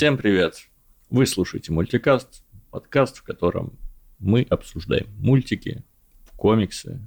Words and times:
Всем 0.00 0.16
привет! 0.16 0.54
Вы 1.10 1.26
слушаете 1.26 1.72
мультикаст, 1.72 2.42
подкаст, 2.70 3.18
в 3.18 3.22
котором 3.22 3.78
мы 4.18 4.46
обсуждаем 4.48 5.06
мультики, 5.18 5.84
комиксы, 6.36 7.02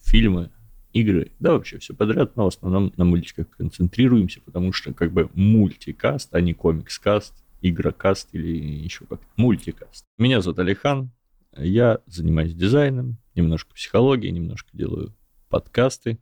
фильмы, 0.00 0.50
игры, 0.94 1.32
да 1.40 1.52
вообще 1.52 1.78
все 1.78 1.92
подряд, 1.92 2.34
но 2.34 2.44
в 2.44 2.46
основном 2.46 2.90
на 2.96 3.04
мультиках 3.04 3.50
концентрируемся, 3.50 4.40
потому 4.40 4.72
что 4.72 4.94
как 4.94 5.12
бы 5.12 5.28
мультикаст, 5.34 6.34
а 6.34 6.40
не 6.40 6.54
комикс-каст, 6.54 7.34
игрокаст 7.60 8.30
или 8.32 8.56
еще 8.82 9.04
как 9.04 9.20
мультикаст. 9.36 10.06
Меня 10.16 10.40
зовут 10.40 10.60
Алихан, 10.60 11.10
я 11.54 11.98
занимаюсь 12.06 12.54
дизайном, 12.54 13.18
немножко 13.34 13.74
психологией, 13.74 14.32
немножко 14.32 14.70
делаю 14.72 15.14
подкасты, 15.50 16.18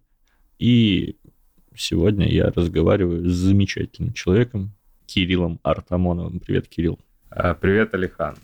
и 0.58 1.18
сегодня 1.76 2.28
я 2.28 2.50
разговариваю 2.50 3.30
с 3.30 3.32
замечательным 3.32 4.12
человеком, 4.12 4.74
Кириллом 5.10 5.58
Артамоновым. 5.64 6.38
Привет, 6.38 6.68
Кирилл. 6.68 7.00
А, 7.30 7.54
привет, 7.54 7.94
Алихан. 7.94 8.36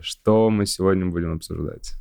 Что 0.00 0.48
мы 0.48 0.64
сегодня 0.64 1.04
будем 1.04 1.34
обсуждать? 1.34 1.92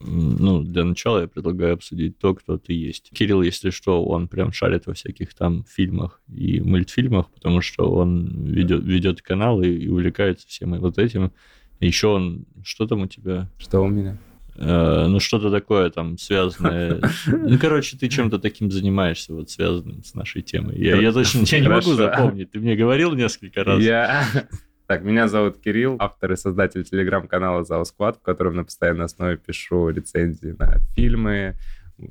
Ну, 0.00 0.62
для 0.62 0.84
начала 0.84 1.22
я 1.22 1.26
предлагаю 1.26 1.72
обсудить 1.72 2.18
то, 2.18 2.34
кто 2.34 2.58
ты 2.58 2.74
есть. 2.74 3.08
Кирилл, 3.14 3.40
если 3.40 3.70
что, 3.70 4.04
он 4.04 4.28
прям 4.28 4.52
шарит 4.52 4.86
во 4.86 4.92
всяких 4.92 5.32
там 5.32 5.64
фильмах 5.64 6.20
и 6.28 6.60
мультфильмах, 6.60 7.30
потому 7.30 7.62
что 7.62 7.90
он 7.90 8.44
ведет, 8.44 8.84
ведет 8.84 9.22
канал 9.22 9.62
и, 9.62 9.70
и 9.70 9.88
увлекается 9.88 10.46
всем 10.46 10.78
вот 10.78 10.98
этим. 10.98 11.32
Еще 11.80 12.08
он... 12.08 12.44
Что 12.62 12.86
там 12.86 13.00
у 13.00 13.06
тебя? 13.06 13.50
Что 13.56 13.80
у 13.80 13.88
меня? 13.88 14.18
Э, 14.56 15.06
ну, 15.08 15.20
что-то 15.20 15.50
такое 15.50 15.90
там 15.90 16.18
связанное. 16.18 17.00
Ну, 17.26 17.58
короче, 17.58 17.96
ты 17.96 18.08
чем-то 18.08 18.38
таким 18.38 18.70
занимаешься, 18.70 19.34
вот 19.34 19.50
связанным 19.50 20.04
с 20.04 20.14
нашей 20.14 20.42
темой. 20.42 20.78
Я, 20.78 20.96
я 20.96 21.12
точно 21.12 21.42
я 21.44 21.60
не 21.60 21.68
могу 21.68 21.92
запомнить. 21.92 22.50
Ты 22.50 22.60
мне 22.60 22.76
говорил 22.76 23.14
несколько 23.14 23.64
раз. 23.64 23.80
Я... 23.80 24.24
Так, 24.86 25.02
меня 25.02 25.28
зовут 25.28 25.62
Кирилл, 25.62 25.96
автор 25.98 26.32
и 26.32 26.36
создатель 26.36 26.84
телеграм-канала 26.84 27.64
«Зал 27.64 27.86
Сквад», 27.86 28.18
в 28.18 28.20
котором 28.20 28.56
на 28.56 28.64
постоянной 28.64 29.06
основе 29.06 29.38
пишу 29.38 29.88
рецензии 29.88 30.54
на 30.58 30.76
фильмы, 30.94 31.56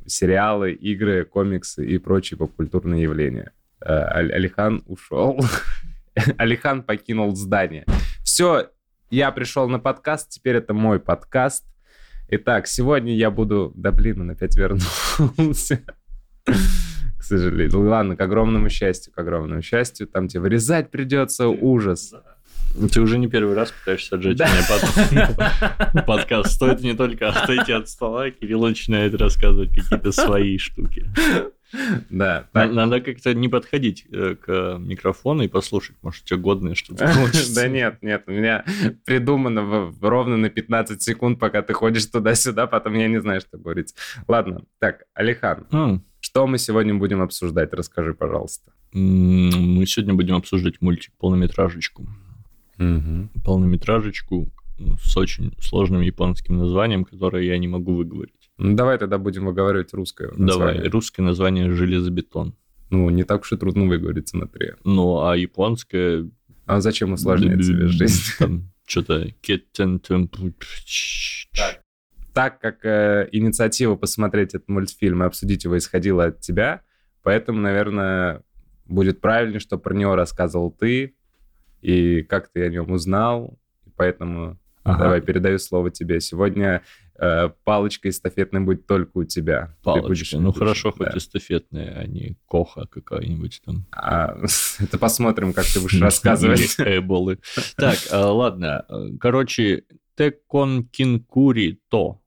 сериалы, 0.07 0.71
игры, 0.71 1.23
комиксы 1.23 1.85
и 1.85 1.99
прочие 1.99 2.39
попкультурные 2.39 3.03
явления. 3.03 3.51
Э, 3.79 4.05
Алихан 4.05 4.81
ушел. 4.87 5.39
Алихан 6.37 6.81
покинул 6.81 7.35
здание. 7.35 7.85
Все, 8.23 8.71
я 9.11 9.31
пришел 9.31 9.69
на 9.69 9.77
подкаст, 9.77 10.31
теперь 10.31 10.55
это 10.55 10.73
мой 10.73 10.99
подкаст. 10.99 11.65
Итак, 12.29 12.67
сегодня 12.67 13.15
я 13.15 13.29
буду... 13.31 13.71
Да 13.75 13.91
блин, 13.91 14.21
он 14.21 14.31
опять 14.31 14.55
вернулся. 14.57 15.81
К 16.45 17.23
сожалению. 17.23 17.71
Ну 17.71 17.89
ладно, 17.89 18.15
к 18.15 18.21
огромному 18.21 18.69
счастью, 18.69 19.13
к 19.13 19.17
огромному 19.17 19.61
счастью. 19.61 20.07
Там 20.07 20.27
тебе 20.27 20.41
вырезать 20.41 20.91
придется, 20.91 21.47
ужас. 21.47 22.13
Ты 22.91 23.01
уже 23.01 23.19
не 23.19 23.27
первый 23.27 23.55
раз 23.55 23.71
пытаешься 23.71 24.15
отжать 24.15 24.35
да. 24.35 24.47
меня 24.49 26.01
подкаст. 26.05 26.51
Стоит 26.51 26.81
не 26.81 26.95
только 26.95 27.29
отойти 27.29 27.71
от 27.71 27.87
стола, 27.87 28.31
Кирилл 28.31 28.61
начинает 28.65 29.13
рассказывать 29.13 29.69
какие-то 29.69 30.11
свои 30.11 30.57
штуки. 30.57 31.07
Да. 32.09 32.47
Так. 32.51 32.71
Надо 32.71 33.01
как-то 33.01 33.33
не 33.33 33.49
подходить 33.49 34.05
э, 34.11 34.35
к 34.35 34.77
микрофону 34.79 35.43
и 35.43 35.47
послушать, 35.47 35.95
может, 36.01 36.23
у 36.23 36.27
тебя 36.27 36.37
годное 36.37 36.75
что-то 36.75 37.05
получится. 37.15 37.55
Да 37.55 37.67
нет, 37.67 37.97
нет, 38.01 38.23
у 38.27 38.31
меня 38.31 38.63
придумано 39.05 39.93
ровно 40.01 40.37
на 40.37 40.49
15 40.49 41.01
секунд, 41.01 41.39
пока 41.39 41.61
ты 41.61 41.73
ходишь 41.73 42.05
туда-сюда, 42.05 42.67
потом 42.67 42.93
я 42.93 43.07
не 43.07 43.19
знаю, 43.21 43.41
что 43.41 43.57
говорить. 43.57 43.93
Ладно, 44.27 44.63
так, 44.79 45.03
Алихан, 45.13 46.01
что 46.19 46.47
мы 46.47 46.57
сегодня 46.57 46.95
будем 46.95 47.21
обсуждать? 47.21 47.73
Расскажи, 47.73 48.13
пожалуйста. 48.13 48.71
Мы 48.93 49.85
сегодня 49.85 50.13
будем 50.13 50.35
обсуждать 50.35 50.81
мультик 50.81 51.13
полнометражечку 51.17 52.07
полнометражечку 53.43 54.51
с 55.01 55.17
очень 55.17 55.53
сложным 55.59 56.01
японским 56.01 56.57
названием, 56.57 57.05
которое 57.05 57.43
я 57.45 57.57
не 57.57 57.67
могу 57.67 57.95
выговорить. 57.95 58.42
Ну, 58.57 58.75
давай 58.75 58.97
тогда 58.97 59.17
будем 59.17 59.45
выговаривать 59.45 59.93
русское 59.93 60.29
название. 60.35 60.75
Давай, 60.75 60.89
русское 60.89 61.21
название 61.21 61.71
«Железобетон». 61.71 62.55
Ну, 62.89 63.09
не 63.09 63.23
так 63.23 63.41
уж 63.41 63.51
и 63.51 63.57
трудно 63.57 63.85
выговорить, 63.85 64.29
смотри. 64.29 64.73
Ну, 64.83 65.23
а 65.23 65.35
японское... 65.35 66.29
А 66.65 66.79
зачем 66.79 67.13
усложнять 67.13 67.65
себе 67.65 67.87
жизнь? 67.87 68.21
Там 68.37 68.71
что-то... 68.85 69.27
Так. 71.55 71.81
Так 72.33 72.59
как 72.59 72.85
э, 72.85 73.29
инициатива 73.31 73.95
посмотреть 73.95 74.55
этот 74.55 74.67
мультфильм 74.67 75.23
и 75.23 75.25
обсудить 75.25 75.63
его 75.65 75.77
исходила 75.77 76.25
от 76.25 76.39
тебя, 76.39 76.81
поэтому, 77.21 77.59
наверное, 77.59 78.41
будет 78.85 79.21
правильнее, 79.21 79.59
что 79.59 79.77
про 79.77 79.93
него 79.93 80.15
рассказывал 80.15 80.71
ты, 80.71 81.15
и 81.81 82.23
как 82.23 82.47
ты 82.47 82.65
о 82.65 82.69
нем 82.69 82.91
узнал. 82.91 83.59
Поэтому 83.95 84.57
ага. 84.83 85.03
давай 85.03 85.21
передаю 85.21 85.59
слово 85.59 85.91
тебе. 85.91 86.19
Сегодня 86.21 86.83
э, 87.17 87.49
палочка 87.63 88.09
эстафетная 88.09 88.61
будет 88.61 88.87
только 88.87 89.17
у 89.17 89.23
тебя. 89.23 89.75
Палочка, 89.83 90.39
ну 90.39 90.51
хорошо, 90.51 90.93
да. 90.97 91.05
хоть 91.05 91.17
эстафетная, 91.17 91.99
а 91.99 92.07
не 92.07 92.37
коха 92.47 92.85
какая-нибудь 92.85 93.61
там. 93.65 93.85
А, 93.91 94.37
это 94.79 94.97
посмотрим, 94.97 95.53
как 95.53 95.65
ты 95.65 95.79
будешь 95.79 95.99
рассказывать. 95.99 96.75
Эболы. 96.79 97.39
Так, 97.75 97.97
а, 98.11 98.31
ладно. 98.31 98.85
Короче, 99.19 99.83
Теконкинкури 100.15 101.79
то, 101.89 102.21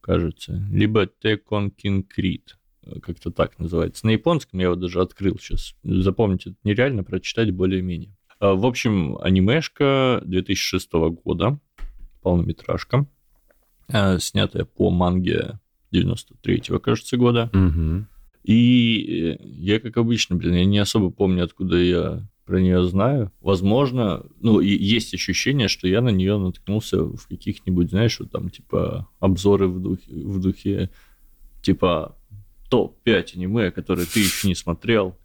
кажется, 0.00 0.60
либо 0.70 1.06
Теконкинкрит 1.06 2.56
как-то 3.02 3.30
так 3.30 3.58
называется. 3.58 4.06
На 4.06 4.10
японском 4.10 4.58
я 4.60 4.66
его 4.66 4.74
даже 4.74 5.00
открыл 5.00 5.38
сейчас. 5.38 5.74
Запомнить 5.82 6.46
это 6.46 6.56
нереально, 6.64 7.04
прочитать 7.04 7.50
более-менее. 7.50 8.16
В 8.40 8.66
общем, 8.66 9.18
анимешка 9.18 10.22
2006 10.24 10.92
года, 11.24 11.58
полнометражка, 12.28 13.06
а, 13.90 14.18
снятая 14.18 14.66
по 14.66 14.90
манге 14.90 15.58
93-го, 15.94 16.78
кажется, 16.78 17.16
года. 17.16 17.50
Угу. 17.54 18.04
И 18.44 19.38
э, 19.40 19.42
я, 19.42 19.80
как 19.80 19.96
обычно, 19.96 20.36
блин, 20.36 20.52
я 20.52 20.66
не 20.66 20.78
особо 20.78 21.10
помню, 21.10 21.44
откуда 21.44 21.78
я 21.78 22.28
про 22.44 22.60
нее 22.60 22.86
знаю. 22.86 23.32
Возможно, 23.40 24.26
ну, 24.42 24.60
и 24.60 24.68
есть 24.68 25.14
ощущение, 25.14 25.68
что 25.68 25.88
я 25.88 26.02
на 26.02 26.10
нее 26.10 26.36
наткнулся 26.36 27.02
в 27.02 27.26
каких-нибудь, 27.28 27.88
знаешь, 27.88 28.20
вот 28.20 28.30
там, 28.30 28.50
типа, 28.50 29.08
обзоры 29.20 29.66
в 29.68 29.80
духе, 29.80 30.12
в 30.12 30.38
духе 30.38 30.90
типа, 31.62 32.14
топ-5 32.68 33.36
аниме, 33.36 33.70
которые 33.70 34.04
ты 34.04 34.20
еще 34.20 34.48
не 34.48 34.54
смотрел. 34.54 35.16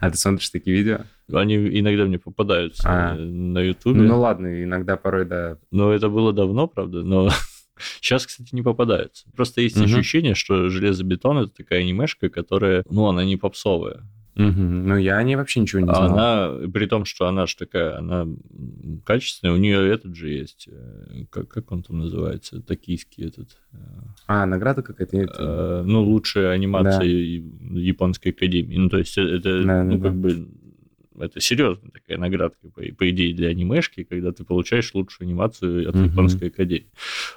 А 0.00 0.10
ты 0.10 0.16
смотришь 0.16 0.50
такие 0.50 0.76
видео? 0.76 1.02
Они 1.32 1.56
иногда 1.56 2.04
мне 2.04 2.18
попадаются 2.18 2.88
а. 2.88 3.14
на 3.14 3.60
Ютубе. 3.60 4.00
Ну 4.00 4.20
ладно, 4.20 4.62
иногда 4.62 4.96
порой, 4.96 5.24
да. 5.24 5.58
Но 5.70 5.92
это 5.92 6.08
было 6.08 6.32
давно, 6.32 6.66
правда, 6.66 7.02
но 7.02 7.30
Сейчас, 8.00 8.26
кстати, 8.26 8.54
не 8.54 8.62
попадаются. 8.62 9.26
Просто 9.36 9.60
есть 9.60 9.76
угу. 9.76 9.84
ощущение, 9.84 10.34
что 10.34 10.68
железобетон 10.68 11.38
это 11.38 11.52
такая 11.54 11.80
анимешка, 11.80 12.28
которая, 12.28 12.82
ну, 12.90 13.06
она 13.06 13.24
не 13.24 13.36
попсовая. 13.36 14.02
Угу. 14.36 14.60
Ну, 14.60 14.96
я 14.96 15.16
о 15.16 15.22
ней 15.24 15.34
вообще 15.34 15.58
ничего 15.58 15.80
не 15.80 15.86
знал. 15.86 16.12
Она, 16.12 16.68
при 16.68 16.86
том, 16.86 17.04
что 17.04 17.26
она 17.26 17.46
же 17.46 17.56
такая, 17.56 17.98
она 17.98 18.24
качественная, 19.04 19.52
у 19.52 19.56
нее 19.56 19.92
этот 19.92 20.14
же 20.14 20.28
есть, 20.28 20.68
э, 20.70 21.24
как, 21.28 21.48
как 21.48 21.72
он 21.72 21.82
там 21.82 21.98
называется, 21.98 22.62
токийский 22.62 23.26
этот. 23.26 23.48
Э, 23.72 23.76
а, 24.28 24.46
награда 24.46 24.82
какая-то? 24.82 25.16
Э, 25.16 25.82
ну, 25.84 26.04
лучшая 26.04 26.50
анимация 26.50 27.00
да. 27.00 27.80
японской 27.80 28.28
академии. 28.28 28.76
Ну, 28.76 28.88
то 28.88 28.98
есть 28.98 29.18
это, 29.18 29.64
да, 29.64 29.82
ну, 29.82 29.98
да, 29.98 30.08
как 30.08 30.16
бы, 30.16 30.48
это 31.20 31.40
серьезная 31.40 31.90
такая 31.90 32.18
наградка, 32.18 32.68
по, 32.68 32.82
по 32.82 33.10
идее, 33.10 33.34
для 33.34 33.48
анимешки, 33.48 34.04
когда 34.04 34.32
ты 34.32 34.44
получаешь 34.44 34.94
лучшую 34.94 35.26
анимацию 35.26 35.88
от 35.88 35.94
uh 35.94 36.04
японской 36.04 36.48
академии. 36.48 36.90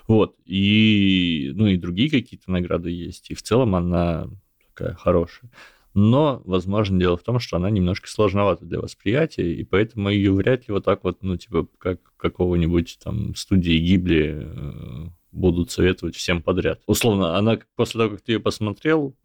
Вот. 0.08 0.36
И, 0.46 1.52
ну, 1.56 1.68
и 1.68 1.78
другие 1.78 2.10
какие-то 2.10 2.52
награды 2.52 2.90
есть. 2.90 3.32
И 3.32 3.36
в 3.36 3.42
целом 3.42 3.76
она 3.76 4.28
такая 4.74 4.94
хорошая 4.94 5.50
но, 5.94 6.42
возможно, 6.46 7.00
дело 7.00 7.18
в 7.18 7.24
том, 7.24 7.40
что 7.40 7.58
она 7.58 7.70
немножко 7.70 8.08
сложновата 8.08 8.66
для 8.66 8.80
восприятия, 8.80 9.54
и 9.54 9.64
поэтому 9.64 10.10
ее 10.10 10.32
вряд 10.32 10.68
ли 10.68 10.74
вот 10.74 10.86
так 10.86 11.04
вот, 11.04 11.22
ну, 11.22 11.36
типа, 11.36 11.68
как 11.78 12.00
какого-нибудь 12.18 13.00
там 13.04 13.36
студии 13.36 13.78
Гибли 13.78 14.40
э, 14.42 15.10
будут 15.32 15.72
советовать 15.72 16.16
всем 16.16 16.42
подряд. 16.42 16.82
Условно, 16.86 17.38
она 17.38 17.60
после 17.76 18.00
того, 18.00 18.12
как 18.12 18.22
ты 18.22 18.34
ее 18.34 18.40
посмотрел, 18.40 19.16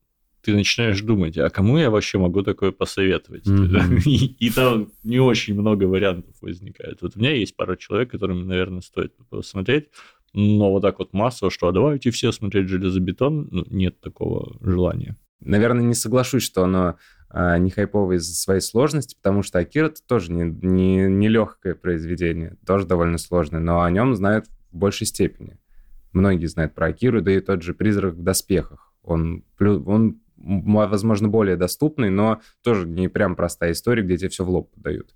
ты 0.46 0.54
начинаешь 0.54 1.00
думать, 1.00 1.37
а 1.38 1.50
кому 1.50 1.76
я 1.76 1.90
вообще 1.90 2.19
могу 2.19 2.43
такое 2.43 2.70
посоветовать? 2.70 3.44
Mm-hmm. 3.46 4.02
И, 4.06 4.46
и 4.46 4.50
там 4.50 4.93
не 5.02 5.19
очень 5.19 5.58
много 5.60 5.84
вариантов 5.84 6.37
возникает. 6.40 7.02
Вот 7.02 7.16
у 7.16 7.19
меня 7.19 7.32
есть 7.32 7.56
пара 7.56 7.75
человек, 7.75 8.12
которым, 8.12 8.46
наверное, 8.46 8.81
стоит 8.81 9.12
посмотреть, 9.28 9.88
но 10.34 10.70
вот 10.70 10.82
так 10.82 11.00
вот 11.00 11.12
массово, 11.12 11.50
что 11.50 11.66
а 11.66 11.72
давайте 11.72 12.12
все 12.12 12.31
смотреть 12.31 12.69
железобетон, 12.69 13.48
ну, 13.50 13.64
нет 13.70 14.00
такого 14.00 14.56
желания. 14.60 15.16
Наверное, 15.40 15.84
не 15.84 15.94
соглашусь, 15.94 16.44
что 16.44 16.62
оно 16.62 16.96
а, 17.28 17.58
не 17.58 17.70
хайповое 17.70 18.19
из-за 18.19 18.37
своей 18.37 18.60
сложности, 18.60 19.16
потому 19.16 19.43
что 19.43 19.58
Акира 19.58 19.87
это 19.87 20.00
тоже 20.06 20.31
не, 20.31 20.44
не, 20.44 21.08
не 21.08 21.28
легкое 21.28 21.75
произведение, 21.75 22.56
тоже 22.64 22.87
довольно 22.87 23.19
сложное, 23.19 23.60
но 23.60 23.82
о 23.82 23.90
нем 23.90 24.14
знают 24.14 24.46
в 24.70 24.76
большей 24.76 25.08
степени. 25.08 25.58
Многие 26.12 26.46
знают 26.46 26.72
про 26.72 26.87
Акиру, 26.87 27.20
да 27.20 27.32
и 27.32 27.40
тот 27.40 27.62
же 27.62 27.75
«Призрак 27.75 28.14
в 28.14 28.22
доспехах». 28.22 28.93
Он, 29.02 29.44
он 29.58 30.20
возможно, 30.36 31.28
более 31.28 31.56
доступный, 31.56 32.10
но 32.10 32.40
тоже 32.62 32.86
не 32.86 33.08
прям 33.08 33.36
простая 33.36 33.72
история, 33.72 34.02
где 34.02 34.16
тебе 34.16 34.28
все 34.28 34.44
в 34.44 34.50
лоб 34.50 34.72
подают. 34.74 35.14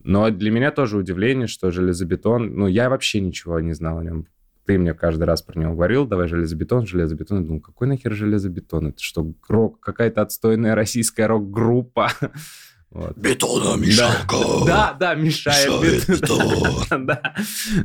Но 0.00 0.30
для 0.30 0.50
меня 0.50 0.70
тоже 0.70 0.96
удивление, 0.96 1.46
что 1.46 1.70
железобетон... 1.70 2.54
Ну, 2.54 2.66
я 2.66 2.88
вообще 2.88 3.20
ничего 3.20 3.60
не 3.60 3.72
знал 3.72 3.98
о 3.98 4.04
нем. 4.04 4.26
Ты 4.66 4.78
мне 4.78 4.92
каждый 4.92 5.24
раз 5.24 5.40
про 5.40 5.58
него 5.58 5.72
говорил, 5.72 6.06
давай 6.06 6.28
железобетон, 6.28 6.86
железобетон. 6.86 7.40
Я 7.40 7.46
думал, 7.46 7.60
какой 7.60 7.88
нахер 7.88 8.12
железобетон? 8.14 8.88
Это 8.88 9.02
что, 9.02 9.32
рок, 9.48 9.80
какая-то 9.80 10.20
отстойная 10.22 10.74
российская 10.74 11.26
рок-группа? 11.26 12.12
Вот. 12.90 13.18
Бетономешалка. 13.18 14.36
Да, 14.66 14.96
да, 14.98 15.14
да, 15.14 15.14
мешает. 15.14 15.68
мешает 15.68 16.08
бетон. 16.08 17.06
да. 17.06 17.34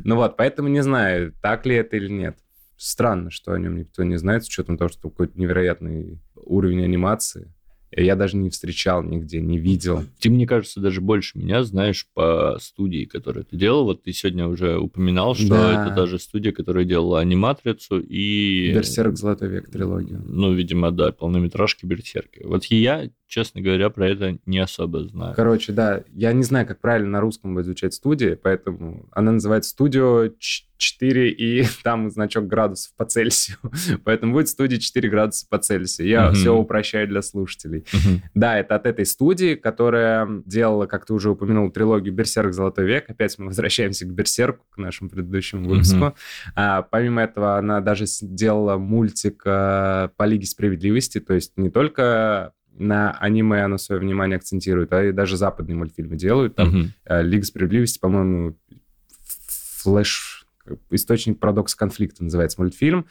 Ну 0.02 0.16
вот, 0.16 0.38
поэтому 0.38 0.68
не 0.68 0.82
знаю, 0.82 1.34
так 1.42 1.66
ли 1.66 1.76
это 1.76 1.96
или 1.96 2.08
нет. 2.08 2.38
Странно, 2.78 3.30
что 3.30 3.52
о 3.52 3.58
нем 3.58 3.76
никто 3.76 4.02
не 4.02 4.16
знает, 4.16 4.44
с 4.44 4.48
учетом 4.48 4.78
того, 4.78 4.88
что 4.88 5.10
какой-то 5.10 5.38
невероятный 5.38 6.18
уровень 6.44 6.84
анимации 6.84 7.50
я 7.96 8.16
даже 8.16 8.36
не 8.36 8.50
встречал 8.50 9.02
нигде, 9.02 9.40
не 9.40 9.58
видел. 9.58 10.04
Ты, 10.18 10.30
мне 10.30 10.46
кажется, 10.46 10.80
даже 10.80 11.00
больше 11.00 11.38
меня 11.38 11.62
знаешь 11.62 12.08
по 12.14 12.58
студии, 12.60 13.04
которую 13.04 13.44
ты 13.44 13.56
делал. 13.56 13.84
Вот 13.84 14.02
ты 14.02 14.12
сегодня 14.12 14.48
уже 14.48 14.78
упоминал, 14.78 15.34
что 15.34 15.48
да. 15.48 15.86
это 15.86 15.94
даже 15.94 16.18
студия, 16.18 16.52
которая 16.52 16.84
делала 16.84 17.20
аниматрицу 17.20 18.00
и... 18.00 18.72
Берсерк 18.74 19.16
Золотой 19.16 19.48
век 19.48 19.70
трилогию. 19.70 20.22
Ну, 20.26 20.52
видимо, 20.52 20.90
да, 20.90 21.12
полнометражки 21.12 21.86
Берсерки. 21.86 22.42
Вот 22.44 22.64
я, 22.64 23.10
честно 23.34 23.60
говоря, 23.60 23.90
про 23.90 24.08
это 24.08 24.38
не 24.46 24.60
особо 24.60 25.08
знаю. 25.08 25.34
Короче, 25.34 25.72
да, 25.72 26.04
я 26.12 26.32
не 26.32 26.44
знаю, 26.44 26.68
как 26.68 26.80
правильно 26.80 27.10
на 27.10 27.20
русском 27.20 27.52
будет 27.52 27.64
звучать 27.64 27.92
студия, 27.92 28.38
поэтому 28.40 29.08
она 29.10 29.32
называется 29.32 29.70
«Студио 29.70 30.28
4 30.76 31.30
и 31.30 31.64
там 31.82 32.10
значок 32.10 32.46
градусов 32.46 32.94
по 32.96 33.04
Цельсию. 33.04 33.58
Поэтому 34.04 34.34
будет 34.34 34.48
студия 34.48 34.78
4 34.78 35.08
градуса 35.08 35.46
по 35.50 35.58
Цельсию. 35.58 36.06
Я 36.06 36.28
mm-hmm. 36.28 36.34
все 36.34 36.54
упрощаю 36.54 37.08
для 37.08 37.22
слушателей. 37.22 37.80
Mm-hmm. 37.80 38.20
Да, 38.34 38.56
это 38.56 38.76
от 38.76 38.86
этой 38.86 39.04
студии, 39.04 39.56
которая 39.56 40.28
делала, 40.46 40.86
как 40.86 41.04
ты 41.04 41.12
уже 41.12 41.30
упомянул, 41.30 41.70
трилогию 41.70 42.14
«Берсерк. 42.14 42.52
Золотой 42.52 42.86
век». 42.86 43.10
Опять 43.10 43.36
мы 43.38 43.46
возвращаемся 43.46 44.06
к 44.06 44.10
«Берсерку», 44.10 44.64
к 44.70 44.78
нашему 44.78 45.10
предыдущему 45.10 45.68
выпуску. 45.68 45.96
Mm-hmm. 45.96 46.52
А, 46.54 46.82
помимо 46.82 47.22
этого, 47.22 47.58
она 47.58 47.80
даже 47.80 48.06
сделала 48.06 48.76
мультик 48.76 49.42
а, 49.44 50.10
по 50.16 50.22
Лиге 50.24 50.46
Справедливости, 50.46 51.18
то 51.18 51.34
есть 51.34 51.54
не 51.56 51.70
только 51.70 52.52
на 52.76 53.12
аниме 53.12 53.64
оно 53.64 53.78
свое 53.78 54.00
внимание 54.00 54.36
акцентирует, 54.36 54.92
а 54.92 55.04
и 55.04 55.12
даже 55.12 55.36
западные 55.36 55.76
мультфильмы 55.76 56.16
делают. 56.16 56.56
Там 56.56 56.92
mm-hmm. 57.06 57.22
Лига 57.22 57.44
Справедливости, 57.44 57.98
по-моему, 57.98 58.56
Флэш 59.82 60.46
источник 60.90 61.38
парадокс 61.38 61.74
конфликта 61.74 62.24
называется 62.24 62.60
мультфильм. 62.60 63.06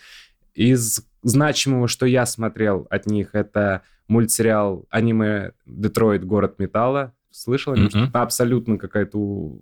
Из 0.54 1.06
значимого, 1.21 1.88
что 1.88 2.06
я 2.06 2.25
смотрел 2.25 2.88
от 2.89 3.06
них, 3.06 3.30
это 3.33 3.83
мультсериал 4.07 4.86
аниме 4.89 5.51
«Детройт. 5.65 6.25
Город 6.25 6.60
металла». 6.60 7.13
Слышал? 7.31 7.74
Mm-hmm. 7.74 8.12
Абсолютно 8.13 8.77
какая-то 8.77 9.57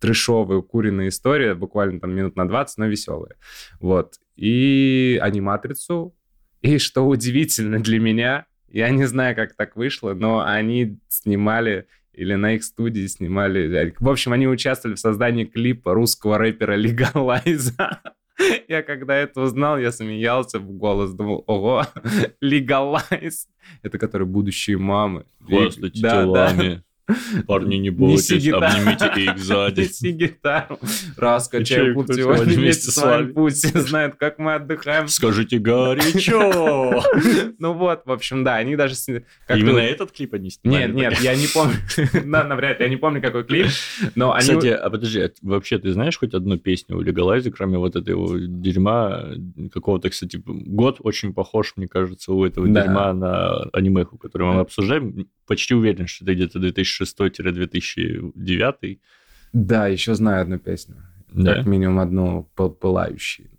трешовая, 0.00 0.58
укуренная 0.58 1.08
история, 1.08 1.54
буквально 1.54 2.00
там 2.00 2.12
минут 2.12 2.36
на 2.36 2.48
20, 2.48 2.78
но 2.78 2.86
веселая. 2.86 3.36
Вот. 3.80 4.14
И 4.36 5.18
аниматрицу. 5.22 6.14
И 6.62 6.78
что 6.78 7.06
удивительно 7.06 7.80
для 7.80 8.00
меня, 8.00 8.46
я 8.72 8.90
не 8.90 9.04
знаю, 9.04 9.36
как 9.36 9.54
так 9.54 9.76
вышло, 9.76 10.14
но 10.14 10.44
они 10.44 10.98
снимали 11.08 11.86
или 12.12 12.34
на 12.34 12.54
их 12.54 12.64
студии 12.64 13.06
снимали. 13.06 13.94
В 13.98 14.08
общем, 14.08 14.32
они 14.32 14.46
участвовали 14.46 14.96
в 14.96 15.00
создании 15.00 15.44
клипа 15.44 15.94
русского 15.94 16.38
рэпера 16.38 16.74
Легалайза. 16.74 18.00
Я 18.68 18.82
когда 18.82 19.14
это 19.14 19.42
узнал, 19.42 19.78
я 19.78 19.92
смеялся 19.92 20.58
в 20.58 20.68
голос, 20.72 21.12
думал, 21.12 21.44
ого, 21.46 21.86
Легалайз. 22.40 23.46
Это 23.82 23.98
которые 23.98 24.26
будущие 24.26 24.78
мамы. 24.78 25.26
Хвастать 25.46 26.00
да, 26.00 26.22
телами. 26.22 26.68
Да. 26.76 26.82
Парни, 27.46 27.76
не 27.76 27.90
бойтесь, 27.90 28.48
обнимите 28.48 29.24
их 29.24 29.38
сзади. 29.42 29.80
Неси 29.80 30.12
гитару. 30.12 30.78
Раз 31.16 31.48
качаем 31.48 31.94
путь 31.94 32.14
сегодня 32.14 32.54
вместе 32.54 32.90
с 32.90 32.96
вами. 32.96 33.32
Пусть 33.32 33.66
все 33.66 33.80
знают, 33.80 34.16
как 34.16 34.38
мы 34.38 34.54
отдыхаем. 34.54 35.08
Скажите 35.08 35.58
горячо. 35.58 37.02
Ну 37.58 37.74
вот, 37.74 38.02
в 38.04 38.10
общем, 38.10 38.44
да, 38.44 38.56
они 38.56 38.76
даже... 38.76 38.94
Именно 39.48 39.78
этот 39.78 40.12
клип 40.12 40.34
они 40.34 40.50
снимали? 40.50 40.90
Нет, 40.90 40.94
нет, 40.94 41.20
я 41.20 41.34
не 41.36 41.46
помню. 41.46 41.74
Навряд 42.24 42.80
ли, 42.80 42.86
я 42.86 42.90
не 42.90 42.96
помню, 42.96 43.20
какой 43.20 43.44
клип. 43.44 43.66
Но 44.14 44.32
они... 44.32 44.42
Кстати, 44.42 44.68
а 44.68 44.90
подожди, 44.90 45.20
а 45.20 45.30
вообще 45.42 45.78
ты 45.78 45.92
знаешь 45.92 46.18
хоть 46.18 46.34
одну 46.34 46.58
песню 46.58 46.96
у 46.96 47.00
Легалайза, 47.00 47.50
кроме 47.50 47.78
вот 47.78 47.94
этого 47.96 48.38
дерьма 48.40 49.26
какого-то, 49.72 50.10
кстати, 50.10 50.40
год 50.44 50.96
очень 51.00 51.32
похож, 51.34 51.74
мне 51.76 51.88
кажется, 51.88 52.32
у 52.32 52.44
этого 52.44 52.68
дерьма 52.68 53.12
на 53.12 53.62
анимеху, 53.72 54.18
которую 54.18 54.54
мы 54.54 54.60
обсуждаем. 54.60 55.28
Почти 55.52 55.74
уверен, 55.74 56.06
что 56.06 56.24
это 56.24 56.34
где-то 56.34 56.60
2006 56.60 57.20
2006-2009. 57.20 59.00
Да, 59.52 59.86
еще 59.86 60.14
знаю 60.14 60.40
одну 60.40 60.58
песню. 60.58 60.96
Да? 61.30 61.56
Как 61.56 61.66
минимум 61.66 61.98
одну 61.98 62.44
пылающую. 62.54 63.50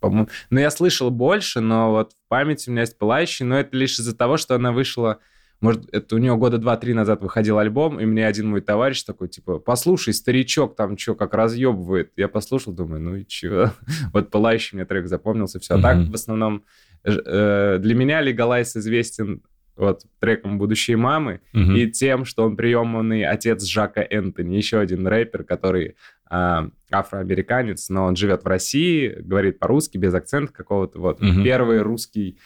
По-моему. 0.00 0.28
Но 0.50 0.58
я 0.58 0.72
слышал 0.72 1.08
больше, 1.10 1.60
но 1.60 1.92
вот 1.92 2.14
в 2.14 2.28
памяти 2.28 2.68
у 2.68 2.72
меня 2.72 2.80
есть 2.80 2.98
пылающий, 2.98 3.44
но 3.44 3.60
это 3.60 3.76
лишь 3.76 3.96
из-за 4.00 4.16
того, 4.16 4.38
что 4.38 4.56
она 4.56 4.72
вышла... 4.72 5.20
Может, 5.60 5.88
это 5.94 6.16
у 6.16 6.18
него 6.18 6.36
года 6.36 6.58
два-три 6.58 6.94
назад 6.94 7.22
выходил 7.22 7.58
альбом, 7.58 8.00
и 8.00 8.06
мне 8.06 8.26
один 8.26 8.48
мой 8.48 8.60
товарищ 8.60 9.04
такой, 9.04 9.28
типа, 9.28 9.60
послушай, 9.60 10.14
старичок 10.14 10.74
там 10.74 10.98
что, 10.98 11.14
как 11.14 11.32
разъебывает. 11.32 12.10
Я 12.16 12.26
послушал, 12.26 12.72
думаю, 12.72 13.00
ну 13.00 13.14
и 13.14 13.24
чё? 13.24 13.70
вот 14.12 14.32
пылающий 14.32 14.74
мне 14.74 14.84
трек 14.84 15.06
запомнился, 15.06 15.60
все. 15.60 15.76
А 15.76 15.80
так, 15.80 16.08
в 16.08 16.14
основном, 16.16 16.64
э, 17.04 17.78
для 17.78 17.94
меня 17.94 18.20
Легалайс 18.20 18.74
известен 18.74 19.42
вот 19.76 20.02
треком 20.20 20.58
«Будущие 20.58 20.96
мамы» 20.96 21.40
угу. 21.52 21.72
и 21.72 21.90
тем, 21.90 22.24
что 22.24 22.44
он 22.44 22.56
приемный 22.56 23.24
отец 23.24 23.64
Жака 23.64 24.02
Энтони, 24.08 24.56
еще 24.56 24.78
один 24.78 25.06
рэпер, 25.06 25.44
который 25.44 25.96
э, 26.30 26.68
афроамериканец, 26.90 27.88
но 27.88 28.04
он 28.04 28.16
живет 28.16 28.44
в 28.44 28.46
России, 28.46 29.16
говорит 29.20 29.58
по-русски, 29.58 29.98
без 29.98 30.14
акцента 30.14 30.52
какого-то. 30.52 30.98
Вот 30.98 31.22
угу. 31.22 31.42
первый 31.42 31.80
русский 31.80 32.38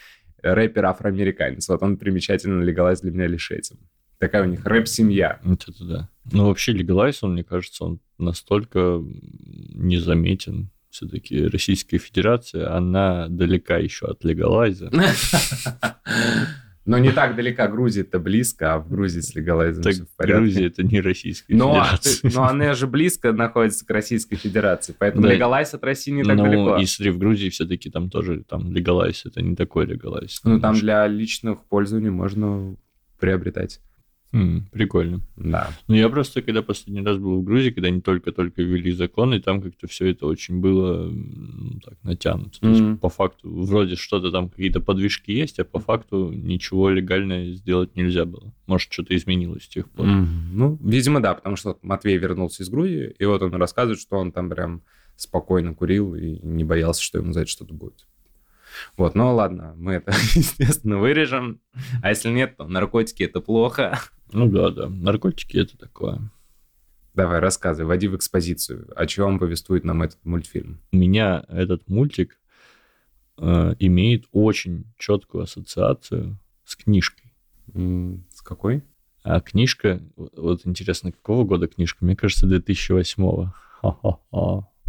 рэпер 0.42 0.86
афроамериканец. 0.86 1.68
Вот 1.68 1.82
он 1.82 1.96
примечательно 1.96 2.62
легалайз 2.62 3.00
для 3.00 3.12
меня 3.12 3.26
лишь 3.26 3.50
этим. 3.50 3.76
Такая 4.18 4.42
у 4.42 4.46
них 4.46 4.66
рэп-семья. 4.66 5.40
Вот 5.42 5.66
это 5.66 5.84
да. 5.84 6.08
Ну, 6.32 6.46
вообще 6.48 6.72
легалайз, 6.72 7.22
он, 7.22 7.32
мне 7.32 7.44
кажется, 7.44 7.84
он 7.84 8.00
настолько 8.18 9.02
незаметен 9.74 10.70
все-таки 10.90 11.46
Российская 11.46 11.98
Федерация, 11.98 12.76
она 12.76 13.28
далека 13.28 13.78
еще 13.78 14.06
от 14.06 14.24
легалайза. 14.24 14.90
Но 16.86 16.98
не 16.98 17.12
так 17.12 17.36
далеко. 17.36 17.68
Грузия-то 17.68 18.18
близко, 18.18 18.74
а 18.74 18.78
в 18.78 18.88
Грузии 18.88 19.20
с 19.20 19.34
легалайзом 19.34 19.82
так 19.82 19.92
все 19.92 20.04
в 20.04 20.16
порядке. 20.16 20.40
Грузия 20.40 20.66
это 20.66 20.82
не 20.82 21.00
Российская 21.00 21.54
но, 21.54 21.84
Федерация. 21.84 22.30
Но 22.34 22.44
она 22.44 22.72
же 22.74 22.86
близко 22.86 23.32
находится 23.32 23.86
к 23.86 23.90
Российской 23.90 24.36
Федерации, 24.36 24.94
поэтому 24.98 25.24
да. 25.24 25.34
легалайз 25.34 25.74
от 25.74 25.84
России 25.84 26.10
не 26.10 26.24
так 26.24 26.36
ну, 26.36 26.44
далеко. 26.44 26.76
и 26.78 26.86
смотри, 26.86 27.12
в 27.12 27.18
Грузии 27.18 27.50
все-таки 27.50 27.90
там 27.90 28.08
тоже 28.08 28.42
там 28.48 28.72
легалайз, 28.72 29.26
это 29.26 29.42
не 29.42 29.56
такой 29.56 29.86
легалайз. 29.86 30.40
Ну, 30.44 30.58
там 30.58 30.74
для 30.74 31.06
личных 31.06 31.64
пользований 31.64 32.10
можно 32.10 32.76
приобретать. 33.18 33.80
Mm, 34.32 34.62
прикольно. 34.70 35.20
Да. 35.36 35.70
Ну, 35.88 35.96
я 35.96 36.08
просто, 36.08 36.40
когда 36.40 36.62
последний 36.62 37.02
раз 37.02 37.18
был 37.18 37.40
в 37.40 37.44
Грузии, 37.44 37.70
когда 37.70 37.88
они 37.88 38.00
только-только 38.00 38.62
ввели 38.62 38.92
законы, 38.92 39.40
там 39.40 39.60
как-то 39.60 39.88
все 39.88 40.10
это 40.10 40.26
очень 40.26 40.60
было 40.60 41.08
ну, 41.10 41.80
так 41.80 41.94
натянуто. 42.04 42.60
То 42.60 42.66
mm-hmm. 42.66 42.90
есть, 42.90 43.00
по 43.00 43.08
факту, 43.08 43.50
вроде 43.50 43.96
что-то 43.96 44.30
там, 44.30 44.48
какие-то 44.48 44.80
подвижки 44.80 45.32
есть, 45.32 45.58
а 45.58 45.64
по 45.64 45.80
факту 45.80 46.30
ничего 46.32 46.90
легальное 46.90 47.52
сделать 47.52 47.96
нельзя 47.96 48.24
было. 48.24 48.52
Может, 48.66 48.92
что-то 48.92 49.16
изменилось 49.16 49.64
с 49.64 49.68
тех 49.68 49.90
пор. 49.90 50.06
Mm-hmm. 50.06 50.50
Ну, 50.52 50.78
видимо, 50.80 51.20
да, 51.20 51.34
потому 51.34 51.56
что 51.56 51.78
Матвей 51.82 52.16
вернулся 52.16 52.62
из 52.62 52.68
Грузии, 52.68 53.14
и 53.18 53.24
вот 53.24 53.42
он 53.42 53.54
рассказывает, 53.54 54.00
что 54.00 54.16
он 54.16 54.30
там 54.30 54.48
прям 54.48 54.82
спокойно 55.16 55.74
курил 55.74 56.14
и 56.14 56.38
не 56.42 56.62
боялся, 56.62 57.02
что 57.02 57.18
ему 57.18 57.32
за 57.32 57.40
это 57.40 57.50
что-то 57.50 57.74
будет. 57.74 58.06
Вот, 58.96 59.14
ну 59.14 59.34
ладно, 59.34 59.74
мы 59.76 59.94
это, 59.94 60.12
естественно, 60.34 60.98
вырежем. 60.98 61.60
А 62.02 62.10
если 62.10 62.30
нет, 62.30 62.56
то 62.56 62.66
наркотики 62.66 63.22
это 63.22 63.40
плохо. 63.40 63.98
Ну 64.32 64.48
да, 64.48 64.70
да. 64.70 64.88
Наркотики 64.88 65.56
это 65.56 65.76
такое. 65.76 66.30
Давай, 67.14 67.40
рассказывай, 67.40 67.86
вводи 67.86 68.08
в 68.08 68.16
экспозицию. 68.16 68.88
О 68.94 69.06
чем 69.06 69.38
повествует 69.38 69.84
нам 69.84 70.02
этот 70.02 70.24
мультфильм? 70.24 70.80
У 70.92 70.96
меня 70.96 71.44
этот 71.48 71.88
мультик 71.88 72.38
э, 73.36 73.74
имеет 73.78 74.26
очень 74.32 74.86
четкую 74.96 75.44
ассоциацию 75.44 76.38
с 76.64 76.76
книжкой. 76.76 77.32
Mm, 77.72 78.20
с 78.32 78.42
какой? 78.42 78.84
А 79.22 79.40
книжка, 79.40 80.00
вот 80.16 80.66
интересно, 80.66 81.12
какого 81.12 81.44
года 81.44 81.66
книжка? 81.66 82.04
Мне 82.04 82.16
кажется, 82.16 82.46
2008-го. 82.46 83.52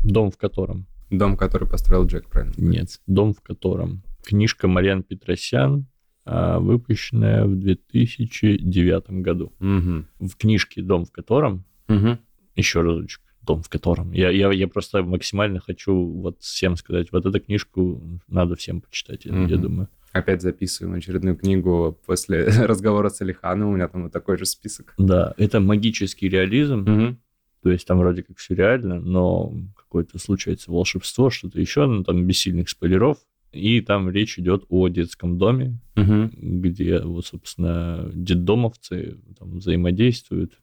Дом 0.04 0.32
в 0.32 0.38
котором? 0.38 0.88
Дом, 1.10 1.36
который 1.36 1.68
построил 1.68 2.06
Джек, 2.06 2.30
правильно? 2.30 2.54
Нет, 2.58 3.02
дом 3.08 3.34
в 3.34 3.42
котором. 3.42 4.04
Книжка 4.24 4.68
Мариан 4.68 5.04
Петросян, 5.04 5.88
выпущенная 6.26 7.46
в 7.46 7.56
2009 7.56 9.22
году. 9.22 9.52
Угу. 9.60 10.28
В 10.28 10.38
книжке 10.38 10.82
«Дом 10.82 11.06
в 11.06 11.12
котором», 11.12 11.66
угу. 11.88 12.18
еще 12.56 12.82
разочек, 12.82 13.22
«Дом 13.42 13.64
в 13.64 13.70
котором», 13.70 14.12
я, 14.12 14.30
я, 14.30 14.52
я 14.52 14.68
просто 14.68 15.04
максимально 15.04 15.60
хочу 15.60 15.94
вот 15.94 16.42
всем 16.42 16.76
сказать, 16.76 17.12
вот 17.12 17.26
эту 17.26 17.40
книжку 17.40 18.02
надо 18.28 18.56
всем 18.56 18.82
почитать, 18.82 19.26
угу. 19.26 19.46
я 19.48 19.58
думаю. 19.58 19.88
Опять 20.12 20.42
записываем 20.42 20.96
очередную 20.96 21.36
книгу 21.38 21.98
после 22.06 22.44
разговора 22.66 23.10
с 23.10 23.22
Алиханом, 23.22 23.70
у 23.70 23.76
меня 23.76 23.88
там 23.88 24.04
вот 24.04 24.12
такой 24.12 24.38
же 24.38 24.46
список. 24.46 24.94
Да, 24.98 25.34
это 25.38 25.60
магический 25.60 26.30
реализм, 26.30 26.82
угу. 26.82 27.18
То 27.64 27.72
есть 27.72 27.86
там 27.86 28.00
вроде 28.00 28.24
как 28.24 28.38
все 28.38 28.56
реально, 28.56 29.00
но 29.00 29.54
какое-то 29.76 30.18
случается 30.18 30.72
волшебство, 30.72 31.30
что-то 31.30 31.60
еще, 31.60 31.86
ну 31.86 32.04
там 32.04 32.26
без 32.26 32.40
сильных 32.40 32.70
спойлеров. 32.70 33.18
И 33.52 33.82
там 33.82 34.10
речь 34.10 34.40
идет 34.40 34.66
о 34.70 34.88
детском 34.88 35.38
доме, 35.38 35.80
угу. 35.98 36.30
где, 36.34 37.02
вот, 37.02 37.26
собственно, 37.26 38.10
детдомовцы 38.14 39.18
там 39.38 39.58
взаимодействуют 39.58 40.58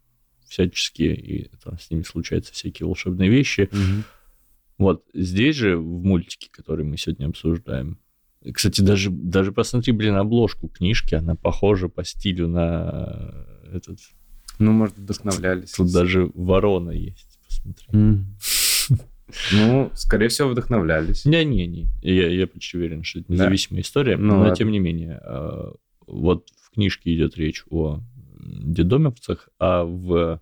всячески, 0.47 1.03
и 1.03 1.51
там 1.63 1.79
с 1.79 1.91
ними 1.91 2.03
случаются 2.03 2.55
всякие 2.55 2.87
волшебные 2.87 3.29
вещи. 3.29 3.69
Угу. 3.71 4.05
Вот 4.79 5.05
здесь 5.13 5.57
же, 5.57 5.77
в 5.77 6.05
мультике, 6.05 6.49
который 6.51 6.85
мы 6.85 6.97
сегодня 6.97 7.27
обсуждаем, 7.27 7.99
кстати, 8.55 8.81
даже, 8.81 9.11
даже 9.11 9.53
посмотри, 9.53 9.93
блин, 9.93 10.15
обложку 10.15 10.69
книжки, 10.69 11.15
она 11.15 11.35
похожа 11.35 11.89
по 11.89 12.05
стилю 12.05 12.49
на 12.49 13.47
этот... 13.73 13.99
Ну, 14.59 14.73
может, 14.73 14.97
вдохновлялись. 14.97 15.73
Тут 15.73 15.93
даже 15.93 16.31
ворона 16.35 16.91
есть, 16.91 17.39
посмотри. 17.47 17.87
Mm. 17.93 18.25
Ну, 19.53 19.91
скорее 19.95 20.29
всего, 20.29 20.49
вдохновлялись. 20.49 21.25
Не-не-не, 21.25 21.89
я, 22.03 22.29
я 22.29 22.47
почти 22.47 22.79
уверен, 22.79 23.05
что 23.05 23.21
это 23.21 23.33
независимая 23.33 23.83
да? 23.83 23.87
история, 23.87 24.17
ну, 24.17 24.35
но 24.35 24.41
ладно. 24.41 24.57
тем 24.57 24.71
не 24.71 24.79
менее, 24.79 25.21
а, 25.23 25.73
вот 26.07 26.49
в 26.63 26.71
книжке 26.71 27.15
идет 27.15 27.37
речь 27.37 27.65
о 27.71 28.01
дедомовцах, 28.41 29.49
а 29.59 29.85
в 29.85 30.41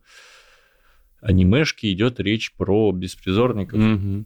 анимешке 1.20 1.92
идет 1.92 2.20
речь 2.20 2.54
про 2.54 2.92
беспризорников. 2.92 3.80
Угу. 3.80 4.24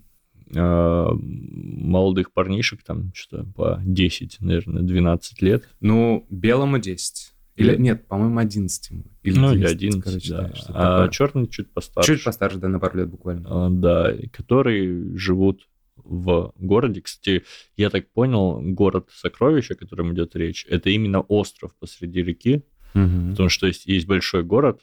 молодых 0.52 2.32
парнишек, 2.32 2.82
там 2.82 3.12
что-то 3.14 3.44
по 3.52 3.80
10, 3.84 4.38
наверное, 4.40 4.82
12 4.82 5.42
лет. 5.42 5.68
Ну, 5.80 6.26
белому 6.28 6.78
10. 6.78 7.32
Или, 7.60 7.76
нет, 7.76 8.06
по-моему, 8.06 8.38
11 8.38 8.90
Или 9.22 9.38
ну, 9.38 9.48
11, 9.48 9.54
или 9.54 9.88
11, 9.88 10.02
короче, 10.02 10.30
да. 10.30 10.42
да 10.42 10.52
а 10.68 10.96
такое. 10.98 11.08
черный 11.10 11.46
чуть 11.48 11.72
постарше. 11.72 12.14
Чуть 12.14 12.24
постарше, 12.24 12.58
да, 12.58 12.68
на 12.68 12.78
пару 12.80 12.98
лет 12.98 13.08
буквально. 13.08 13.66
А, 13.66 13.70
да, 13.70 14.14
которые 14.32 15.16
живут 15.16 15.68
в 15.96 16.52
городе. 16.56 17.02
Кстати, 17.02 17.44
я 17.76 17.90
так 17.90 18.10
понял, 18.10 18.60
город 18.60 19.08
Сокровища, 19.12 19.74
о 19.74 19.76
котором 19.76 20.14
идет 20.14 20.34
речь, 20.34 20.66
это 20.68 20.90
именно 20.90 21.20
остров 21.20 21.74
посреди 21.78 22.22
реки, 22.22 22.64
угу. 22.94 23.30
потому 23.30 23.48
что 23.48 23.66
есть, 23.66 23.86
есть 23.86 24.06
большой 24.06 24.42
город, 24.42 24.80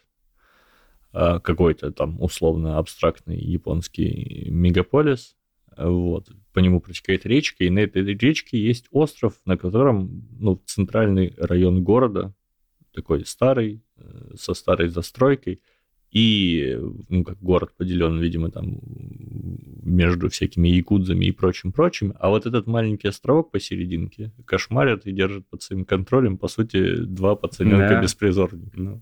а, 1.13 1.39
какой-то 1.39 1.91
там 1.91 2.22
условно 2.22 2.77
абстрактный 2.77 3.39
японский 3.39 4.48
мегаполис, 4.50 5.36
вот, 5.77 6.29
по 6.53 6.60
нему 6.60 6.81
протекает 6.81 7.25
речка, 7.25 7.63
и 7.63 7.69
на 7.69 7.79
этой 7.79 8.03
речке 8.03 8.57
есть 8.57 8.88
остров, 8.91 9.34
на 9.46 9.57
котором, 9.57 10.27
ну, 10.39 10.62
центральный 10.65 11.34
район 11.38 11.84
города, 11.84 12.34
такой 12.98 13.25
старый, 13.25 13.84
э, 13.98 14.36
со 14.36 14.56
старой 14.56 14.89
застройкой, 14.89 15.62
и, 16.10 16.80
ну, 17.10 17.24
как 17.24 17.38
город 17.42 17.72
поделен, 17.77 18.20
видимо, 18.20 18.50
там 18.50 18.80
между 19.84 20.30
всякими 20.30 20.68
якудзами 20.70 21.25
и 21.25 21.32
прочим-прочим, 21.32 22.13
а 22.20 22.30
вот 22.30 22.46
этот 22.46 22.66
маленький 22.66 23.10
островок 23.10 23.51
посерединке 23.51 24.32
кошмарят 24.46 25.06
и 25.06 25.12
держат 25.12 25.48
под 25.48 25.62
своим 25.62 25.86
контролем, 25.86 26.38
по 26.38 26.48
сути, 26.48 26.96
два 27.04 27.36
пацаненка 27.36 27.89
да. 27.89 28.01
беспризорника. 28.01 28.80
Ну, 28.80 29.01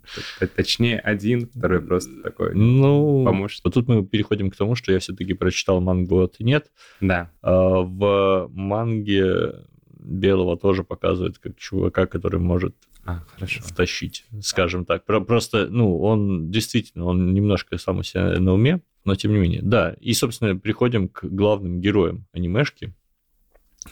точнее, 0.55 0.99
один, 0.99 1.47
второй 1.47 1.81
просто 1.81 2.21
такой 2.21 2.53
ну, 2.53 3.23
помощник. 3.23 3.63
Вот 3.63 3.75
тут 3.75 3.87
мы 3.87 4.05
переходим 4.05 4.49
к 4.49 4.55
тому, 4.55 4.75
что 4.75 4.91
я 4.91 4.99
все-таки 4.99 5.33
прочитал 5.33 5.79
мангу 5.79 6.21
от 6.21 6.39
нет. 6.39 6.71
Да. 7.01 7.31
А, 7.41 7.81
в 7.81 8.49
манге 8.51 9.65
Белого 10.05 10.57
тоже 10.57 10.83
показывают 10.83 11.37
как 11.37 11.55
чувака, 11.57 12.05
который 12.07 12.39
может 12.39 12.75
а, 13.05 13.23
хорошо. 13.35 13.61
втащить, 13.61 14.25
скажем 14.41 14.83
так. 14.83 15.05
Просто, 15.05 15.67
ну, 15.67 15.99
он 15.99 16.49
действительно, 16.49 17.05
он 17.05 17.33
немножко 17.33 17.77
сам 17.77 17.99
у 17.99 18.03
себя 18.03 18.39
на 18.39 18.53
уме, 18.53 18.81
но 19.05 19.15
тем 19.15 19.31
не 19.31 19.37
менее. 19.37 19.61
Да, 19.61 19.95
и, 20.01 20.13
собственно, 20.13 20.57
приходим 20.57 21.07
к 21.07 21.23
главным 21.23 21.79
героям 21.79 22.25
анимешки. 22.33 22.93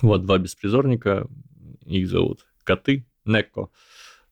Вот 0.01 0.25
два 0.25 0.39
беспризорника, 0.39 1.27
их 1.85 2.09
зовут 2.09 2.45
коты, 2.63 3.05
Неко. 3.25 3.71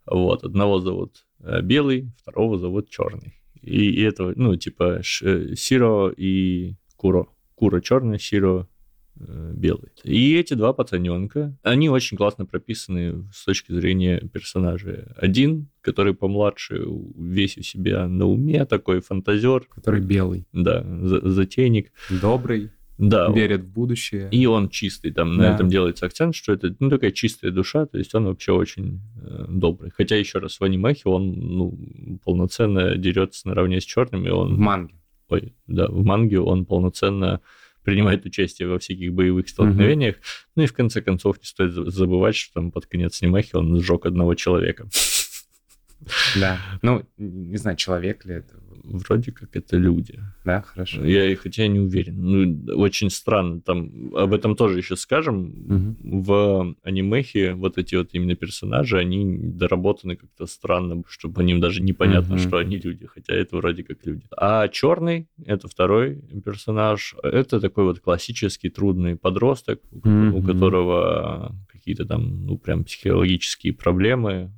Вот, 0.05 0.43
одного 0.43 0.79
зовут 0.79 1.25
э, 1.39 1.61
Белый, 1.61 2.11
второго 2.17 2.57
зовут 2.57 2.89
Черный. 2.89 3.35
И, 3.61 3.91
и 3.91 4.01
это, 4.01 4.33
ну, 4.35 4.55
типа 4.55 5.01
Сиро 5.03 6.09
и 6.09 6.75
Куро. 6.95 7.27
Куро 7.55 7.79
черный, 7.79 8.19
Сиро 8.19 8.67
белый. 9.15 9.89
И 10.03 10.35
эти 10.35 10.53
два 10.53 10.73
пацаненка, 10.73 11.55
они 11.63 11.89
очень 11.89 12.17
классно 12.17 12.45
прописаны 12.45 13.29
с 13.33 13.45
точки 13.45 13.71
зрения 13.71 14.19
персонажей. 14.19 15.05
Один, 15.17 15.69
который 15.81 16.13
помладше, 16.13 16.83
весь 17.17 17.57
у 17.57 17.61
себя 17.61 18.07
на 18.07 18.25
уме, 18.25 18.65
такой 18.65 19.01
фантазер. 19.01 19.67
Который 19.73 20.01
белый. 20.01 20.45
Да, 20.53 20.83
затейник. 20.85 21.91
Добрый. 22.09 22.71
Да. 23.01 23.31
Верит 23.31 23.61
в 23.61 23.73
будущее. 23.73 24.29
И 24.31 24.45
он 24.45 24.69
чистый. 24.69 25.11
Там 25.11 25.35
да. 25.35 25.43
на 25.43 25.55
этом 25.55 25.67
делается 25.69 26.05
акцент, 26.05 26.35
что 26.35 26.53
это 26.53 26.75
ну, 26.79 26.89
такая 26.91 27.11
чистая 27.11 27.49
душа, 27.49 27.87
то 27.87 27.97
есть 27.97 28.13
он 28.13 28.25
вообще 28.25 28.51
очень 28.51 29.01
э, 29.23 29.45
добрый. 29.49 29.89
Хотя, 29.89 30.17
еще 30.17 30.37
раз, 30.37 30.59
в 30.59 30.63
анимахе 30.63 31.09
он 31.09 31.31
ну, 31.31 32.19
полноценно 32.23 32.95
дерется 32.95 33.47
наравне 33.47 33.81
с 33.81 33.85
черными. 33.85 34.29
Он... 34.29 34.55
В 34.55 34.59
манге. 34.59 34.93
Ой, 35.29 35.55
да, 35.65 35.87
в 35.87 36.03
манге 36.03 36.41
он 36.41 36.65
полноценно 36.65 37.41
принимает 37.83 38.25
участие 38.25 38.67
во 38.67 38.79
всяких 38.79 39.13
боевых 39.13 39.49
столкновениях. 39.49 40.15
Угу. 40.15 40.23
Ну 40.55 40.63
и 40.63 40.67
в 40.67 40.73
конце 40.73 41.01
концов 41.01 41.37
не 41.39 41.45
стоит 41.45 41.71
забывать, 41.71 42.35
что 42.35 42.53
там 42.55 42.71
под 42.71 42.85
конец 42.85 43.21
Немахи 43.21 43.55
он 43.55 43.81
сжег 43.81 44.05
одного 44.05 44.35
человека. 44.35 44.87
Да. 46.39 46.59
Ну, 46.81 47.03
не 47.17 47.57
знаю, 47.57 47.77
человек 47.77 48.25
ли 48.25 48.35
это. 48.35 48.55
Вроде 48.83 49.31
как 49.31 49.55
это 49.55 49.77
люди. 49.77 50.19
Да, 50.43 50.61
хорошо. 50.61 51.05
Я, 51.05 51.35
хотя 51.35 51.67
не 51.67 51.79
уверен. 51.79 52.15
Ну, 52.17 52.75
очень 52.75 53.09
странно. 53.09 53.61
Там 53.61 54.15
об 54.15 54.33
этом 54.33 54.55
тоже 54.55 54.79
еще 54.79 54.95
скажем. 54.95 55.97
Угу. 56.01 56.21
В 56.23 56.75
анимехе 56.83 57.53
вот 57.53 57.77
эти 57.77 57.95
вот 57.95 58.09
именно 58.13 58.35
персонажи, 58.35 58.97
они 58.97 59.37
доработаны 59.37 60.15
как-то 60.15 60.47
странно, 60.47 61.03
что 61.07 61.29
по 61.29 61.41
ним 61.41 61.59
даже 61.59 61.81
непонятно, 61.81 62.35
угу. 62.35 62.41
что 62.41 62.57
они 62.57 62.77
люди, 62.77 63.05
хотя 63.05 63.33
это 63.33 63.57
вроде 63.57 63.83
как 63.83 64.05
люди. 64.05 64.23
А 64.35 64.67
черный, 64.67 65.27
это 65.45 65.67
второй 65.67 66.15
персонаж, 66.43 67.15
это 67.21 67.59
такой 67.59 67.83
вот 67.83 67.99
классический 67.99 68.69
трудный 68.69 69.15
подросток, 69.15 69.79
угу. 69.91 70.37
у 70.37 70.41
которого 70.41 71.55
какие-то 71.71 72.05
там, 72.05 72.45
ну, 72.45 72.57
прям 72.57 72.83
психологические 72.83 73.73
проблемы, 73.73 74.51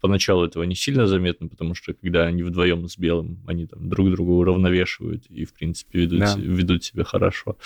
поначалу 0.00 0.44
этого 0.44 0.62
не 0.64 0.74
сильно 0.74 1.06
заметно, 1.06 1.48
потому 1.48 1.74
что 1.74 1.94
когда 1.94 2.26
они 2.26 2.42
вдвоем 2.42 2.88
с 2.88 2.98
белым, 2.98 3.42
они 3.46 3.66
там 3.66 3.88
друг 3.88 4.10
друга 4.10 4.30
уравновешивают 4.30 5.26
и, 5.26 5.44
в 5.44 5.52
принципе, 5.52 6.00
ведут, 6.00 6.20
да. 6.20 6.34
ведут 6.38 6.84
себя 6.84 7.04
хорошо. 7.04 7.56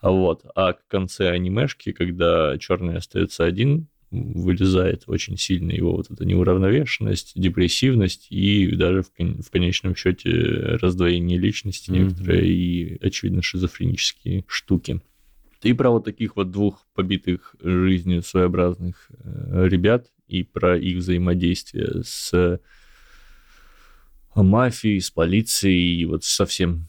А 0.00 0.10
вот, 0.10 0.44
а 0.54 0.72
к 0.72 0.86
конце 0.88 1.30
анимешки, 1.30 1.92
когда 1.92 2.56
черный 2.58 2.96
остается 2.96 3.44
один, 3.44 3.88
вылезает 4.10 5.04
очень 5.06 5.36
сильно 5.36 5.70
его 5.70 5.92
вот 5.92 6.10
эта 6.10 6.24
неуравновешенность, 6.24 7.32
депрессивность 7.36 8.26
и 8.30 8.74
даже 8.74 9.02
в, 9.02 9.12
кон- 9.12 9.40
в 9.40 9.50
конечном 9.50 9.94
счете 9.94 10.30
раздвоение 10.80 11.38
личности 11.38 11.90
mm-hmm. 11.90 11.98
некоторые 11.98 12.48
и, 12.48 12.98
очевидно, 13.06 13.42
шизофренические 13.42 14.44
штуки. 14.48 15.00
И 15.62 15.74
про 15.74 15.90
вот 15.90 16.04
таких 16.06 16.36
вот 16.36 16.50
двух 16.50 16.86
побитых 16.94 17.54
жизнью 17.62 18.22
своеобразных 18.22 19.10
э, 19.22 19.68
ребят 19.68 20.06
и 20.30 20.42
про 20.44 20.78
их 20.78 20.98
взаимодействие 20.98 22.02
с 22.04 22.60
мафией, 24.34 25.00
с 25.00 25.10
полицией 25.10 26.00
и 26.00 26.04
вот 26.04 26.24
со 26.24 26.46
всем, 26.46 26.88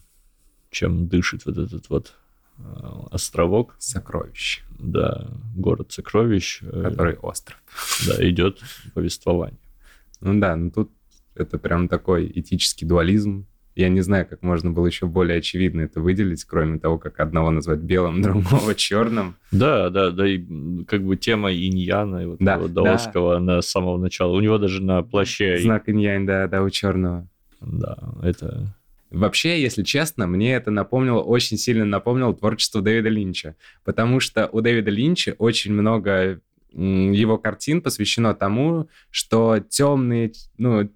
чем 0.70 1.08
дышит 1.08 1.44
вот 1.44 1.58
этот 1.58 1.88
вот 1.90 2.14
э, 2.58 2.62
островок. 3.10 3.74
Сокровищ. 3.78 4.62
Да, 4.78 5.28
город 5.54 5.92
сокровищ. 5.92 6.60
Э, 6.62 6.82
Который 6.84 7.16
остров. 7.16 7.60
Да, 8.06 8.28
идет 8.28 8.60
повествование. 8.94 9.58
Ну 10.20 10.38
да, 10.40 10.56
ну 10.56 10.70
тут 10.70 10.92
это 11.34 11.58
прям 11.58 11.88
такой 11.88 12.30
этический 12.32 12.86
дуализм, 12.86 13.46
я 13.74 13.88
не 13.88 14.00
знаю, 14.00 14.26
как 14.26 14.42
можно 14.42 14.70
было 14.70 14.86
еще 14.86 15.06
более 15.06 15.38
очевидно 15.38 15.82
это 15.82 16.00
выделить, 16.00 16.44
кроме 16.44 16.78
того, 16.78 16.98
как 16.98 17.20
одного 17.20 17.50
назвать 17.50 17.80
белым, 17.80 18.22
другого 18.22 18.74
черным. 18.74 19.36
Да, 19.50 19.90
да, 19.90 20.10
да, 20.10 20.28
и 20.28 20.44
как 20.84 21.04
бы 21.04 21.16
тема 21.16 21.52
иньяна, 21.52 22.22
и 22.22 22.26
вот 22.26 22.38
да, 22.40 22.58
даосского, 22.58 23.32
да. 23.32 23.36
она 23.38 23.62
с 23.62 23.68
самого 23.68 23.98
начала. 23.98 24.32
У 24.36 24.40
него 24.40 24.58
даже 24.58 24.82
на 24.82 25.02
плаще... 25.02 25.58
Знак 25.58 25.88
иньянь, 25.88 26.26
да, 26.26 26.46
да, 26.48 26.62
у 26.62 26.70
черного. 26.70 27.26
Да, 27.60 27.96
это... 28.22 28.74
Вообще, 29.10 29.60
если 29.60 29.82
честно, 29.82 30.26
мне 30.26 30.54
это 30.54 30.70
напомнило, 30.70 31.20
очень 31.20 31.58
сильно 31.58 31.84
напомнило 31.84 32.34
творчество 32.34 32.80
Дэвида 32.80 33.10
Линча, 33.10 33.56
потому 33.84 34.20
что 34.20 34.48
у 34.50 34.62
Дэвида 34.62 34.90
Линча 34.90 35.34
очень 35.38 35.74
много 35.74 36.40
его 36.74 37.36
картин 37.36 37.82
посвящено 37.82 38.34
тому, 38.34 38.88
что 39.10 39.58
темные, 39.58 40.32
ну, 40.56 40.88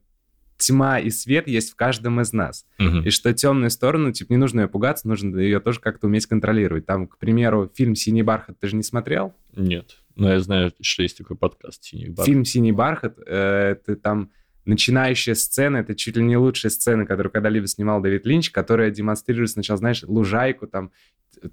тьма 0.58 0.98
и 0.98 1.10
свет 1.10 1.48
есть 1.48 1.72
в 1.72 1.76
каждом 1.76 2.20
из 2.20 2.32
нас. 2.32 2.66
Угу. 2.78 2.98
И 3.04 3.10
что 3.10 3.32
темную 3.32 3.70
сторону, 3.70 4.12
типа, 4.12 4.32
не 4.32 4.38
нужно 4.38 4.60
ее 4.62 4.68
пугаться, 4.68 5.08
нужно 5.08 5.38
ее 5.38 5.60
тоже 5.60 5.80
как-то 5.80 6.06
уметь 6.06 6.26
контролировать. 6.26 6.86
Там, 6.86 7.06
к 7.06 7.18
примеру, 7.18 7.70
фильм 7.74 7.94
«Синий 7.94 8.22
бархат» 8.22 8.58
ты 8.58 8.68
же 8.68 8.76
не 8.76 8.82
смотрел? 8.82 9.34
Нет. 9.54 9.98
Но 10.14 10.32
я 10.32 10.40
знаю, 10.40 10.72
что 10.80 11.02
есть 11.02 11.18
такой 11.18 11.36
подкаст 11.36 11.84
«Синий 11.84 12.08
бархат». 12.08 12.26
Фильм 12.26 12.44
«Синий 12.44 12.72
бархат» 12.72 13.18
э, 13.26 13.72
это 13.72 13.96
там 13.96 14.30
начинающая 14.66 15.34
сцена, 15.34 15.78
это 15.78 15.94
чуть 15.94 16.16
ли 16.16 16.22
не 16.22 16.36
лучшая 16.36 16.70
сцена, 16.70 17.06
которую 17.06 17.32
когда-либо 17.32 17.66
снимал 17.66 18.00
Дэвид 18.00 18.26
Линч, 18.26 18.50
которая 18.50 18.90
демонстрирует 18.90 19.50
сначала, 19.50 19.78
знаешь, 19.78 20.02
лужайку, 20.02 20.66
там, 20.66 20.90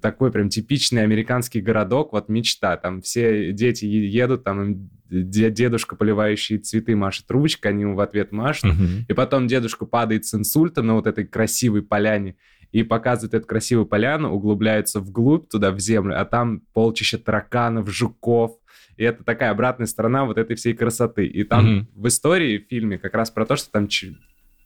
такой 0.00 0.32
прям 0.32 0.48
типичный 0.48 1.02
американский 1.02 1.60
городок, 1.60 2.12
вот 2.12 2.28
мечта, 2.28 2.76
там 2.76 3.02
все 3.02 3.52
дети 3.52 3.84
едут, 3.84 4.44
там 4.44 4.90
дедушка, 5.08 5.96
поливающий 5.96 6.58
цветы, 6.58 6.96
машет 6.96 7.30
ручкой, 7.30 7.68
они 7.68 7.82
ему 7.82 7.94
в 7.94 8.00
ответ 8.00 8.32
машут, 8.32 8.72
uh-huh. 8.72 9.04
и 9.08 9.12
потом 9.12 9.46
дедушка 9.46 9.86
падает 9.86 10.24
с 10.24 10.34
инсульта 10.34 10.82
на 10.82 10.94
вот 10.94 11.06
этой 11.06 11.24
красивой 11.24 11.82
поляне, 11.82 12.36
и 12.72 12.82
показывает 12.82 13.34
эту 13.34 13.46
красивую 13.46 13.86
поляну, 13.86 14.32
углубляются 14.32 14.98
вглубь 14.98 15.48
туда, 15.48 15.70
в 15.70 15.78
землю, 15.78 16.20
а 16.20 16.24
там 16.24 16.62
полчища 16.72 17.18
тараканов, 17.18 17.88
жуков, 17.88 18.58
и 18.96 19.04
это 19.04 19.24
такая 19.24 19.50
обратная 19.50 19.86
сторона 19.86 20.24
вот 20.24 20.38
этой 20.38 20.56
всей 20.56 20.74
красоты. 20.74 21.26
И 21.26 21.44
там 21.44 21.66
mm-hmm. 21.66 21.86
в 21.94 22.08
истории, 22.08 22.58
в 22.58 22.68
фильме, 22.68 22.98
как 22.98 23.14
раз 23.14 23.30
про 23.30 23.46
то, 23.46 23.56
что 23.56 23.70
там... 23.70 23.88
Ч... 23.88 24.14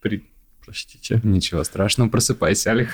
При... 0.01 0.25
Простите. 0.65 1.21
Ничего 1.23 1.65
страшного, 1.65 2.11
просыпайся, 2.11 2.73
Алих. 2.73 2.93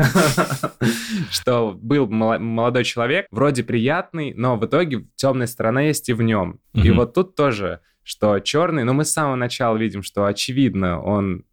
Что 1.31 1.77
был 1.77 2.07
молодой 2.07 2.85
человек, 2.85 3.27
вроде 3.33 3.65
приятный, 3.65 4.33
но 4.33 4.57
в 4.57 4.65
итоге 4.65 5.09
темная 5.17 5.49
сторона 5.49 5.83
есть 5.83 6.09
и 6.09 6.13
в 6.13 6.23
нем. 6.23 6.61
И 6.73 6.93
вот 6.93 7.15
тут 7.15 7.35
тоже, 7.35 7.81
что 8.05 8.39
черный, 8.39 8.85
но 8.85 8.93
мы 8.93 9.05
с 9.05 9.11
самого 9.11 9.35
начала 9.35 9.77
видим, 9.77 10.05
что 10.05 10.27
очевидно, 10.27 11.03
он 11.03 11.45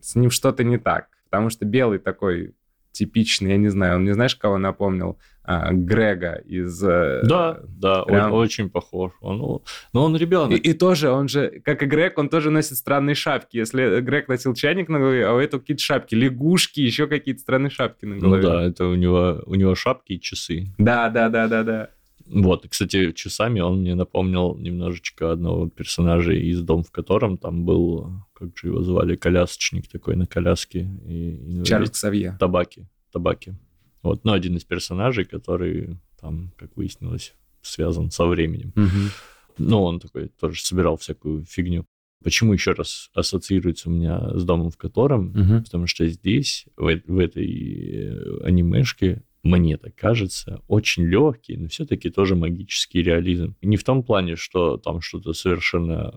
с 0.00 0.14
ним 0.14 0.30
что-то 0.30 0.62
не 0.62 0.76
так. 0.76 1.06
Потому 1.30 1.48
что 1.48 1.64
белый 1.64 1.98
такой 1.98 2.54
типичный, 2.92 3.52
я 3.52 3.56
не 3.56 3.68
знаю, 3.68 3.96
он 3.96 4.04
не 4.04 4.12
знаешь, 4.14 4.36
кого 4.36 4.58
напомнил? 4.58 5.18
А, 5.44 5.72
Грега 5.72 6.40
из... 6.46 6.82
Э, 6.84 7.20
да, 7.24 7.58
да, 7.64 8.04
прям... 8.04 8.32
он 8.32 8.38
очень 8.38 8.70
похож. 8.70 9.10
Он, 9.20 9.60
но 9.92 10.04
он 10.04 10.16
ребенок. 10.16 10.52
И, 10.52 10.70
и 10.70 10.72
тоже, 10.72 11.10
он 11.10 11.26
же, 11.26 11.60
как 11.64 11.82
и 11.82 11.86
Грег, 11.86 12.16
он 12.18 12.28
тоже 12.28 12.50
носит 12.50 12.76
странные 12.76 13.16
шапки. 13.16 13.56
Если 13.56 14.00
Грег 14.00 14.28
носил 14.28 14.54
чайник 14.54 14.88
на 14.88 15.00
голове, 15.00 15.26
а 15.26 15.34
у 15.34 15.38
этого 15.38 15.60
какие-то 15.60 15.82
шапки, 15.82 16.14
лягушки, 16.14 16.78
еще 16.78 17.08
какие-то 17.08 17.40
странные 17.40 17.70
шапки 17.70 18.04
на 18.04 18.14
ну 18.14 18.20
голове. 18.20 18.42
Ну 18.42 18.48
да, 18.50 18.62
это 18.62 18.86
у 18.86 18.94
него, 18.94 19.42
у 19.46 19.56
него 19.56 19.74
шапки 19.74 20.12
и 20.12 20.20
часы. 20.20 20.68
Да, 20.78 21.10
да, 21.10 21.28
да, 21.28 21.48
да, 21.48 21.64
да. 21.64 21.90
Вот, 22.26 22.66
кстати, 22.68 23.12
часами 23.12 23.60
он 23.60 23.80
мне 23.80 23.94
напомнил 23.94 24.56
немножечко 24.56 25.32
одного 25.32 25.68
персонажа 25.68 26.32
из 26.32 26.62
«Дом 26.62 26.82
в 26.82 26.90
котором» 26.90 27.38
там 27.38 27.64
был, 27.64 28.10
как 28.32 28.56
же 28.56 28.68
его 28.68 28.82
звали, 28.82 29.16
колясочник 29.16 29.88
такой 29.88 30.16
на 30.16 30.26
коляске. 30.26 30.88
И, 31.06 31.62
Чарльз 31.64 31.90
Ксавье. 31.90 32.36
Табаки, 32.38 32.86
табаки. 33.12 33.54
Вот, 34.02 34.24
ну, 34.24 34.32
один 34.32 34.56
из 34.56 34.64
персонажей, 34.64 35.24
который 35.24 35.96
там, 36.20 36.52
как 36.56 36.76
выяснилось, 36.76 37.34
связан 37.62 38.10
со 38.10 38.26
временем. 38.26 38.72
Угу. 38.76 39.58
Ну, 39.58 39.82
он 39.82 40.00
такой 40.00 40.28
тоже 40.28 40.62
собирал 40.62 40.96
всякую 40.96 41.44
фигню. 41.44 41.84
Почему 42.22 42.52
еще 42.52 42.72
раз 42.72 43.10
ассоциируется 43.14 43.88
у 43.88 43.92
меня 43.92 44.36
с 44.38 44.44
домом, 44.44 44.70
в 44.70 44.76
котором? 44.76 45.30
Угу. 45.30 45.64
Потому 45.64 45.86
что 45.86 46.06
здесь, 46.06 46.66
в, 46.76 47.00
в 47.06 47.18
этой 47.18 47.46
э, 47.46 48.44
анимешке, 48.44 49.22
мне 49.42 49.76
так 49.76 49.94
кажется, 49.96 50.62
очень 50.68 51.04
легкий, 51.04 51.56
но 51.56 51.68
все-таки 51.68 52.10
тоже 52.10 52.36
магический 52.36 53.02
реализм. 53.02 53.56
Не 53.60 53.76
в 53.76 53.82
том 53.82 54.04
плане, 54.04 54.36
что 54.36 54.76
там 54.76 55.00
что-то 55.00 55.32
совершенно 55.32 56.14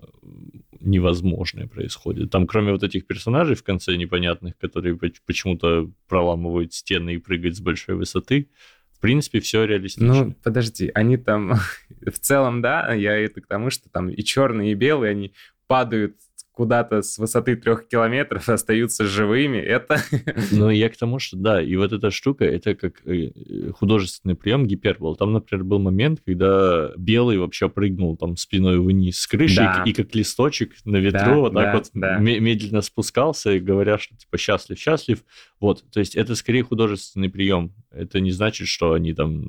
невозможное 0.80 1.66
происходит. 1.66 2.30
Там, 2.30 2.46
кроме 2.46 2.72
вот 2.72 2.84
этих 2.84 3.06
персонажей 3.06 3.56
в 3.56 3.64
конце 3.64 3.96
непонятных, 3.96 4.56
которые 4.58 4.96
почему-то 5.26 5.90
проламывают 6.08 6.72
стены 6.72 7.14
и 7.14 7.18
прыгают 7.18 7.56
с 7.56 7.60
большой 7.60 7.96
высоты, 7.96 8.48
в 8.92 9.00
принципе, 9.00 9.40
все 9.40 9.64
реалистично. 9.64 10.24
Ну, 10.24 10.34
подожди, 10.42 10.90
они 10.94 11.16
там 11.16 11.54
в 12.00 12.18
целом, 12.18 12.62
да, 12.62 12.94
я 12.94 13.16
это 13.16 13.40
к 13.40 13.46
тому, 13.46 13.70
что 13.70 13.90
там 13.90 14.08
и 14.08 14.22
черные, 14.22 14.72
и 14.72 14.74
белые, 14.74 15.10
они 15.10 15.32
падают 15.66 16.16
куда-то 16.56 17.02
с 17.02 17.18
высоты 17.18 17.54
трех 17.54 17.86
километров 17.86 18.48
остаются 18.48 19.04
живыми, 19.04 19.58
это... 19.58 19.98
Ну, 20.50 20.70
я 20.70 20.88
к 20.88 20.96
тому, 20.96 21.18
что 21.18 21.36
да, 21.36 21.60
и 21.60 21.76
вот 21.76 21.92
эта 21.92 22.10
штука, 22.10 22.46
это 22.46 22.74
как 22.74 23.06
э, 23.06 23.30
художественный 23.72 24.34
прием 24.34 24.66
гипербол. 24.66 25.16
Там, 25.16 25.32
например, 25.32 25.64
был 25.64 25.78
момент, 25.78 26.20
когда 26.24 26.92
белый 26.96 27.38
вообще 27.38 27.68
прыгнул 27.68 28.16
там 28.16 28.36
спиной 28.36 28.80
вниз 28.80 29.20
с 29.20 29.26
крыши, 29.26 29.56
да. 29.56 29.82
и, 29.84 29.90
и 29.90 29.92
как 29.92 30.14
листочек 30.14 30.72
на 30.84 30.96
ветру 30.96 31.18
да, 31.18 31.36
вот 31.36 31.54
так 31.54 31.64
да, 31.64 31.72
вот 31.72 31.90
да. 31.92 32.18
медленно 32.18 32.80
спускался, 32.80 33.60
говоря, 33.60 33.98
что 33.98 34.16
типа 34.16 34.38
счастлив, 34.38 34.78
счастлив. 34.78 35.24
Вот, 35.60 35.84
то 35.90 36.00
есть 36.00 36.16
это 36.16 36.34
скорее 36.34 36.62
художественный 36.62 37.30
прием. 37.30 37.72
Это 37.90 38.20
не 38.20 38.30
значит, 38.30 38.68
что 38.68 38.92
они 38.92 39.14
там 39.14 39.42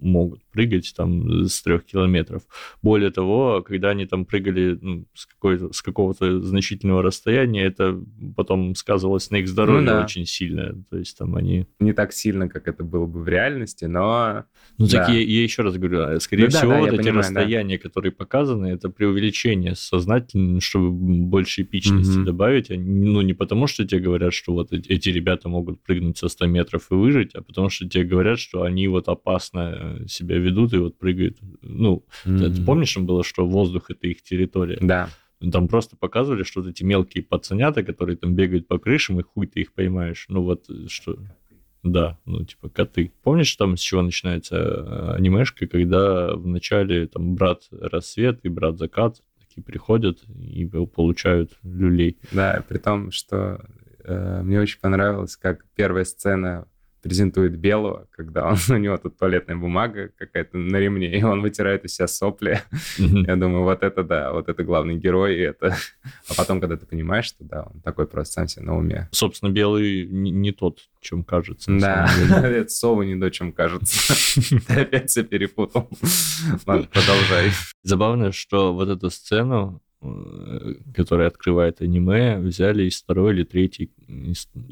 могут 0.00 0.42
прыгать 0.50 0.94
там 0.96 1.44
с 1.44 1.60
трех 1.62 1.84
километров. 1.84 2.42
Более 2.80 3.10
того, 3.10 3.62
когда 3.62 3.90
они 3.90 4.06
там 4.06 4.24
прыгали 4.24 4.78
ну, 4.80 5.04
с, 5.12 5.26
какой-то, 5.26 5.72
с 5.72 5.82
какого-то 5.82 6.40
значительного 6.40 7.02
расстояния, 7.02 7.64
это 7.64 8.00
потом 8.34 8.74
сказывалось 8.74 9.30
на 9.30 9.36
их 9.36 9.48
здоровье 9.48 9.82
ну, 9.82 9.86
да. 9.88 10.04
очень 10.04 10.24
сильно. 10.24 10.74
То 10.90 10.96
есть 10.96 11.18
там 11.18 11.36
они... 11.36 11.66
Не 11.80 11.92
так 11.92 12.12
сильно, 12.12 12.48
как 12.48 12.66
это 12.66 12.82
было 12.82 13.04
бы 13.04 13.22
в 13.22 13.28
реальности, 13.28 13.84
но... 13.84 14.44
Ну, 14.78 14.86
да. 14.86 15.00
так 15.00 15.08
я, 15.10 15.20
я 15.20 15.42
еще 15.42 15.62
раз 15.62 15.76
говорю, 15.76 16.02
а, 16.02 16.20
скорее 16.20 16.44
ну, 16.44 16.48
всего, 16.50 16.72
да, 16.72 16.76
да, 16.76 16.80
вот 16.80 16.92
эти 16.92 16.96
понимаю, 16.96 17.18
расстояния, 17.18 17.76
да. 17.76 17.82
которые 17.82 18.12
показаны, 18.12 18.68
это 18.68 18.88
преувеличение 18.88 19.74
сознательно, 19.74 20.60
чтобы 20.60 20.90
больше 20.92 21.62
эпичности 21.62 22.18
mm-hmm. 22.18 22.24
добавить. 22.24 22.70
А 22.70 22.74
ну, 22.74 23.20
не 23.20 23.34
потому, 23.34 23.66
что 23.66 23.86
тебе 23.86 24.00
говорят, 24.00 24.32
что 24.32 24.54
вот 24.54 24.72
эти 24.72 25.08
ребята 25.10 25.41
могут 25.48 25.82
прыгнуть 25.82 26.18
со 26.18 26.28
100 26.28 26.46
метров 26.46 26.90
и 26.90 26.94
выжить, 26.94 27.34
а 27.34 27.42
потому 27.42 27.68
что 27.68 27.88
тебе 27.88 28.04
говорят, 28.04 28.38
что 28.38 28.62
они 28.62 28.88
вот 28.88 29.08
опасно 29.08 29.98
э, 30.02 30.06
себя 30.06 30.38
ведут 30.38 30.72
и 30.72 30.78
вот 30.78 30.98
прыгают. 30.98 31.38
Ну, 31.62 32.04
mm-hmm. 32.24 32.54
ты 32.54 32.64
помнишь, 32.64 32.94
там 32.94 33.06
было, 33.06 33.24
что 33.24 33.46
воздух— 33.46 33.86
это 33.90 34.06
их 34.06 34.22
территория? 34.22 34.78
Да. 34.80 35.08
Там 35.50 35.66
просто 35.66 35.96
показывали, 35.96 36.44
что 36.44 36.60
вот 36.60 36.70
эти 36.70 36.84
мелкие 36.84 37.24
пацанята, 37.24 37.82
которые 37.82 38.16
там 38.16 38.34
бегают 38.34 38.68
по 38.68 38.78
крышам, 38.78 39.18
и 39.18 39.22
хуй 39.22 39.46
ты 39.46 39.60
их 39.60 39.72
поймаешь. 39.72 40.26
Ну 40.28 40.42
вот 40.42 40.66
что... 40.88 41.18
Да, 41.82 42.16
ну 42.26 42.44
типа 42.44 42.68
коты. 42.68 43.12
Помнишь, 43.24 43.56
там 43.56 43.76
с 43.76 43.80
чего 43.80 44.02
начинается 44.02 44.56
э, 44.56 45.14
анимешка, 45.16 45.66
когда 45.66 46.32
вначале 46.36 47.08
там 47.08 47.34
брат 47.34 47.62
рассвет 47.72 48.38
и 48.44 48.48
брат 48.48 48.78
закат 48.78 49.20
такие 49.52 49.64
приходят 49.64 50.22
и 50.40 50.64
получают 50.66 51.58
люлей. 51.62 52.16
Да, 52.32 52.64
при 52.68 52.78
том, 52.78 53.10
что 53.10 53.36
э, 53.36 53.81
мне 54.06 54.60
очень 54.60 54.80
понравилось, 54.80 55.36
как 55.36 55.64
первая 55.74 56.04
сцена 56.04 56.66
презентует 57.02 57.58
белого, 57.58 58.06
когда 58.12 58.46
он, 58.48 58.56
у 58.68 58.76
него 58.78 58.96
тут 58.96 59.18
туалетная 59.18 59.56
бумага 59.56 60.10
какая-то 60.16 60.56
на 60.56 60.76
ремне, 60.76 61.18
и 61.18 61.22
он 61.22 61.42
вытирает 61.42 61.84
из 61.84 61.96
себя 61.96 62.06
сопли. 62.06 62.62
Mm-hmm. 62.98 63.26
Я 63.26 63.36
думаю, 63.36 63.64
вот 63.64 63.82
это 63.82 64.04
да, 64.04 64.32
вот 64.32 64.48
это 64.48 64.62
главный 64.62 64.96
герой, 64.96 65.36
и 65.36 65.40
это... 65.40 65.76
А 66.28 66.34
потом, 66.34 66.60
когда 66.60 66.76
ты 66.76 66.86
понимаешь, 66.86 67.26
что 67.26 67.44
да, 67.44 67.64
он 67.64 67.80
такой 67.80 68.06
просто 68.06 68.34
сам 68.34 68.48
себе 68.48 68.64
на 68.64 68.76
уме. 68.76 69.08
Собственно, 69.10 69.50
белый 69.50 70.06
не, 70.06 70.30
не 70.30 70.52
тот, 70.52 70.78
чем 71.00 71.24
кажется. 71.24 71.70
Да, 71.78 72.08
это 72.42 72.68
совы 72.68 73.06
не 73.06 73.18
то, 73.18 73.28
чем 73.30 73.52
кажется. 73.52 74.14
Ты 74.68 74.80
опять 74.80 75.10
все 75.10 75.24
перепутал. 75.24 75.90
Ладно, 76.66 76.86
продолжай. 76.92 77.50
Забавно, 77.82 78.32
что 78.32 78.72
вот 78.72 78.88
эту 78.88 79.10
сцену 79.10 79.82
Э, 79.91 79.91
который 80.94 81.26
открывает 81.26 81.80
аниме, 81.80 82.38
взяли 82.38 82.84
из 82.84 83.02
второй 83.02 83.34
или 83.34 83.44
третьей, 83.44 83.90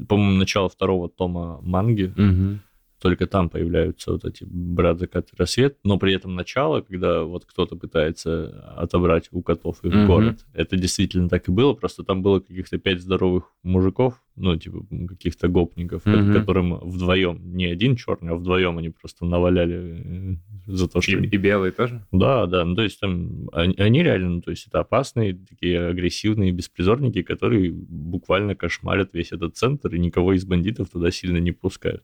по-моему, 0.07 0.37
начало 0.37 0.69
второго 0.69 1.09
тома 1.09 1.59
манги. 1.61 2.13
Угу 2.17 2.59
только 3.01 3.25
там 3.25 3.49
появляются 3.49 4.11
вот 4.11 4.25
эти 4.25 4.45
брат, 4.47 4.99
закат 4.99 5.29
и 5.33 5.35
рассвет, 5.35 5.77
но 5.83 5.97
при 5.97 6.13
этом 6.13 6.35
начало, 6.35 6.81
когда 6.81 7.23
вот 7.23 7.45
кто-то 7.45 7.75
пытается 7.75 8.75
отобрать 8.77 9.29
у 9.31 9.41
котов 9.41 9.83
их 9.83 9.91
mm-hmm. 9.91 10.05
город, 10.05 10.45
это 10.53 10.77
действительно 10.77 11.27
так 11.27 11.47
и 11.47 11.51
было, 11.51 11.73
просто 11.73 12.03
там 12.03 12.21
было 12.21 12.39
каких-то 12.39 12.77
пять 12.77 13.01
здоровых 13.01 13.51
мужиков, 13.63 14.21
ну, 14.35 14.55
типа, 14.55 14.85
каких-то 15.09 15.47
гопников, 15.47 16.05
mm-hmm. 16.05 16.33
которым 16.33 16.75
вдвоем, 16.75 17.55
не 17.55 17.65
один 17.65 17.95
черный, 17.95 18.33
а 18.33 18.35
вдвоем 18.35 18.77
они 18.77 18.89
просто 18.89 19.25
наваляли 19.25 20.37
э, 20.67 20.71
за 20.71 20.87
то, 20.87 21.01
что... 21.01 21.17
И, 21.17 21.27
и 21.27 21.37
белые 21.37 21.71
тоже? 21.71 22.05
Да, 22.11 22.45
да, 22.45 22.63
ну, 22.63 22.75
то 22.75 22.83
есть 22.83 22.99
там 22.99 23.49
они, 23.51 23.73
они 23.77 24.03
реально, 24.03 24.29
ну, 24.29 24.41
то 24.41 24.51
есть 24.51 24.67
это 24.67 24.79
опасные, 24.79 25.33
такие 25.33 25.87
агрессивные 25.87 26.51
беспризорники, 26.51 27.23
которые 27.23 27.71
буквально 27.71 28.55
кошмарят 28.55 29.09
весь 29.13 29.31
этот 29.31 29.57
центр, 29.57 29.95
и 29.95 29.99
никого 29.99 30.33
из 30.33 30.45
бандитов 30.45 30.91
туда 30.91 31.09
сильно 31.09 31.37
не 31.37 31.51
пускают. 31.51 32.03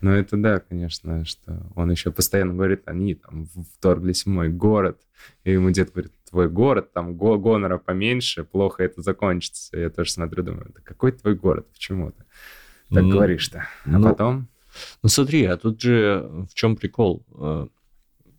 Ну, 0.00 0.10
это 0.10 0.36
да, 0.36 0.60
конечно, 0.60 1.24
что 1.24 1.66
он 1.74 1.90
еще 1.90 2.12
постоянно 2.12 2.54
говорит, 2.54 2.82
они 2.86 3.14
там 3.14 3.46
вторглись 3.76 4.24
в 4.24 4.28
мой 4.28 4.48
город. 4.48 5.00
И 5.44 5.52
ему 5.52 5.70
дед 5.70 5.92
говорит, 5.92 6.12
твой 6.28 6.48
город, 6.48 6.92
там 6.92 7.14
го 7.14 7.38
гонора 7.38 7.78
поменьше, 7.78 8.44
плохо 8.44 8.82
это 8.82 9.00
закончится. 9.02 9.78
Я 9.78 9.90
тоже 9.90 10.10
смотрю, 10.10 10.42
думаю, 10.42 10.70
да 10.74 10.80
какой 10.82 11.12
твой 11.12 11.34
город, 11.34 11.66
почему 11.72 12.10
ты 12.10 12.24
так 12.90 13.02
ну, 13.02 13.10
говоришь-то? 13.10 13.66
А 13.84 13.88
ну, 13.88 14.10
потом... 14.10 14.48
Ну, 15.02 15.08
смотри, 15.08 15.44
а 15.44 15.56
тут 15.56 15.80
же 15.80 16.28
в 16.50 16.54
чем 16.54 16.76
прикол? 16.76 17.24
Э, 17.38 17.68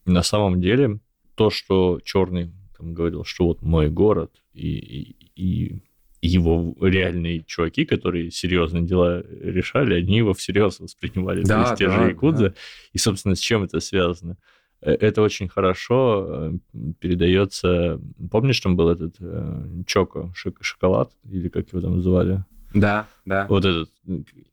на 0.05 0.23
самом 0.23 0.61
деле, 0.61 0.99
то, 1.35 1.49
что 1.49 1.99
Черный 2.03 2.51
там 2.77 2.93
говорил, 2.93 3.23
что 3.23 3.47
вот 3.47 3.61
мой 3.61 3.89
город, 3.89 4.31
и, 4.53 4.67
и, 4.67 5.31
и 5.35 5.83
его 6.21 6.75
реальные 6.81 7.43
чуваки, 7.43 7.85
которые 7.85 8.31
серьезные 8.31 8.83
дела 8.83 9.23
решали, 9.41 9.95
они 9.95 10.17
его 10.17 10.33
всерьез 10.33 10.79
воспринимали, 10.79 11.43
да, 11.43 11.63
то 11.63 11.69
есть 11.69 11.79
те 11.79 11.87
да, 11.87 12.03
же 12.03 12.09
якудзы. 12.09 12.49
Да. 12.49 12.55
И, 12.93 12.97
собственно, 12.97 13.35
с 13.35 13.39
чем 13.39 13.63
это 13.63 13.79
связано? 13.79 14.37
э, 14.81 14.91
это 14.93 15.21
очень 15.21 15.47
хорошо 15.47 16.25
э, 16.27 16.53
передается. 16.99 17.99
Помнишь, 18.31 18.59
там 18.59 18.75
был 18.75 18.89
этот 18.89 19.15
э, 19.19 19.83
Чоко, 19.85 20.31
шоколад, 20.61 21.11
или 21.29 21.49
как 21.49 21.69
его 21.69 21.81
там 21.81 21.97
называли? 21.97 22.43
Да, 22.73 23.07
да. 23.25 23.47
Вот 23.49 23.63
этот. 23.65 23.89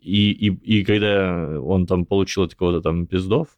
И, 0.00 0.30
и, 0.30 0.78
и 0.78 0.84
когда 0.84 1.60
он 1.60 1.86
там 1.86 2.06
получил 2.06 2.44
от 2.44 2.54
кого-то 2.54 2.80
там 2.80 3.06
пиздов, 3.06 3.48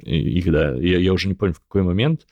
и, 0.00 0.38
и 0.38 0.42
когда, 0.42 0.74
я, 0.74 0.98
я 0.98 1.12
уже 1.12 1.28
не 1.28 1.34
помню, 1.34 1.54
в 1.54 1.60
какой 1.60 1.82
момент, 1.82 2.26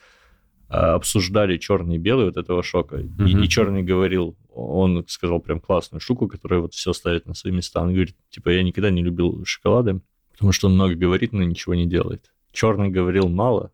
обсуждали 0.69 1.59
черный 1.59 1.97
и 1.97 1.99
белый 1.99 2.27
вот 2.27 2.37
этого 2.37 2.63
шока. 2.63 2.97
Mm-hmm. 2.97 3.29
И, 3.29 3.45
и 3.45 3.49
черный 3.49 3.83
говорил, 3.83 4.37
он 4.53 5.05
сказал 5.09 5.41
прям 5.41 5.61
классную 5.61 6.01
штуку, 6.01 6.29
которая 6.29 6.61
вот 6.61 6.75
все 6.75 6.93
ставит 6.93 7.27
на 7.27 7.35
свои 7.35 7.53
места. 7.53 7.83
Он 7.83 7.93
говорит, 7.93 8.17
типа, 8.31 8.51
я 8.51 8.63
никогда 8.63 8.91
не 8.91 9.03
любил 9.03 9.45
шоколады, 9.45 10.01
потому 10.33 10.53
что 10.53 10.69
он 10.69 10.75
много 10.75 10.95
говорит, 10.95 11.33
но 11.33 11.43
ничего 11.43 11.75
не 11.75 11.87
делает. 11.87 12.33
Черный 12.53 12.89
говорил 12.89 13.29
мало, 13.29 13.73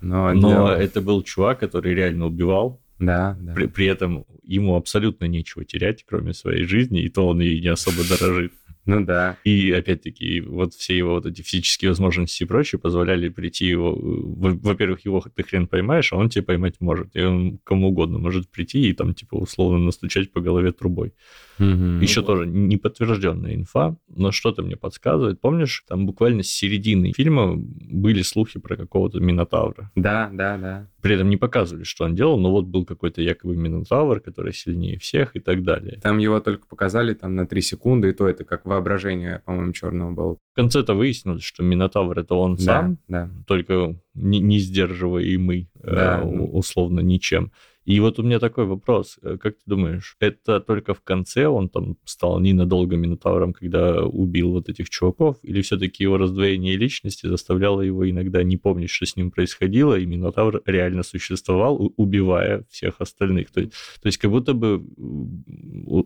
но, 0.00 0.32
но 0.32 0.70
это 0.70 1.00
был 1.00 1.22
чувак, 1.22 1.60
который 1.60 1.94
реально 1.94 2.26
убивал, 2.26 2.80
да, 2.98 3.36
да. 3.40 3.52
При, 3.54 3.66
при 3.66 3.86
этом 3.86 4.24
ему 4.42 4.76
абсолютно 4.76 5.26
нечего 5.26 5.64
терять, 5.64 6.04
кроме 6.06 6.32
своей 6.32 6.64
жизни, 6.64 7.02
и 7.02 7.08
то 7.08 7.26
он 7.26 7.40
ей 7.40 7.60
не 7.60 7.68
особо 7.68 7.98
дорожит. 8.08 8.52
Ну 8.86 9.04
да. 9.04 9.36
И 9.42 9.72
опять-таки 9.72 10.40
вот 10.40 10.72
все 10.74 10.96
его 10.96 11.14
вот 11.14 11.26
эти 11.26 11.42
физические 11.42 11.90
возможности 11.90 12.44
и 12.44 12.46
прочее 12.46 12.78
позволяли 12.78 13.28
прийти 13.28 13.66
его... 13.66 13.94
Во-первых, 13.96 15.04
его 15.04 15.22
ты 15.34 15.42
хрен 15.42 15.66
поймаешь, 15.66 16.12
а 16.12 16.16
он 16.16 16.28
тебя 16.28 16.44
поймать 16.44 16.76
может. 16.78 17.14
И 17.14 17.20
он 17.20 17.58
кому 17.64 17.88
угодно 17.88 18.18
может 18.18 18.48
прийти 18.48 18.88
и 18.88 18.92
там 18.92 19.12
типа 19.12 19.34
условно 19.34 19.78
настучать 19.78 20.32
по 20.32 20.40
голове 20.40 20.70
трубой. 20.70 21.12
Угу. 21.58 22.02
Еще 22.02 22.20
ну, 22.20 22.26
тоже 22.26 22.46
неподтвержденная 22.46 23.54
инфа, 23.54 23.96
но 24.08 24.30
что-то 24.30 24.62
мне 24.62 24.76
подсказывает. 24.76 25.40
Помнишь, 25.40 25.84
там 25.88 26.06
буквально 26.06 26.42
с 26.42 26.48
середины 26.48 27.12
фильма 27.16 27.54
были 27.56 28.22
слухи 28.22 28.58
про 28.58 28.76
какого-то 28.76 29.20
Минотавра. 29.20 29.90
Да, 29.94 30.30
да, 30.32 30.58
да. 30.58 30.88
При 31.00 31.14
этом 31.14 31.30
не 31.30 31.36
показывали, 31.36 31.84
что 31.84 32.04
он 32.04 32.14
делал, 32.14 32.38
но 32.38 32.50
вот 32.50 32.66
был 32.66 32.84
какой-то 32.84 33.22
якобы 33.22 33.56
Минотавр, 33.56 34.20
который 34.20 34.52
сильнее 34.52 34.98
всех 34.98 35.36
и 35.36 35.40
так 35.40 35.62
далее. 35.62 36.00
Там 36.02 36.18
его 36.18 36.40
только 36.40 36.66
показали 36.66 37.14
там 37.14 37.34
на 37.34 37.46
3 37.46 37.60
секунды, 37.62 38.10
и 38.10 38.12
то 38.12 38.28
это 38.28 38.44
как 38.44 38.66
воображение, 38.66 39.42
по-моему, 39.44 39.72
черного 39.72 40.10
было. 40.10 40.36
В 40.52 40.56
конце-то 40.56 40.94
выяснилось, 40.94 41.42
что 41.42 41.62
Минотавр 41.62 42.18
это 42.18 42.34
он 42.34 42.56
да, 42.56 42.62
сам, 42.62 42.98
да. 43.08 43.30
только 43.46 43.96
не, 44.14 44.40
не 44.40 44.58
сдерживаемый 44.58 45.70
да. 45.82 46.20
э, 46.22 46.26
условно 46.26 47.00
ничем. 47.00 47.52
И 47.86 48.00
вот 48.00 48.18
у 48.18 48.24
меня 48.24 48.40
такой 48.40 48.66
вопрос. 48.66 49.16
Э, 49.22 49.38
как 49.38 49.54
ты 49.54 49.62
думаешь, 49.64 50.16
это 50.18 50.60
только 50.60 50.92
в 50.92 51.02
конце 51.02 51.46
он 51.46 51.68
там 51.68 51.96
стал 52.04 52.40
ненадолго 52.40 52.96
Минотавром, 52.96 53.52
когда 53.52 54.04
убил 54.04 54.50
вот 54.50 54.68
этих 54.68 54.90
чуваков? 54.90 55.38
Или 55.44 55.62
все-таки 55.62 56.02
его 56.02 56.18
раздвоение 56.18 56.76
личности 56.76 57.28
заставляло 57.28 57.80
его 57.82 58.08
иногда 58.10 58.42
не 58.42 58.56
помнить, 58.56 58.90
что 58.90 59.06
с 59.06 59.14
ним 59.14 59.30
происходило, 59.30 59.96
и 59.96 60.04
Минотавр 60.04 60.62
реально 60.66 61.04
существовал, 61.04 61.92
убивая 61.96 62.64
всех 62.70 63.00
остальных? 63.00 63.52
То 63.52 63.60
есть, 63.60 63.72
то 64.02 64.06
есть 64.06 64.18
как 64.18 64.32
будто 64.32 64.52
бы 64.52 64.84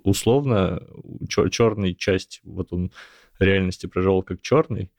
условно 0.04 0.82
черный 1.50 1.94
часть, 1.94 2.42
вот 2.44 2.74
он 2.74 2.92
реальности 3.38 3.86
прожил 3.86 4.22
как 4.22 4.42
черный, 4.42 4.90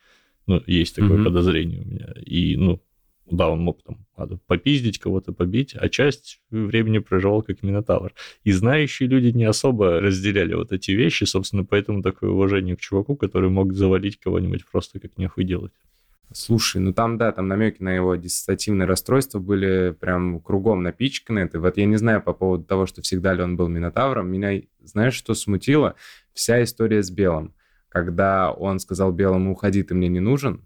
ну, 0.47 0.63
есть 0.65 0.95
такое 0.95 1.19
mm-hmm. 1.19 1.23
подозрение 1.25 1.81
у 1.81 1.85
меня. 1.85 2.13
И, 2.25 2.55
ну, 2.57 2.81
да, 3.35 3.49
он 3.49 3.61
мог 3.61 3.81
там 3.83 4.05
попиздить, 4.47 4.99
кого-то 4.99 5.33
побить, 5.33 5.75
а 5.75 5.89
часть 5.89 6.41
времени 6.49 6.99
проживал 6.99 7.41
как 7.41 7.63
Минотавр. 7.63 8.13
И 8.43 8.51
знающие 8.51 9.09
люди 9.09 9.35
не 9.35 9.45
особо 9.45 9.99
разделяли 9.99 10.53
вот 10.53 10.71
эти 10.71 10.91
вещи, 10.91 11.23
собственно, 11.23 11.65
поэтому 11.65 12.01
такое 12.01 12.29
уважение 12.29 12.75
к 12.75 12.81
чуваку, 12.81 13.15
который 13.15 13.49
мог 13.49 13.73
завалить 13.73 14.19
кого-нибудь 14.19 14.65
просто 14.69 14.99
как 14.99 15.17
нехуй 15.17 15.43
делать. 15.43 15.73
Слушай, 16.33 16.79
ну 16.81 16.93
там, 16.93 17.17
да, 17.17 17.31
там 17.33 17.47
намеки 17.49 17.83
на 17.83 17.93
его 17.93 18.15
диссоциативное 18.15 18.87
расстройство 18.87 19.39
были 19.39 19.95
прям 19.99 20.39
кругом 20.39 20.81
напичканы. 20.81 21.39
Это 21.39 21.59
вот 21.59 21.77
я 21.77 21.85
не 21.85 21.97
знаю 21.97 22.21
по 22.21 22.33
поводу 22.33 22.63
того, 22.63 22.85
что 22.85 23.01
всегда 23.01 23.33
ли 23.33 23.43
он 23.43 23.57
был 23.57 23.67
Минотавром. 23.67 24.31
Меня, 24.31 24.61
знаешь, 24.81 25.13
что 25.13 25.33
смутило? 25.33 25.95
Вся 26.33 26.63
история 26.63 27.03
с 27.03 27.11
Белым. 27.11 27.53
Когда 27.89 28.51
он 28.51 28.79
сказал 28.79 29.11
Белому, 29.11 29.51
уходи, 29.51 29.83
ты 29.83 29.93
мне 29.93 30.07
не 30.07 30.21
нужен, 30.21 30.65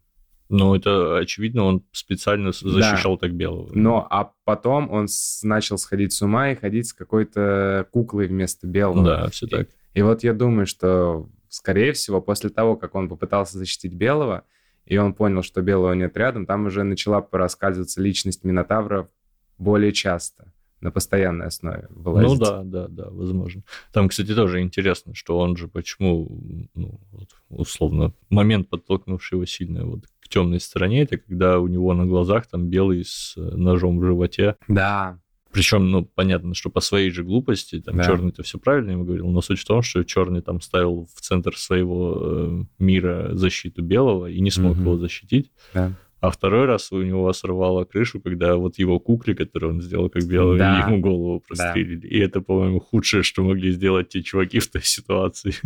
ну, 0.50 0.76
это 0.76 1.18
очевидно, 1.18 1.64
он 1.64 1.84
специально 1.92 2.52
защищал 2.52 3.16
да. 3.16 3.22
так 3.22 3.34
белого. 3.34 3.72
Но, 3.74 4.06
а 4.10 4.32
потом 4.44 4.92
он 4.92 5.08
с, 5.08 5.42
начал 5.44 5.78
сходить 5.78 6.14
с 6.14 6.22
ума 6.22 6.52
и 6.52 6.56
ходить 6.56 6.88
с 6.88 6.94
какой-то 6.94 7.88
куклой 7.92 8.28
вместо 8.28 8.68
белого. 8.68 9.04
Да, 9.04 9.30
все 9.30 9.48
так. 9.48 9.68
И, 9.94 10.00
и 10.00 10.02
вот 10.04 10.24
я 10.24 10.34
думаю, 10.34 10.68
что, 10.68 11.30
скорее 11.50 11.94
всего, 11.94 12.22
после 12.22 12.50
того, 12.50 12.76
как 12.76 12.94
он 12.94 13.10
попытался 13.10 13.58
защитить 13.58 13.94
белого, 13.94 14.44
и 14.86 14.98
он 14.98 15.14
понял, 15.14 15.42
что 15.42 15.62
белого 15.62 15.94
нет 15.94 16.16
рядом, 16.16 16.46
там 16.46 16.68
уже 16.68 16.84
начала 16.84 17.22
проскальзываться 17.22 18.02
личность 18.02 18.44
Минотавра 18.44 19.10
более 19.58 19.94
часто 19.94 20.54
на 20.82 20.92
постоянной 20.92 21.48
основе 21.48 21.88
вылазить. 21.90 22.40
Ну 22.40 22.46
да, 22.46 22.64
да, 22.64 22.88
да, 22.88 23.10
возможно. 23.10 23.64
Там, 23.92 24.10
кстати, 24.10 24.36
тоже 24.36 24.62
интересно, 24.62 25.16
что 25.16 25.40
он 25.40 25.58
же 25.58 25.68
почему, 25.68 26.68
ну, 26.76 27.00
вот, 27.12 27.30
условно, 27.50 28.14
момент, 28.30 28.70
подтолкнувший 28.70 29.38
его 29.38 29.46
сильно 29.46 29.86
вот 29.86 30.06
темной 30.36 30.60
стороне, 30.60 31.04
это 31.04 31.18
когда 31.18 31.60
у 31.60 31.68
него 31.68 31.94
на 31.94 32.06
глазах 32.06 32.46
там 32.48 32.68
белый 32.68 33.06
с 33.06 33.36
э, 33.38 33.42
ножом 33.42 34.00
в 34.00 34.06
животе. 34.06 34.58
Да. 34.68 35.18
Причем, 35.54 35.90
ну, 35.90 36.04
понятно, 36.04 36.54
что 36.54 36.70
по 36.70 36.82
своей 36.82 37.10
же 37.12 37.24
глупости, 37.24 37.80
там, 37.80 37.96
да. 37.96 38.04
черный 38.04 38.30
это 38.32 38.44
все 38.44 38.60
правильно 38.60 38.92
ему 38.92 39.06
говорил, 39.06 39.30
но 39.30 39.42
суть 39.42 39.60
в 39.60 39.66
том, 39.66 39.82
что 39.82 40.04
черный 40.04 40.42
там 40.42 40.60
ставил 40.60 41.08
в 41.16 41.22
центр 41.22 41.56
своего 41.56 42.18
э, 42.20 42.64
мира 42.80 43.30
защиту 43.32 43.82
белого 43.82 44.30
и 44.30 44.42
не 44.42 44.52
смог 44.52 44.74
угу. 44.74 44.82
его 44.82 44.98
защитить. 44.98 45.52
Да. 45.74 45.94
А 46.20 46.30
второй 46.30 46.66
раз 46.66 46.92
у 46.92 47.02
него 47.02 47.32
сорвало 47.32 47.86
крышу, 47.86 48.20
когда 48.20 48.58
вот 48.58 48.78
его 48.78 49.00
кукле, 49.00 49.34
которую 49.36 49.76
он 49.76 49.82
сделал 49.82 50.10
как 50.10 50.26
белый, 50.26 50.58
да. 50.58 50.80
ему 50.80 51.00
голову 51.00 51.42
прострелили. 51.48 52.02
Да. 52.02 52.08
И 52.10 52.20
это, 52.20 52.42
по-моему, 52.42 52.82
худшее, 52.82 53.24
что 53.24 53.42
могли 53.42 53.72
сделать 53.72 54.10
те 54.10 54.22
чуваки 54.22 54.60
в 54.60 54.68
той 54.68 54.82
ситуации. 54.84 55.54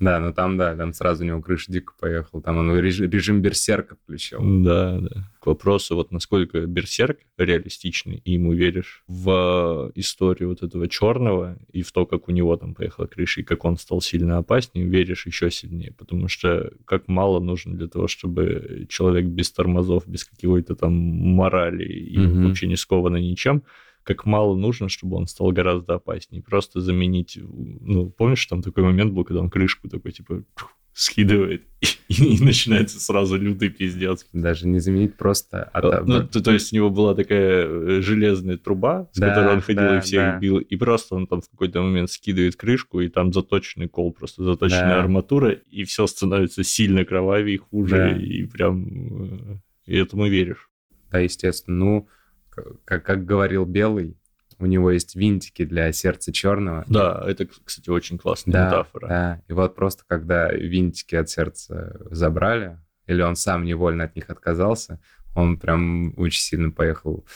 Да, 0.00 0.18
ну 0.18 0.32
там, 0.32 0.56
да, 0.56 0.74
там 0.76 0.92
сразу 0.92 1.24
у 1.24 1.26
него 1.26 1.40
крыша 1.40 1.72
дико 1.72 1.92
поехала. 1.98 2.42
Там 2.42 2.58
он 2.58 2.76
режим, 2.78 3.10
режим 3.10 3.42
берсерка 3.42 3.96
включил. 3.96 4.40
Да, 4.62 4.98
да. 4.98 5.30
К 5.38 5.46
вопросу, 5.46 5.94
вот 5.94 6.10
насколько 6.10 6.66
берсерк 6.66 7.18
реалистичный, 7.38 8.20
и 8.24 8.32
ему 8.32 8.52
веришь 8.54 9.04
в 9.06 9.92
историю 9.94 10.48
вот 10.50 10.62
этого 10.62 10.88
черного 10.88 11.58
и 11.72 11.82
в 11.82 11.92
то, 11.92 12.06
как 12.06 12.28
у 12.28 12.32
него 12.32 12.56
там 12.56 12.74
поехала 12.74 13.06
крыша, 13.06 13.40
и 13.40 13.44
как 13.44 13.64
он 13.64 13.76
стал 13.76 14.00
сильно 14.00 14.38
опаснее, 14.38 14.86
веришь 14.86 15.26
еще 15.26 15.50
сильнее. 15.50 15.92
Потому 15.92 16.28
что 16.28 16.72
как 16.84 17.08
мало 17.08 17.40
нужно 17.40 17.76
для 17.76 17.88
того, 17.88 18.08
чтобы 18.08 18.86
человек 18.88 19.26
без 19.26 19.52
тормозов, 19.52 20.06
без 20.06 20.24
какой-то 20.24 20.74
там 20.74 20.92
морали 20.94 21.84
и 21.84 22.18
mm-hmm. 22.18 22.46
вообще 22.48 22.66
не 22.66 22.76
сковано 22.76 23.16
ничем, 23.16 23.62
как 24.04 24.26
мало 24.26 24.54
нужно, 24.54 24.88
чтобы 24.88 25.16
он 25.16 25.26
стал 25.26 25.50
гораздо 25.50 25.94
опаснее. 25.94 26.42
Просто 26.42 26.80
заменить, 26.80 27.38
ну, 27.40 28.10
помнишь, 28.10 28.46
там 28.46 28.62
такой 28.62 28.84
момент 28.84 29.12
был, 29.12 29.24
когда 29.24 29.40
он 29.40 29.50
крышку 29.50 29.88
такой, 29.88 30.12
типа, 30.12 30.44
скидывает, 30.92 31.62
и, 31.80 32.36
и 32.36 32.44
начинается 32.44 33.00
сразу 33.00 33.36
лютый 33.36 33.68
пиздец. 33.68 34.26
Даже 34.32 34.68
не 34.68 34.78
заменить 34.78 35.16
просто... 35.16 35.64
От... 35.64 36.06
Ну, 36.06 36.28
то, 36.28 36.40
то 36.40 36.52
есть 36.52 36.72
у 36.72 36.76
него 36.76 36.90
была 36.90 37.14
такая 37.14 37.66
э, 37.66 38.00
железная 38.00 38.58
труба, 38.58 39.08
с 39.12 39.18
да, 39.18 39.30
которой 39.30 39.54
он 39.54 39.60
ходил 39.60 39.82
да, 39.82 39.98
и 39.98 40.00
всех 40.00 40.20
да. 40.20 40.38
бил, 40.38 40.58
и 40.58 40.76
просто 40.76 41.16
он 41.16 41.26
там 41.26 41.40
в 41.40 41.48
какой-то 41.48 41.82
момент 41.82 42.10
скидывает 42.10 42.54
крышку, 42.54 43.00
и 43.00 43.08
там 43.08 43.32
заточенный 43.32 43.88
кол, 43.88 44.12
просто 44.12 44.44
заточенная 44.44 44.96
да. 44.96 45.00
арматура, 45.00 45.50
и 45.50 45.82
все 45.82 46.06
становится 46.06 46.62
сильно 46.62 47.04
кровавее, 47.04 47.58
хуже, 47.58 47.96
да. 47.96 48.16
и 48.16 48.44
прям... 48.44 48.86
Э, 49.24 49.58
и 49.86 49.96
этому 49.96 50.28
веришь. 50.28 50.70
Да, 51.10 51.18
естественно. 51.18 51.76
Ну, 51.76 52.08
как, 52.84 53.04
как 53.04 53.24
говорил 53.24 53.64
Белый, 53.64 54.16
у 54.58 54.66
него 54.66 54.90
есть 54.90 55.14
винтики 55.16 55.64
для 55.64 55.92
сердца 55.92 56.32
черного. 56.32 56.84
Да, 56.86 57.22
это, 57.26 57.46
кстати, 57.64 57.90
очень 57.90 58.18
классная 58.18 58.52
да, 58.52 58.66
метафора. 58.66 59.08
Да, 59.08 59.42
и 59.48 59.52
вот 59.52 59.74
просто 59.74 60.04
когда 60.06 60.50
винтики 60.52 61.14
от 61.16 61.28
сердца 61.28 61.96
забрали, 62.10 62.78
или 63.06 63.22
он 63.22 63.36
сам 63.36 63.64
невольно 63.64 64.04
от 64.04 64.16
них 64.16 64.30
отказался, 64.30 65.00
он 65.34 65.58
прям 65.58 66.14
очень 66.16 66.40
сильно 66.40 66.70
поехал 66.70 67.26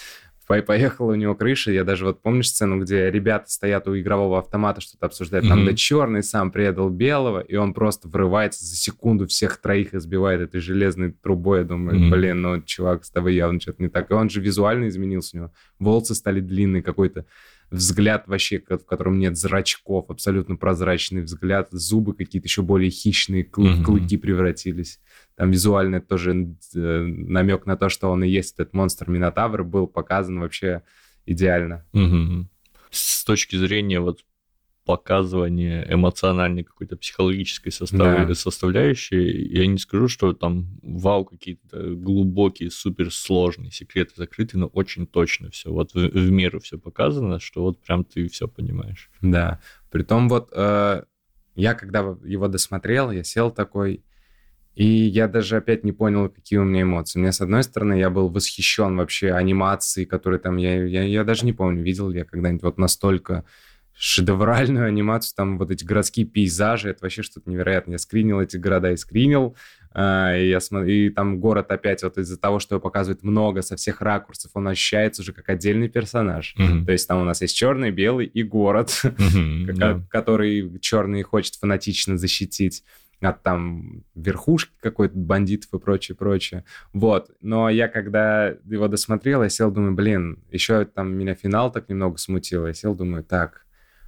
поехала 0.49 1.13
у 1.13 1.15
него 1.15 1.35
крыша. 1.35 1.71
Я 1.71 1.85
даже 1.85 2.07
вот 2.07 2.23
помнишь 2.23 2.49
сцену, 2.49 2.81
где 2.81 3.11
ребята 3.11 3.51
стоят 3.51 3.87
у 3.87 3.99
игрового 3.99 4.39
автомата, 4.39 4.81
что-то 4.81 5.07
обсуждают. 5.07 5.47
Там 5.47 5.61
mm-hmm. 5.61 5.67
да 5.67 5.75
черный 5.75 6.23
сам 6.23 6.51
предал 6.51 6.89
белого, 6.89 7.41
и 7.41 7.55
он 7.57 7.75
просто 7.75 8.09
врывается 8.09 8.65
за 8.65 8.75
секунду, 8.75 9.27
всех 9.27 9.59
троих 9.59 9.95
избивает 9.95 10.41
этой 10.41 10.61
железной 10.61 11.13
трубой. 11.13 11.59
Я 11.59 11.65
думаю, 11.65 11.99
mm-hmm. 11.99 12.11
блин, 12.11 12.41
ну, 12.41 12.63
чувак, 12.63 13.05
с 13.05 13.11
тобой 13.11 13.35
явно 13.35 13.61
что-то 13.61 13.83
не 13.83 13.91
так. 13.91 14.11
И 14.11 14.15
он 14.15 14.31
же 14.31 14.41
визуально 14.41 14.89
изменился 14.89 15.37
у 15.37 15.41
него. 15.41 15.53
Волосы 15.79 16.15
стали 16.15 16.41
длинные, 16.41 16.83
какой-то 16.83 17.27
взгляд 17.71 18.27
вообще, 18.27 18.59
в 18.59 18.87
котором 18.87 19.19
нет 19.19 19.37
зрачков, 19.37 20.07
абсолютно 20.09 20.57
прозрачный 20.57 21.23
взгляд, 21.23 21.69
зубы 21.71 22.15
какие-то 22.15 22.49
еще 22.49 22.63
более 22.63 22.91
хищные, 22.91 23.45
клы- 23.45 23.81
mm-hmm. 23.81 23.83
клыки 23.83 24.17
превратились. 24.17 24.99
Там 25.39 25.53
визуально 25.53 26.01
тоже 26.01 26.57
э, 26.75 26.79
намек 26.79 27.65
на 27.65 27.77
то, 27.77 27.89
что 27.89 28.11
он 28.11 28.25
и 28.25 28.29
есть 28.29 28.55
этот 28.55 28.75
монстр 28.75 29.09
Минотавр, 29.09 29.63
был 29.63 29.87
показан 29.87 30.41
вообще 30.41 30.83
идеально. 31.27 31.87
С 32.91 33.25
точки 33.25 33.55
зрения 33.55 34.01
вот 34.01 34.25
показывание 34.85 35.87
эмоциональной 35.89 36.65
какой-то 36.65 36.97
психологической 36.97 37.71
состав... 37.71 38.27
да. 38.27 38.35
составляющей. 38.35 39.47
Я 39.55 39.69
не 39.69 39.79
скажу, 39.79 40.09
что 40.09 40.33
там 40.33 40.81
вау, 40.83 41.25
какие-то 41.25 41.95
глубокие, 41.95 42.73
суперсложные 42.73 43.71
секреты 43.71 44.15
закрыты, 44.17 44.59
но 44.59 44.67
очень 44.67 45.07
точно 45.07 45.51
все. 45.51 45.71
Вот 45.71 45.93
в, 45.95 45.99
в 45.99 46.31
меру 46.33 46.59
все 46.59 46.79
показано, 46.79 47.39
что 47.39 47.63
вот 47.63 47.81
прям 47.81 48.03
ты 48.03 48.27
все 48.27 48.49
понимаешь. 48.49 49.09
Да. 49.21 49.61
Притом 49.93 50.29
вот 50.29 50.49
э, 50.53 51.05
я 51.55 51.75
когда 51.75 52.17
его 52.25 52.49
досмотрел, 52.49 53.13
я 53.13 53.23
сел 53.23 53.53
такой, 53.53 54.03
и 54.79 54.87
я 54.87 55.27
даже 55.27 55.57
опять 55.57 55.83
не 55.83 55.91
понял, 55.91 56.29
какие 56.29 56.61
у 56.61 56.65
меня 56.65 56.83
эмоции. 56.83 57.19
У 57.19 57.23
меня, 57.23 57.33
с 57.33 57.41
одной 57.41 57.65
стороны, 57.65 57.95
я 57.95 58.11
был 58.11 58.29
восхищен 58.29 58.97
вообще 58.97 59.33
анимацией, 59.33 60.07
которые 60.07 60.39
там... 60.39 60.57
Я, 60.57 60.85
я, 60.85 61.03
я 61.03 61.25
даже 61.25 61.45
не 61.45 61.53
помню, 61.53 61.83
видел 61.83 62.09
ли 62.11 62.21
я 62.21 62.25
когда-нибудь 62.25 62.63
вот 62.63 62.79
настолько 62.79 63.45
шедевральную 63.97 64.87
анимацию, 64.87 65.35
там 65.37 65.59
вот 65.59 65.73
эти 65.73 65.83
городские 65.83 66.27
пейзажи, 66.27 66.91
это 66.91 67.01
вообще 67.03 67.25
что-то 67.25 67.51
невероятное. 67.51 67.95
Я 67.95 67.99
скринил 67.99 68.41
эти 68.41 68.57
города 68.57 68.93
и 68.93 68.97
скринил, 68.97 69.57
э, 69.97 70.45
и, 70.45 70.49
я 70.51 70.61
смотр... 70.61 70.87
и 70.87 71.11
там 71.11 71.41
город 71.41 71.73
опять 71.73 72.05
вот 72.05 72.17
из-за 72.17 72.39
того, 72.39 72.61
что 72.61 72.77
его 72.77 72.81
показывает 72.81 73.25
много 73.25 73.63
со 73.63 73.75
всех 73.75 74.01
ракурсов, 74.01 74.53
он 74.55 74.69
ощущается 74.69 75.23
уже 75.23 75.33
как 75.33 75.49
отдельный 75.49 75.89
персонаж. 75.89 76.55
Mm-hmm. 76.57 76.85
То 76.85 76.93
есть 76.93 77.09
там 77.09 77.21
у 77.21 77.25
нас 77.25 77.43
есть 77.43 77.57
черный, 77.57 77.91
белый 77.91 78.27
и 78.27 78.45
город, 78.45 78.91
mm-hmm, 79.03 80.03
который 80.09 80.79
черный 80.79 81.23
хочет 81.23 81.57
фанатично 81.57 82.17
защитить 82.17 82.85
от 83.21 83.43
там 83.43 84.05
верхушки 84.15 84.73
какой-то 84.81 85.17
бандитов 85.17 85.73
и 85.75 85.79
прочее, 85.79 86.17
прочее. 86.17 86.65
Вот. 86.93 87.31
Но 87.41 87.69
я 87.69 87.89
когда 87.89 88.49
его 88.65 88.89
досмотрел, 88.89 89.43
я 89.43 89.49
сел, 89.49 89.71
думаю, 89.71 89.95
блин, 89.95 90.45
еще 90.51 90.85
там 90.85 91.13
меня 91.17 91.35
финал 91.35 91.73
так 91.73 91.89
немного 91.89 92.19
смутил. 92.19 92.67
Я 92.67 92.75
сел, 92.75 92.95
думаю, 92.95 93.25
так, 93.25 93.67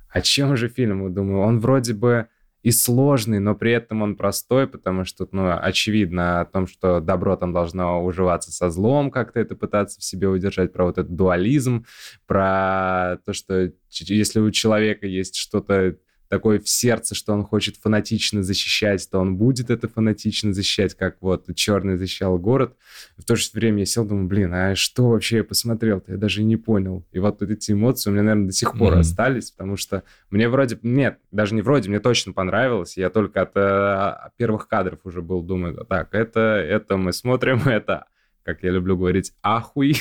о 0.09 0.21
чем 0.21 0.57
же 0.57 0.69
фильм? 0.69 1.13
Думаю, 1.13 1.41
он 1.41 1.61
вроде 1.61 1.95
бы 1.95 2.29
и 2.63 2.73
сложный, 2.73 3.39
но 3.39 3.55
при 3.55 3.73
этом 3.73 4.03
он 4.03 4.17
простой, 4.17 4.67
потому 4.67 5.05
что, 5.05 5.27
ну, 5.33 5.51
очевидно 5.59 6.41
о 6.41 6.45
том, 6.45 6.67
что 6.67 7.01
добро 7.01 7.37
там 7.37 7.53
должно 7.53 8.05
уживаться 8.05 8.53
со 8.53 8.69
злом, 8.71 9.11
как-то 9.11 9.41
это 9.41 9.57
пытаться 9.57 9.99
в 9.99 10.05
себе 10.05 10.29
удержать, 10.29 10.73
про 10.73 10.85
вот 10.85 10.99
этот 10.99 11.17
дуализм, 11.17 11.87
про 12.27 13.19
то, 13.25 13.33
что 13.33 13.73
если 13.89 14.41
у 14.41 14.51
человека 14.51 15.07
есть 15.07 15.37
что-то 15.37 15.97
такой 16.31 16.61
в 16.61 16.69
сердце, 16.69 17.17
что 17.17 17.33
он 17.33 17.43
хочет 17.43 17.77
фанатично 17.77 18.45
защищать, 18.45 19.07
то 19.11 19.19
он 19.19 19.37
будет 19.37 19.69
это 19.69 19.89
фанатично 19.89 20.55
защищать, 20.55 20.95
как 20.95 21.17
вот 21.21 21.53
Черный 21.57 21.97
защищал 21.97 22.39
город. 22.39 22.77
В 23.17 23.25
то 23.25 23.35
же 23.35 23.49
время 23.53 23.81
я 23.81 23.87
сел, 23.87 24.05
думаю, 24.05 24.29
блин, 24.29 24.55
а 24.55 24.77
что 24.77 25.09
вообще 25.09 25.39
я 25.39 25.45
посмотрел-то? 25.45 26.13
Я 26.13 26.19
даже 26.19 26.45
не 26.45 26.57
понял. 26.57 27.05
И 27.11 27.19
вот 27.19 27.43
эти 27.43 27.73
эмоции 27.73 28.11
у 28.11 28.13
меня, 28.13 28.23
наверное, 28.23 28.47
до 28.47 28.53
сих 28.53 28.79
пор 28.79 28.95
mm-hmm. 28.95 29.01
остались, 29.01 29.51
потому 29.51 29.77
что 29.77 30.05
мне 30.31 30.49
вроде... 30.49 30.79
Нет, 30.83 31.19
даже 31.33 31.57
не 31.57 31.63
вроде, 31.63 31.89
мне 31.89 31.99
точно 31.99 32.33
понравилось. 32.33 32.97
Я 32.97 33.11
только 33.11 33.43
от 33.43 33.57
э, 33.57 34.31
первых 34.37 34.69
кадров 34.69 35.01
уже 35.03 35.23
был, 35.23 35.43
думаю, 35.43 35.85
так, 35.89 36.15
это, 36.15 36.41
это 36.41 36.97
мы 36.97 37.13
смотрим, 37.13 37.59
это, 37.67 38.07
как 38.45 38.63
я 38.63 38.71
люблю 38.71 38.97
говорить, 38.97 39.33
ахуй. 39.43 39.97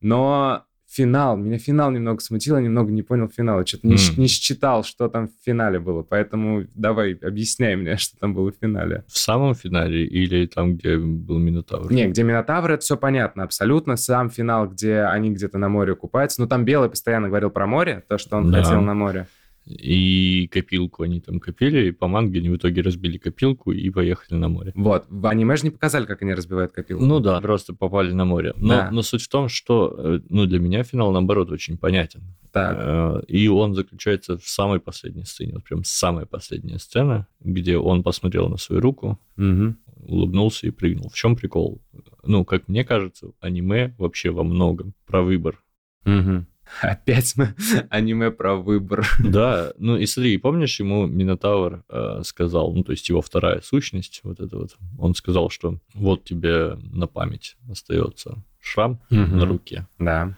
Но 0.00 0.66
финал. 0.92 1.36
Меня 1.36 1.58
финал 1.58 1.90
немного 1.90 2.20
смутило, 2.20 2.58
немного 2.58 2.92
не 2.92 3.02
понял 3.02 3.28
финала. 3.28 3.66
Что-то 3.66 3.86
не, 3.86 3.94
mm. 3.94 4.20
не 4.20 4.26
считал, 4.26 4.84
что 4.84 5.08
там 5.08 5.28
в 5.28 5.32
финале 5.44 5.78
было. 5.78 6.02
Поэтому 6.02 6.66
давай, 6.74 7.14
объясняй 7.14 7.76
мне, 7.76 7.96
что 7.98 8.18
там 8.18 8.34
было 8.34 8.52
в 8.52 8.56
финале. 8.60 9.04
В 9.08 9.16
самом 9.16 9.54
финале 9.54 10.04
или 10.04 10.46
там, 10.46 10.76
где 10.76 10.98
был 10.98 11.38
Минотавр? 11.38 11.90
Не, 11.90 12.08
где 12.08 12.22
Минотавр, 12.22 12.72
это 12.72 12.82
все 12.82 12.96
понятно 12.96 13.44
абсолютно. 13.44 13.96
Сам 13.96 14.30
финал, 14.30 14.68
где 14.68 15.00
они 15.00 15.30
где-то 15.30 15.58
на 15.58 15.68
море 15.68 15.94
купаются. 15.94 16.40
Ну, 16.40 16.46
там 16.46 16.64
Белый 16.64 16.90
постоянно 16.90 17.28
говорил 17.28 17.50
про 17.50 17.66
море, 17.66 18.04
то, 18.08 18.18
что 18.18 18.36
он 18.36 18.50
да. 18.50 18.62
хотел 18.62 18.82
на 18.82 18.94
море. 18.94 19.26
И 19.64 20.48
копилку 20.52 21.04
они 21.04 21.20
там 21.20 21.38
копили, 21.38 21.88
и 21.88 21.90
по 21.92 22.08
манге 22.08 22.40
они 22.40 22.48
в 22.50 22.56
итоге 22.56 22.82
разбили 22.82 23.16
копилку 23.16 23.70
и 23.70 23.90
поехали 23.90 24.38
на 24.38 24.48
море. 24.48 24.72
Вот, 24.74 25.06
в 25.08 25.26
аниме 25.26 25.56
же 25.56 25.64
не 25.64 25.70
показали, 25.70 26.04
как 26.04 26.22
они 26.22 26.34
разбивают 26.34 26.72
копилку. 26.72 27.04
Ну 27.04 27.20
да, 27.20 27.40
просто 27.40 27.72
попали 27.72 28.12
на 28.12 28.24
море. 28.24 28.54
Но, 28.56 28.68
да. 28.68 28.90
но 28.90 29.02
суть 29.02 29.22
в 29.22 29.28
том, 29.28 29.48
что 29.48 29.94
э, 29.96 30.20
ну, 30.28 30.46
для 30.46 30.58
меня 30.58 30.82
финал, 30.82 31.12
наоборот, 31.12 31.50
очень 31.50 31.78
понятен. 31.78 32.22
Так. 32.50 32.76
Э, 32.78 33.22
и 33.28 33.46
он 33.46 33.74
заключается 33.74 34.36
в 34.36 34.48
самой 34.48 34.80
последней 34.80 35.24
сцене, 35.24 35.52
вот 35.54 35.64
прям 35.64 35.84
самая 35.84 36.26
последняя 36.26 36.78
сцена, 36.78 37.28
где 37.40 37.78
он 37.78 38.02
посмотрел 38.02 38.48
на 38.48 38.56
свою 38.56 38.82
руку, 38.82 39.20
угу. 39.36 39.76
улыбнулся 39.96 40.66
и 40.66 40.70
прыгнул. 40.70 41.08
В 41.08 41.14
чем 41.14 41.36
прикол? 41.36 41.80
Ну, 42.24 42.44
как 42.44 42.66
мне 42.66 42.84
кажется, 42.84 43.28
аниме 43.40 43.94
вообще 43.96 44.30
во 44.30 44.42
многом 44.42 44.92
про 45.06 45.22
выбор. 45.22 45.62
Угу. 46.04 46.46
Опять 46.82 47.34
мы 47.36 47.54
аниме 47.90 48.30
про 48.30 48.56
выбор. 48.56 49.06
Да, 49.18 49.72
ну 49.78 49.96
и 49.96 50.06
смотри, 50.06 50.36
помнишь, 50.38 50.78
ему 50.80 51.06
Минотавр 51.06 51.84
э, 51.88 52.20
сказал, 52.24 52.74
ну 52.74 52.82
то 52.84 52.92
есть 52.92 53.08
его 53.08 53.22
вторая 53.22 53.60
сущность, 53.60 54.20
вот 54.24 54.40
это 54.40 54.58
вот, 54.58 54.76
он 54.98 55.14
сказал, 55.14 55.48
что 55.50 55.78
вот 55.94 56.24
тебе 56.24 56.78
на 56.92 57.06
память 57.06 57.56
остается 57.70 58.42
шрам 58.60 59.00
угу. 59.10 59.20
на 59.20 59.46
руке. 59.46 59.86
Да. 59.98 60.36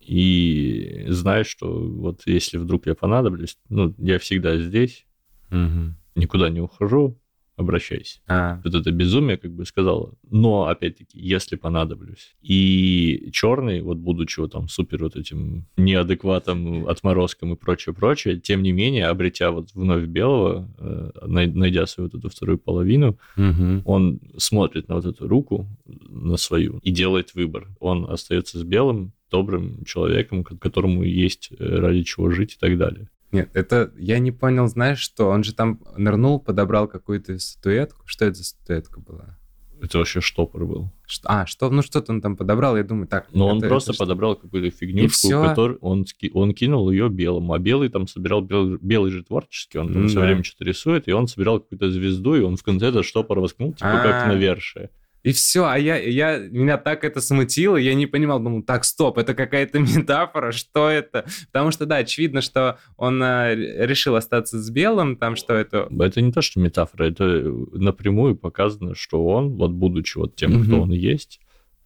И 0.00 1.04
знаешь, 1.08 1.48
что 1.48 1.66
вот 1.72 2.22
если 2.26 2.58
вдруг 2.58 2.86
я 2.86 2.94
понадоблюсь, 2.94 3.58
ну 3.68 3.94
я 3.98 4.18
всегда 4.18 4.56
здесь, 4.58 5.06
угу. 5.50 5.94
никуда 6.14 6.48
не 6.48 6.60
ухожу, 6.60 7.18
обращайся. 7.56 8.20
А. 8.26 8.60
Вот 8.64 8.74
это 8.74 8.90
безумие, 8.90 9.36
как 9.36 9.52
бы 9.52 9.64
сказал. 9.64 10.14
Но, 10.30 10.66
опять-таки, 10.66 11.18
если 11.18 11.56
понадоблюсь. 11.56 12.34
И 12.42 13.30
черный, 13.32 13.80
вот 13.80 13.98
будучи 13.98 14.40
вот 14.40 14.52
там 14.52 14.68
супер 14.68 15.02
вот 15.02 15.16
этим 15.16 15.66
неадекватом, 15.76 16.86
отморозком 16.86 17.54
и 17.54 17.56
прочее, 17.56 17.94
прочее, 17.94 18.38
тем 18.38 18.62
не 18.62 18.72
менее, 18.72 19.06
обретя 19.06 19.50
вот 19.50 19.70
вновь 19.74 20.04
белого, 20.04 20.68
э, 20.78 21.10
найдя 21.26 21.86
свою 21.86 22.10
вот 22.10 22.18
эту 22.18 22.28
вторую 22.28 22.58
половину, 22.58 23.18
угу. 23.36 23.82
он 23.84 24.20
смотрит 24.36 24.88
на 24.88 24.96
вот 24.96 25.06
эту 25.06 25.26
руку, 25.26 25.66
на 25.86 26.36
свою, 26.36 26.78
и 26.82 26.90
делает 26.90 27.34
выбор. 27.34 27.68
Он 27.80 28.06
остается 28.10 28.58
с 28.58 28.62
белым, 28.62 29.12
добрым 29.30 29.84
человеком, 29.84 30.44
которому 30.44 31.02
есть 31.02 31.50
э, 31.58 31.64
ради 31.78 32.02
чего 32.02 32.30
жить 32.30 32.54
и 32.54 32.58
так 32.58 32.78
далее. 32.78 33.08
Нет, 33.32 33.50
это 33.54 33.92
я 33.96 34.18
не 34.18 34.32
понял, 34.32 34.66
знаешь 34.68 34.98
что? 34.98 35.28
Он 35.28 35.44
же 35.44 35.54
там 35.54 35.80
нырнул, 35.96 36.40
подобрал 36.40 36.88
какую-то 36.88 37.38
статуэтку. 37.38 38.02
Что 38.06 38.26
это 38.26 38.36
за 38.36 38.44
статуэтка 38.44 39.00
была? 39.00 39.36
Это 39.82 39.98
вообще 39.98 40.20
штопор 40.20 40.64
был. 40.64 40.90
Что, 41.06 41.28
а, 41.28 41.46
что, 41.46 41.68
ну 41.70 41.82
что-то 41.82 42.12
он 42.12 42.22
там 42.22 42.36
подобрал, 42.36 42.76
я 42.76 42.82
думаю, 42.82 43.06
так. 43.06 43.28
Но 43.32 43.48
он 43.48 43.60
просто 43.60 43.92
это 43.92 43.98
подобрал 43.98 44.34
какую-то 44.34 44.74
фигнюшку, 44.74 45.28
которую 45.28 45.78
он, 45.80 46.06
он 46.32 46.54
кинул 46.54 46.90
ее 46.90 47.10
белому, 47.10 47.52
а 47.52 47.58
белый 47.58 47.90
там 47.90 48.06
собирал, 48.06 48.40
белый, 48.40 48.78
белый 48.80 49.10
же 49.10 49.22
творческий, 49.22 49.78
он 49.78 49.92
там 49.92 50.04
mm, 50.04 50.08
все 50.08 50.20
да. 50.20 50.26
время 50.26 50.44
что-то 50.44 50.64
рисует, 50.64 51.08
и 51.08 51.12
он 51.12 51.28
собирал 51.28 51.60
какую-то 51.60 51.90
звезду, 51.90 52.36
и 52.36 52.40
он 52.40 52.56
в 52.56 52.62
конце 52.62 52.86
этот 52.88 53.04
штопор 53.04 53.40
воткнул, 53.40 53.74
типа 53.74 53.90
А-а-а. 53.90 54.02
как 54.02 54.28
навершие. 54.28 54.90
И 55.26 55.32
все, 55.32 55.64
а 55.64 55.76
я, 55.76 55.98
я, 55.98 56.38
меня 56.38 56.78
так 56.78 57.02
это 57.02 57.20
смутило, 57.20 57.76
я 57.76 57.94
не 57.94 58.06
понимал, 58.06 58.38
думал, 58.38 58.62
так, 58.62 58.84
стоп, 58.84 59.18
это 59.18 59.34
какая-то 59.34 59.78
метафора, 59.80 60.52
что 60.52 60.88
это? 60.88 61.26
Потому 61.50 61.72
что, 61.72 61.84
да, 61.84 61.96
очевидно, 61.96 62.40
что 62.40 62.78
он 62.96 63.20
а, 63.24 63.52
решил 63.52 64.14
остаться 64.14 64.62
с 64.62 64.70
белым, 64.70 65.16
там, 65.16 65.34
что 65.34 65.54
это... 65.54 65.88
Это 65.98 66.20
не 66.20 66.30
то, 66.30 66.42
что 66.42 66.60
метафора, 66.60 67.06
это 67.06 67.24
напрямую 67.72 68.36
показано, 68.36 68.94
что 68.94 69.26
он, 69.26 69.56
вот 69.56 69.72
будучи 69.72 70.16
вот 70.16 70.36
тем, 70.36 70.62
кто 70.62 70.82
он 70.82 70.92
есть, 70.92 71.40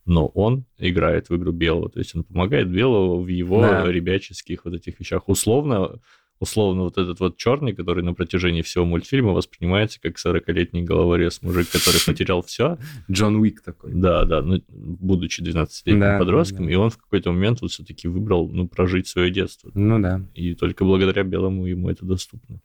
но 0.05 0.27
он 0.27 0.67
играет 0.77 1.31
в 1.31 1.37
игру 1.37 1.53
белого, 1.53 1.89
то 1.89 1.99
есть 1.99 2.15
он 2.15 2.25
помогает 2.25 2.71
белого 2.71 3.23
в 3.23 3.29
его 3.29 3.63
да. 3.63 3.91
ребяческих 3.91 4.67
вот 4.67 4.75
этих 4.75 5.01
вещах. 5.01 5.31
Условно, 5.31 5.99
условно 6.41 6.85
вот 6.85 6.97
этот 6.97 7.21
вот 7.21 7.37
черный, 7.37 7.75
который 7.75 8.03
на 8.03 8.15
протяжении 8.15 8.63
всего 8.63 8.85
мультфильма 8.87 9.33
воспринимается 9.33 10.01
как 10.01 10.17
40-летний 10.17 10.83
головорез 10.83 11.43
мужик, 11.43 11.71
который 11.71 12.01
потерял 12.05 12.43
все. 12.43 12.79
Джон 13.11 13.37
Уик 13.37 13.63
такой. 13.63 13.93
Да, 13.93 14.25
да, 14.25 14.43
ну, 14.43 14.61
будучи 14.69 15.43
12-летним 15.43 16.01
да, 16.01 16.19
подростком, 16.19 16.67
да. 16.67 16.73
и 16.73 16.75
он 16.75 16.91
в 16.91 16.97
какой-то 16.97 17.31
момент 17.31 17.61
вот 17.61 17.71
все-таки 17.71 18.09
выбрал, 18.09 18.49
ну, 18.49 18.67
прожить 18.67 19.07
свое 19.07 19.31
детство. 19.31 19.71
Ну 19.75 20.01
да. 20.01 20.27
И 20.35 20.55
только 20.55 20.85
благодаря 20.85 21.23
белому 21.23 21.67
ему 21.67 21.91
это 21.91 22.07
доступно. 22.07 22.61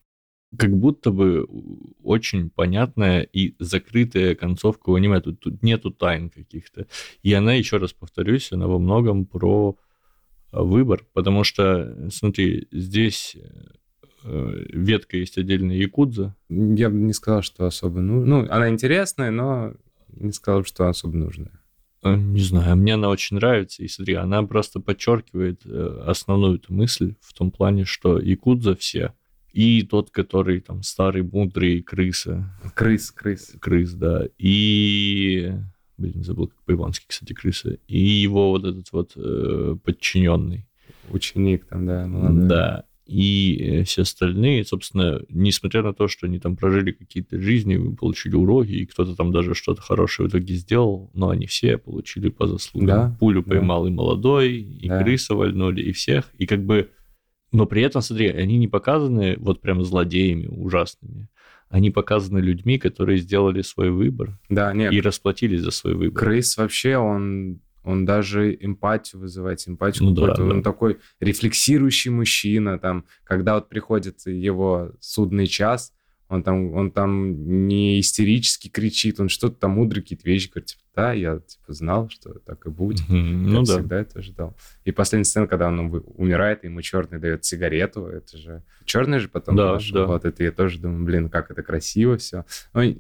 Как 0.58 0.72
будто 0.72 1.12
бы 1.12 1.46
очень 2.02 2.50
понятная 2.50 3.24
и 3.24 3.56
закрытая 3.60 4.36
концовка 4.36 4.90
у 4.90 4.96
аниме. 4.96 5.20
Тут, 5.20 5.42
тут 5.42 5.62
нету 5.64 5.92
тайн 5.92 6.30
каких-то. 6.30 6.88
И 7.24 7.34
она, 7.34 7.56
еще 7.56 7.76
раз 7.76 7.92
повторюсь, 7.92 8.54
она 8.54 8.68
во 8.68 8.80
многом 8.80 9.26
про 9.26 9.78
выбор, 10.64 11.06
потому 11.14 11.44
что, 11.44 12.10
смотри, 12.12 12.68
здесь 12.72 13.38
э, 14.24 14.66
ветка 14.74 15.18
есть 15.18 15.38
отдельная 15.38 15.76
якудза. 15.76 16.36
Я 16.50 16.90
бы 16.90 16.96
не 16.98 17.14
сказал, 17.14 17.42
что 17.42 17.66
особо... 17.66 18.02
Ну, 18.02 18.26
ну, 18.26 18.48
она 18.50 18.70
интересная, 18.70 19.32
но 19.32 19.74
не 20.10 20.32
сказал, 20.32 20.64
что 20.64 20.88
особо 20.88 21.18
нужная. 21.18 21.60
Э, 22.04 22.16
не 22.16 22.42
знаю, 22.42 22.76
мне 22.78 22.94
она 22.94 23.10
очень 23.10 23.38
нравится, 23.38 23.84
и 23.84 23.88
смотри, 23.88 24.16
она 24.16 24.44
просто 24.44 24.80
подчеркивает 24.80 25.62
э, 25.66 26.04
основную 26.06 26.56
эту 26.56 26.74
мысль 26.74 27.16
в 27.22 27.34
том 27.34 27.52
плане, 27.52 27.86
что 27.86 28.20
якудза 28.20 28.76
все, 28.76 29.14
и 29.56 29.84
тот, 29.84 30.12
который 30.12 30.60
там 30.60 30.84
старый, 30.84 31.24
мудрый, 31.24 31.82
крыса. 31.82 32.54
Крыс, 32.74 33.10
крыс. 33.12 33.54
Крыс, 33.62 33.94
да. 33.94 34.28
И 34.38 35.54
блин, 35.98 36.24
забыл, 36.24 36.48
как 36.48 36.64
по-ивански, 36.64 37.06
кстати, 37.08 37.34
крыса, 37.34 37.78
и 37.88 38.00
его 38.00 38.52
вот 38.52 38.66
этот 38.66 38.92
вот 38.92 39.14
э, 39.16 39.76
подчиненный. 39.84 40.68
Ученик 41.10 41.66
там, 41.66 41.86
да, 41.86 42.08
молодой. 42.08 42.48
Да. 42.48 42.86
и 43.06 43.58
э, 43.62 43.84
все 43.84 44.02
остальные, 44.02 44.66
собственно, 44.66 45.22
несмотря 45.30 45.84
на 45.84 45.94
то, 45.94 46.08
что 46.08 46.26
они 46.26 46.40
там 46.40 46.56
прожили 46.56 46.92
какие-то 46.92 47.40
жизни, 47.40 47.96
получили 47.96 48.36
уроки, 48.36 48.72
и 48.72 48.86
кто-то 48.86 49.16
там 49.16 49.32
даже 49.32 49.54
что-то 49.54 49.82
хорошее 49.82 50.28
в 50.28 50.32
итоге 50.32 50.56
сделал, 50.56 51.12
но 51.14 51.30
они 51.30 51.46
все 51.46 51.78
получили 51.78 52.30
по 52.30 52.48
заслугам. 52.48 52.88
Да, 52.88 53.18
Пулю 53.20 53.44
да. 53.44 53.52
поймал 53.52 53.86
и 53.88 53.92
молодой, 53.92 54.54
и 54.54 54.88
да. 54.88 55.04
крыса 55.04 55.36
вальнули, 55.36 55.82
и 55.82 55.92
всех. 55.92 56.32
И 56.38 56.46
как 56.46 56.66
бы... 56.66 56.90
Но 57.52 57.66
при 57.68 57.84
этом, 57.84 58.02
смотри, 58.02 58.28
они 58.30 58.58
не 58.58 58.68
показаны 58.68 59.36
вот 59.38 59.62
прям 59.62 59.84
злодеями 59.84 60.48
ужасными. 60.48 61.30
Они 61.70 61.92
показаны 61.92 62.40
людьми, 62.40 62.78
которые 62.78 63.18
сделали 63.18 63.62
свой 63.62 63.90
выбор 63.90 64.40
да, 64.50 64.74
нет. 64.74 64.94
и 64.94 65.02
расплатились 65.02 65.62
за 65.62 65.72
свой 65.72 65.96
выбор. 65.96 66.24
Крыс 66.24 66.58
вообще, 66.58 66.98
он 66.98 67.60
он 67.86 68.04
даже 68.04 68.58
эмпатию 68.60 69.22
вызывает, 69.22 69.60
симпатию 69.60 70.10
ну, 70.10 70.16
какую-то. 70.16 70.42
Да, 70.42 70.50
он 70.50 70.62
да. 70.62 70.72
такой 70.72 70.98
рефлексирующий 71.20 72.10
мужчина, 72.10 72.80
там, 72.80 73.06
когда 73.24 73.54
вот 73.56 73.70
приходит 73.70 74.26
его 74.26 74.92
судный 75.00 75.46
час, 75.46 75.94
он 76.28 76.44
там, 76.44 76.74
он 76.74 76.92
там 76.92 77.68
не 77.68 78.00
истерически 78.00 78.68
кричит, 78.68 79.20
он 79.20 79.30
что-то 79.30 79.56
там 79.56 79.72
мудрый 79.72 80.02
какие-то 80.02 80.28
вещи 80.28 80.50
говорит, 80.50 80.70
типа, 80.70 80.82
да, 80.96 81.14
я 81.14 81.40
типа 81.40 81.74
знал, 81.74 82.10
что 82.10 82.40
так 82.40 82.66
и 82.66 82.70
будет. 82.70 83.02
Mm-hmm. 83.10 83.14
Ну, 83.14 83.60
я 83.60 83.66
да. 83.66 83.74
всегда 83.74 84.00
это 84.00 84.22
ждал. 84.22 84.58
И 84.86 84.92
последняя 84.92 85.26
сцена, 85.26 85.48
когда 85.48 85.68
он 85.68 86.04
умирает, 86.16 86.64
ему 86.64 86.82
черный 86.82 87.20
дает 87.20 87.46
сигарету, 87.46 88.06
это 88.08 88.38
же 88.38 88.64
черный 88.86 89.20
же 89.20 89.28
потом 89.28 89.56
да, 89.56 89.78
да. 89.92 90.06
вот 90.06 90.26
это 90.26 90.44
я 90.44 90.52
тоже 90.52 90.80
думаю, 90.80 91.06
блин, 91.06 91.30
как 91.30 91.52
это 91.52 91.62
красиво 91.62 92.18
все. 92.18 92.46
Ну, 92.74 92.96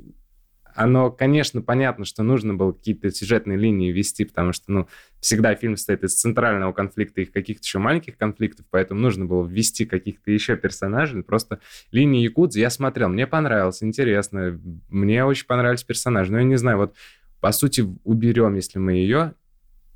оно, 0.76 1.10
конечно, 1.10 1.62
понятно, 1.62 2.06
что 2.06 2.22
нужно 2.22 2.54
было 2.54 2.74
какие-то 2.74 3.10
сюжетные 3.10 3.58
линии 3.58 3.92
вести, 3.92 4.26
потому 4.26 4.54
что, 4.54 4.72
ну, 4.72 4.88
всегда 5.20 5.56
фильм 5.56 5.78
состоит 5.78 6.04
из 6.04 6.16
центрального 6.16 6.74
конфликта 6.74 7.22
и 7.22 7.26
каких-то 7.26 7.64
еще 7.64 7.80
маленьких 7.80 8.18
конфликтов, 8.18 8.66
поэтому 8.70 9.00
нужно 9.00 9.26
было 9.26 9.46
ввести 9.48 9.86
каких-то 9.86 10.32
еще 10.32 10.58
персонажей. 10.58 11.24
Просто 11.24 11.60
линии 11.92 12.22
Якудзы 12.22 12.60
я 12.60 12.70
смотрел, 12.70 13.10
мне 13.10 13.26
понравилось, 13.26 13.82
интересно, 13.82 14.60
мне 14.90 15.26
очень 15.26 15.48
понравились 15.48 15.84
персонажи, 15.84 16.32
но 16.32 16.40
я 16.40 16.44
не 16.44 16.58
знаю, 16.58 16.78
вот, 16.78 16.96
по 17.40 17.52
сути, 17.52 17.86
уберем, 18.04 18.56
если 18.56 18.78
мы 18.78 18.94
ее, 18.94 19.34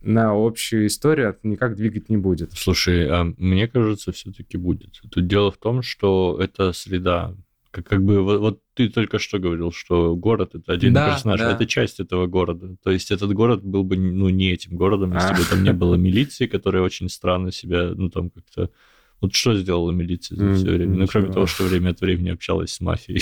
на 0.01 0.31
общую 0.31 0.87
историю 0.87 1.37
никак 1.43 1.75
двигать 1.75 2.09
не 2.09 2.17
будет. 2.17 2.53
Слушай, 2.53 3.09
а 3.09 3.25
мне 3.37 3.67
кажется, 3.67 4.13
все-таки 4.13 4.57
будет. 4.57 5.01
Тут 5.11 5.27
дело 5.27 5.51
в 5.51 5.57
том, 5.57 5.81
что 5.81 6.39
это 6.41 6.71
среда 6.71 7.35
как, 7.71 7.85
как 7.85 8.03
бы 8.03 8.21
вот, 8.21 8.39
вот 8.39 8.61
ты 8.73 8.89
только 8.89 9.19
что 9.19 9.39
говорил, 9.39 9.71
что 9.71 10.15
город 10.15 10.55
это 10.55 10.73
один 10.73 10.93
да, 10.93 11.11
персонаж, 11.11 11.39
да. 11.39 11.51
это 11.51 11.65
часть 11.65 11.99
этого 11.99 12.27
города. 12.27 12.75
То 12.83 12.91
есть 12.91 13.11
этот 13.11 13.33
город 13.33 13.63
был 13.63 13.83
бы 13.83 13.97
ну 13.97 14.29
не 14.29 14.51
этим 14.51 14.75
городом, 14.75 15.13
если 15.13 15.33
а. 15.33 15.37
бы 15.37 15.43
там 15.49 15.63
не 15.63 15.73
было 15.73 15.95
милиции, 15.95 16.47
которая 16.47 16.81
очень 16.81 17.09
странно 17.09 17.51
себя, 17.51 17.91
ну 17.95 18.09
там 18.09 18.29
как-то 18.29 18.71
вот 19.21 19.35
что 19.35 19.53
сделала 19.53 19.91
милиция 19.91 20.37
за 20.37 20.53
все 20.53 20.71
время? 20.71 20.95
Ну, 20.95 21.07
кроме 21.07 21.31
того, 21.31 21.45
что 21.45 21.63
время 21.63 21.89
от 21.89 21.99
времени 21.99 22.29
общалась 22.29 22.71
с 22.71 22.79
мафией. 22.79 23.21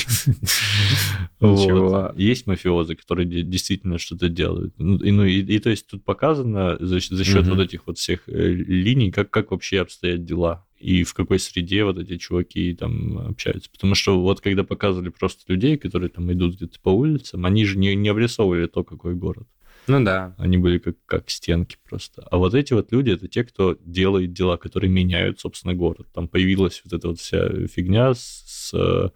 вот. 1.39 2.17
Есть 2.19 2.45
мафиозы, 2.45 2.95
которые 2.95 3.25
действительно 3.25 3.97
что-то 3.97 4.29
делают. 4.29 4.75
Ну, 4.77 4.97
и, 4.97 5.11
ну, 5.11 5.23
и, 5.23 5.41
и 5.41 5.57
то 5.57 5.71
есть 5.71 5.87
тут 5.87 6.05
показано 6.05 6.77
за, 6.79 6.99
за 6.99 7.23
счет 7.23 7.47
вот 7.47 7.59
этих 7.59 7.87
вот 7.87 7.97
всех 7.97 8.29
э, 8.29 8.31
линий, 8.31 9.11
как, 9.11 9.31
как 9.31 9.49
вообще 9.49 9.81
обстоят 9.81 10.23
дела 10.23 10.66
и 10.79 11.03
в 11.03 11.13
какой 11.13 11.39
среде 11.39 11.83
вот 11.83 11.97
эти 11.97 12.17
чуваки 12.17 12.73
там 12.75 13.17
общаются. 13.29 13.69
Потому 13.71 13.95
что 13.95 14.21
вот 14.21 14.41
когда 14.41 14.63
показывали 14.63 15.09
просто 15.09 15.51
людей, 15.51 15.77
которые 15.77 16.09
там 16.09 16.31
идут 16.31 16.55
где-то 16.55 16.79
по 16.79 16.89
улицам, 16.89 17.45
они 17.45 17.65
же 17.65 17.77
не, 17.77 17.95
не 17.95 18.09
обрисовывали 18.09 18.67
то, 18.67 18.83
какой 18.83 19.15
город. 19.15 19.47
Ну 19.87 20.03
да. 20.03 20.35
Они 20.37 20.57
были 20.57 20.79
как, 20.79 20.95
как 21.05 21.29
стенки 21.29 21.77
просто. 21.87 22.21
А 22.29 22.37
вот 22.37 22.53
эти 22.53 22.73
вот 22.73 22.91
люди, 22.91 23.11
это 23.11 23.27
те, 23.27 23.43
кто 23.43 23.77
делает 23.85 24.33
дела, 24.33 24.57
которые 24.57 24.91
меняют, 24.91 25.39
собственно, 25.39 25.73
город. 25.73 26.07
Там 26.13 26.27
появилась 26.27 26.81
вот 26.83 26.93
эта 26.93 27.07
вот 27.07 27.19
вся 27.19 27.67
фигня 27.67 28.13
с, 28.13 28.43
с 28.45 28.73
э, 28.73 29.09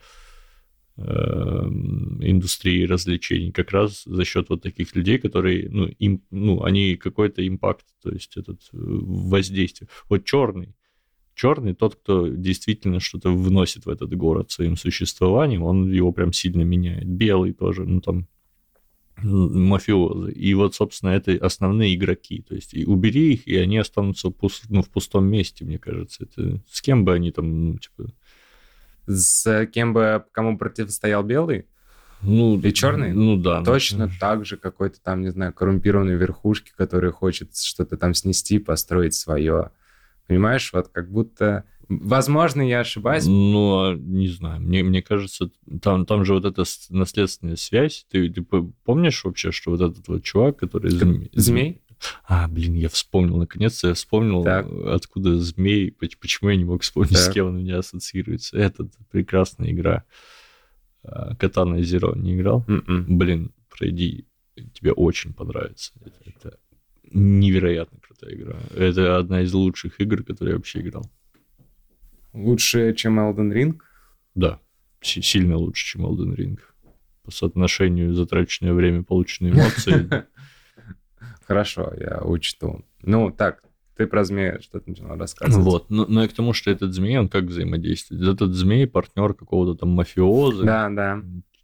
индустрией 2.22 2.86
развлечений 2.86 3.52
как 3.52 3.72
раз 3.72 4.04
за 4.06 4.24
счет 4.24 4.50
вот 4.50 4.62
таких 4.62 4.96
людей, 4.96 5.18
которые, 5.18 5.70
ну, 5.70 5.88
им, 5.88 6.24
ну, 6.32 6.64
они 6.64 6.96
какой-то 6.96 7.46
импакт, 7.46 7.86
то 8.02 8.10
есть 8.10 8.38
этот 8.38 8.62
э, 8.72 8.78
воздействие. 8.78 9.90
Вот 10.08 10.24
черный, 10.24 10.74
черный, 11.42 11.74
тот, 11.74 11.96
кто 11.96 12.28
действительно 12.28 13.00
что-то 13.00 13.32
вносит 13.32 13.86
в 13.86 13.90
этот 13.90 14.14
город 14.16 14.52
своим 14.52 14.78
существованием, 14.78 15.64
он 15.64 15.92
его 15.92 16.12
прям 16.12 16.34
сильно 16.34 16.62
меняет. 16.62 17.08
Белый 17.08 17.54
тоже, 17.54 17.84
ну 17.84 18.00
там 18.00 18.28
мафиозы. 19.24 20.32
И 20.32 20.54
вот, 20.54 20.76
собственно, 20.76 21.12
это 21.12 21.32
основные 21.44 21.96
игроки. 21.96 22.44
То 22.48 22.54
есть 22.54 22.76
и 22.76 22.86
убери 22.86 23.34
их, 23.34 23.48
и 23.48 23.56
они 23.56 23.80
останутся 23.80 24.30
пуст, 24.30 24.66
ну, 24.70 24.84
в 24.84 24.90
пустом 24.90 25.26
месте, 25.26 25.66
мне 25.66 25.80
кажется. 25.80 26.24
Это 26.24 26.60
с 26.70 26.82
кем 26.82 27.06
бы 27.06 27.14
они 27.14 27.32
там, 27.32 27.66
ну, 27.66 27.78
типа... 27.78 28.12
С 29.08 29.66
кем 29.74 29.94
бы, 29.94 30.24
кому 30.32 30.58
противостоял 30.58 31.24
белый? 31.24 31.66
Ну, 32.22 32.60
и 32.60 32.74
черный? 32.74 33.14
Ну 33.14 33.36
да. 33.36 33.64
Точно 33.64 34.06
ну. 34.08 34.12
так 34.20 34.46
же 34.46 34.58
какой-то 34.58 35.02
там, 35.02 35.22
не 35.22 35.32
знаю, 35.32 35.54
коррумпированной 35.54 36.16
верхушки, 36.16 36.72
который 36.76 37.12
хочет 37.12 37.58
что-то 37.58 37.98
там 37.98 38.14
снести, 38.14 38.60
построить 38.60 39.16
свое. 39.16 39.72
Понимаешь, 40.28 40.72
вот 40.74 40.90
как 40.90 41.12
будто 41.12 41.66
Возможно, 42.00 42.62
я 42.62 42.80
ошибаюсь. 42.80 43.26
Ну, 43.26 43.80
а, 43.84 43.96
не 43.96 44.30
знаю. 44.30 44.62
Мне, 44.62 44.82
мне 44.82 45.02
кажется, 45.02 45.52
там, 45.82 46.06
там 46.06 46.24
же 46.24 46.34
вот 46.34 46.46
эта 46.46 46.64
наследственная 46.90 47.58
связь. 47.58 48.06
Ты, 48.10 48.30
ты 48.30 48.42
помнишь 48.42 49.26
вообще, 49.26 49.52
что 49.52 49.72
вот 49.72 49.82
этот 49.82 50.08
вот 50.08 50.24
чувак, 50.24 50.56
который... 50.56 50.90
Змей? 50.90 51.30
змей? 51.34 51.82
А, 52.24 52.48
блин, 52.48 52.76
я 52.76 52.88
вспомнил, 52.88 53.36
наконец-то 53.38 53.90
я 53.90 53.94
вспомнил, 53.94 54.44
так. 54.44 54.66
откуда 54.88 55.38
змей, 55.38 55.92
почему 55.92 56.50
я 56.50 56.56
не 56.56 56.64
мог 56.64 56.82
вспомнить, 56.82 57.12
так. 57.14 57.20
с 57.20 57.30
кем 57.30 57.48
он 57.48 57.56
у 57.56 57.60
меня 57.60 57.80
ассоциируется. 57.80 58.58
Этот 58.58 58.94
прекрасная 59.12 59.72
игра. 59.72 60.06
Катана 61.04 61.82
Зеро 61.82 62.16
не 62.16 62.36
играл? 62.36 62.64
Mm-mm. 62.68 62.84
М-м. 62.88 63.18
Блин, 63.18 63.52
пройди, 63.70 64.26
тебе 64.74 64.94
очень 64.94 65.34
понравится. 65.34 65.92
Это, 66.06 66.18
это 66.26 66.60
невероятно 67.14 68.00
крутая 68.00 68.36
игра. 68.36 68.58
Это 68.76 69.18
одна 69.18 69.42
из 69.42 69.54
лучших 69.54 70.00
игр, 70.00 70.24
которые 70.24 70.54
я 70.54 70.58
вообще 70.58 70.82
играл. 70.82 71.10
Лучше, 72.34 72.94
чем 72.94 73.20
Elden 73.20 73.52
Ring? 73.54 73.80
Да, 74.36 74.60
сильно 75.02 75.58
лучше, 75.58 75.86
чем 75.86 76.06
Elden 76.06 76.36
Ring. 76.36 76.60
По 77.24 77.32
соотношению 77.32 78.14
затраченное 78.14 78.74
время, 78.74 79.04
полученные 79.04 79.54
эмоции. 79.54 80.10
Хорошо, 81.48 81.94
я 82.00 82.22
учту. 82.24 82.86
Ну, 83.04 83.32
так, 83.32 83.64
ты 83.96 84.08
про 84.08 84.24
змея 84.24 84.60
что-то 84.62 84.90
начал 84.90 85.08
рассказывать. 85.16 85.66
Вот, 85.66 85.90
но, 85.90 86.06
но 86.08 86.24
и 86.24 86.28
к 86.28 86.34
тому, 86.34 86.54
что 86.54 86.72
этот 86.72 86.94
змей, 86.94 87.18
он 87.18 87.30
как 87.30 87.46
взаимодействует? 87.46 88.22
Этот 88.22 88.54
змей 88.54 88.88
партнер 88.88 89.34
какого-то 89.34 89.78
там 89.78 89.90
мафиоза. 89.90 90.64
Да, 90.64 90.90
да. 90.90 91.22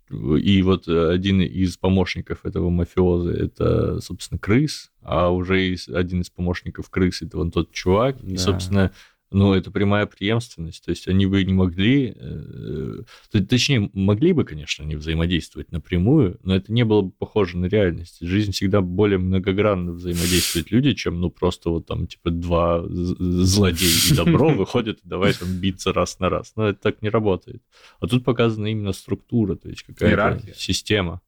И 0.10 0.62
вот 0.62 0.88
один 0.88 1.42
из 1.42 1.78
помощников 1.78 2.46
этого 2.46 2.70
мафиоза 2.70 3.32
это, 3.32 4.00
собственно, 4.00 4.40
крыс, 4.40 4.92
а 5.02 5.30
уже 5.30 5.76
один 5.94 6.22
из 6.22 6.30
помощников 6.30 6.90
крыс 6.90 7.22
это 7.22 7.38
вот 7.38 7.54
тот 7.54 7.72
чувак. 7.72 8.18
Да. 8.22 8.34
И, 8.34 8.38
собственно, 8.38 8.92
ну, 9.32 9.54
это 9.54 9.72
прямая 9.72 10.06
преемственность. 10.06 10.86
То 10.86 10.92
есть 10.92 11.08
они 11.08 11.26
бы 11.26 11.44
не 11.44 11.54
могли, 11.54 12.16
э, 12.16 13.04
точнее, 13.48 13.90
могли 13.94 14.32
бы, 14.32 14.46
конечно, 14.46 14.84
не 14.84 14.96
взаимодействовать 14.96 15.72
напрямую, 15.72 16.40
но 16.44 16.56
это 16.56 16.72
не 16.72 16.86
было 16.86 17.02
бы 17.02 17.12
похоже 17.12 17.58
на 17.58 17.66
реальность. 17.66 18.20
Жизнь 18.22 18.52
всегда 18.52 18.82
более 18.82 19.18
многогранно 19.18 19.92
взаимодействуют 19.92 20.72
люди, 20.72 20.94
чем, 20.94 21.20
ну, 21.20 21.30
просто 21.30 21.70
вот 21.70 21.86
там, 21.86 22.08
типа, 22.08 22.32
два 22.32 22.84
злодея 22.88 23.92
и 24.12 24.16
добро 24.16 24.50
выходят 24.54 25.00
и 25.00 25.08
давай 25.08 25.34
там 25.34 25.50
биться 25.60 25.92
раз 25.92 26.20
на 26.20 26.30
раз. 26.30 26.54
Но 26.56 26.70
это 26.70 26.80
так 26.80 27.02
не 27.02 27.10
работает. 27.10 27.62
А 28.00 28.08
тут 28.08 28.24
показана 28.24 28.68
именно 28.68 28.94
структура, 28.94 29.56
то 29.56 29.68
есть 29.68 29.84
какая-то 29.84 30.42
система. 30.56 31.22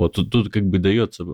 Вот 0.00 0.14
тут, 0.14 0.30
тут 0.30 0.50
как 0.50 0.64
бы 0.66 0.78
дается. 0.78 1.24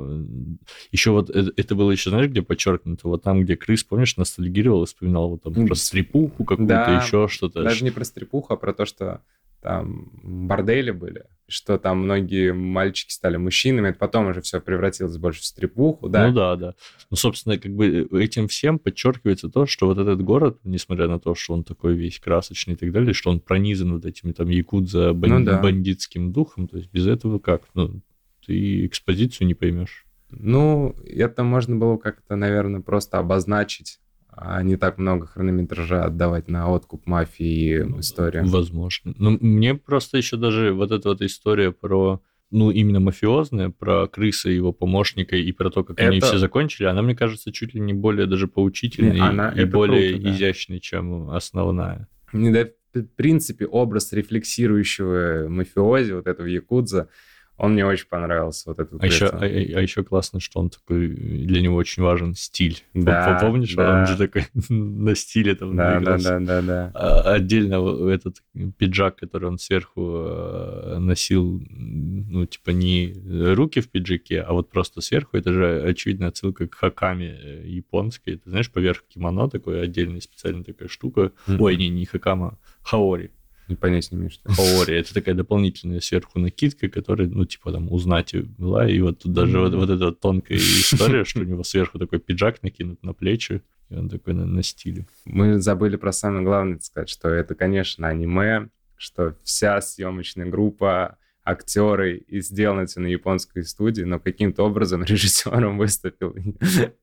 Еще 0.90 1.12
вот 1.12 1.30
это, 1.30 1.52
это 1.56 1.74
было 1.74 1.90
еще, 1.90 2.10
знаешь, 2.10 2.28
где 2.28 2.42
подчеркнуто? 2.42 3.08
Вот 3.08 3.22
там, 3.22 3.42
где 3.42 3.56
крыс, 3.56 3.84
помнишь, 3.84 4.16
ностальгировал 4.16 4.82
и 4.82 4.86
вспоминал 4.86 5.30
вот 5.30 5.42
там 5.42 5.66
про 5.66 5.74
стрипуху 5.74 6.44
какую-то, 6.44 6.74
да, 6.74 7.02
еще 7.02 7.28
что-то. 7.28 7.62
Даже 7.62 7.84
не 7.84 7.90
про 7.90 8.04
стрипуху, 8.04 8.52
а 8.52 8.56
про 8.56 8.72
то, 8.72 8.84
что 8.84 9.22
там 9.66 10.10
бордели 10.22 10.90
были, 10.90 11.24
что 11.48 11.78
там 11.78 12.02
многие 12.02 12.52
мальчики 12.52 13.10
стали 13.10 13.36
мужчинами, 13.36 13.88
это 13.88 13.98
потом 13.98 14.28
уже 14.28 14.40
все 14.40 14.60
превратилось 14.60 15.16
больше 15.16 15.40
в 15.40 15.44
стрипуху, 15.44 16.08
да? 16.08 16.28
Ну 16.28 16.34
да, 16.34 16.56
да. 16.56 16.74
Ну, 17.10 17.16
собственно, 17.16 17.58
как 17.58 17.72
бы 17.72 18.08
э, 18.10 18.22
этим 18.22 18.48
всем 18.48 18.78
подчеркивается 18.78 19.48
то, 19.48 19.66
что 19.66 19.86
вот 19.86 19.98
этот 19.98 20.22
город, 20.22 20.58
несмотря 20.64 21.08
на 21.08 21.18
то, 21.18 21.34
что 21.34 21.54
он 21.54 21.64
такой 21.64 21.96
весь 21.96 22.20
красочный 22.20 22.74
и 22.74 22.76
так 22.76 22.92
далее, 22.92 23.12
что 23.12 23.30
он 23.30 23.40
пронизан 23.40 23.94
вот 23.94 24.04
этими 24.04 24.32
там 24.32 24.48
якудза 24.48 25.12
бан... 25.12 25.30
ну, 25.30 25.44
да. 25.44 25.60
бандитским 25.60 26.32
духом, 26.32 26.68
то 26.68 26.76
есть 26.76 26.90
без 26.92 27.06
этого 27.06 27.38
как? 27.38 27.62
Ну, 27.74 28.02
ты 28.46 28.86
экспозицию 28.86 29.46
не 29.46 29.54
поймешь. 29.54 30.06
Ну, 30.30 30.94
это 31.04 31.44
можно 31.44 31.76
было 31.76 31.96
как-то, 31.96 32.36
наверное, 32.36 32.80
просто 32.80 33.18
обозначить, 33.18 34.00
а 34.28 34.62
не 34.62 34.76
так 34.76 34.98
много 34.98 35.26
хронометража 35.26 36.04
отдавать 36.04 36.48
на 36.48 36.68
откуп 36.70 37.06
мафии 37.06 37.78
ну, 37.78 38.00
истории. 38.00 38.40
Возможно. 38.44 39.14
Но 39.16 39.30
ну, 39.30 39.38
мне 39.40 39.74
просто 39.74 40.16
еще 40.16 40.36
даже 40.36 40.72
вот 40.72 40.90
эта 40.90 41.08
вот 41.10 41.22
история 41.22 41.72
про 41.72 42.20
ну, 42.50 42.70
именно 42.70 43.00
мафиозная, 43.00 43.70
про 43.70 44.06
крысы 44.06 44.50
его 44.50 44.72
помощника 44.72 45.36
и 45.36 45.50
про 45.52 45.70
то, 45.70 45.82
как 45.82 45.98
это... 45.98 46.08
они 46.08 46.20
все 46.20 46.38
закончили, 46.38 46.86
она, 46.86 47.02
мне 47.02 47.16
кажется, 47.16 47.52
чуть 47.52 47.74
ли 47.74 47.80
не 47.80 47.92
более 47.92 48.26
даже 48.26 48.46
поучительной 48.46 49.18
она... 49.18 49.50
и 49.50 49.60
это 49.60 49.72
более 49.72 50.12
круто, 50.12 50.24
да. 50.24 50.30
изящной, 50.34 50.80
чем 50.80 51.30
основная. 51.30 52.08
мне, 52.32 52.52
да, 52.52 52.68
в 52.94 53.08
принципе, 53.16 53.66
образ 53.66 54.12
рефлексирующего 54.12 55.48
мафиози, 55.48 56.12
вот 56.12 56.26
этого 56.26 56.46
якудза, 56.46 57.08
он 57.56 57.72
мне 57.72 57.86
очень 57.86 58.06
понравился. 58.08 58.64
Вот 58.68 58.78
этот 58.78 59.02
а, 59.02 59.06
еще, 59.06 59.26
а, 59.26 59.38
а 59.40 59.46
еще 59.46 60.04
классно, 60.04 60.40
что 60.40 60.60
он 60.60 60.68
такой, 60.68 61.08
для 61.08 61.62
него 61.62 61.76
очень 61.76 62.02
важен 62.02 62.34
стиль. 62.34 62.82
Да, 62.92 63.38
Помнишь, 63.40 63.74
да. 63.74 64.00
он 64.00 64.06
же 64.06 64.18
такой 64.18 64.46
на 64.68 65.14
стиле 65.14 65.54
там 65.54 65.74
да, 65.74 66.00
да, 66.00 66.18
да, 66.18 66.40
да, 66.40 66.62
да. 66.62 66.90
А, 66.94 67.34
отдельно 67.34 68.10
этот 68.10 68.42
пиджак, 68.76 69.16
который 69.16 69.48
он 69.48 69.58
сверху 69.58 70.16
э, 70.26 70.98
носил, 70.98 71.62
ну, 71.70 72.44
типа 72.44 72.70
не 72.70 73.14
руки 73.54 73.80
в 73.80 73.88
пиджаке, 73.88 74.42
а 74.42 74.52
вот 74.52 74.68
просто 74.70 75.00
сверху, 75.00 75.36
это 75.36 75.52
же 75.52 75.82
очевидная 75.82 76.28
отсылка 76.28 76.66
к 76.68 76.74
хаками 76.74 77.38
э, 77.42 77.66
японской. 77.66 78.36
Ты 78.36 78.50
знаешь, 78.50 78.70
поверх 78.70 79.04
кимоно 79.08 79.48
такой 79.48 79.82
отдельная 79.82 80.20
специальная 80.20 80.64
такая 80.64 80.88
штука. 80.88 81.32
Mm-hmm. 81.46 81.56
Ой, 81.58 81.76
не, 81.76 81.88
не 81.88 82.04
хакама, 82.04 82.58
хаори. 82.82 83.30
Понять 83.74 84.12
не 84.12 84.18
имею, 84.18 84.30
что 84.30 84.52
Хаори. 84.52 84.94
Это 84.94 85.12
такая 85.12 85.34
дополнительная 85.34 86.00
сверху 86.00 86.38
накидка, 86.38 86.88
которая, 86.88 87.26
ну, 87.26 87.44
типа, 87.44 87.72
там, 87.72 87.92
узнать 87.92 88.34
была. 88.58 88.88
И 88.88 89.00
вот 89.00 89.20
тут 89.20 89.32
даже 89.32 89.58
вот, 89.58 89.74
вот 89.74 89.90
эта 89.90 90.12
тонкая 90.12 90.56
история, 90.58 91.24
что 91.24 91.40
у 91.40 91.44
него 91.44 91.64
сверху 91.64 91.98
такой 91.98 92.20
пиджак 92.20 92.62
накинут 92.62 93.02
на 93.02 93.12
плечи, 93.12 93.62
и 93.88 93.94
он 93.94 94.08
такой 94.08 94.34
на, 94.34 94.46
на 94.46 94.62
стиле. 94.62 95.06
Мы 95.24 95.60
забыли 95.60 95.96
про 95.96 96.12
самое 96.12 96.44
главное 96.44 96.78
сказать, 96.78 97.08
что 97.08 97.28
это, 97.28 97.56
конечно, 97.56 98.06
аниме, 98.06 98.68
что 98.96 99.34
вся 99.42 99.80
съемочная 99.80 100.46
группа 100.46 101.18
актеры 101.46 102.18
и 102.18 102.40
сделано 102.40 102.80
это 102.82 103.00
на 103.00 103.06
японской 103.06 103.62
студии, 103.62 104.02
но 104.02 104.18
каким-то 104.18 104.64
образом 104.64 105.04
режиссером 105.04 105.78
выступил 105.78 106.34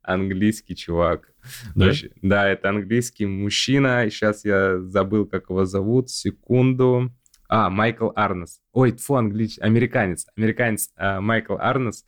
английский 0.01 0.75
чувак. 0.75 1.31
Да? 1.75 1.91
Да, 2.21 2.49
это 2.49 2.69
английский 2.69 3.25
мужчина. 3.25 4.05
Сейчас 4.09 4.43
я 4.43 4.79
забыл, 4.81 5.25
как 5.25 5.49
его 5.49 5.65
зовут. 5.65 6.09
Секунду. 6.09 7.11
А, 7.47 7.69
Майкл 7.69 8.09
Арнес. 8.15 8.59
Ой, 8.73 8.91
фу, 8.91 9.15
англич... 9.15 9.59
американец. 9.59 10.27
Американец 10.35 10.91
а, 10.97 11.21
Майкл 11.21 11.55
Арнес. 11.57 12.05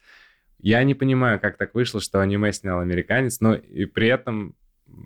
Я 0.59 0.83
не 0.83 0.93
понимаю, 0.93 1.39
как 1.39 1.57
так 1.57 1.73
вышло, 1.73 2.01
что 2.01 2.19
аниме 2.19 2.51
снял 2.51 2.79
американец, 2.79 3.39
но 3.39 3.55
и 3.55 3.85
при 3.85 4.07
этом 4.07 4.55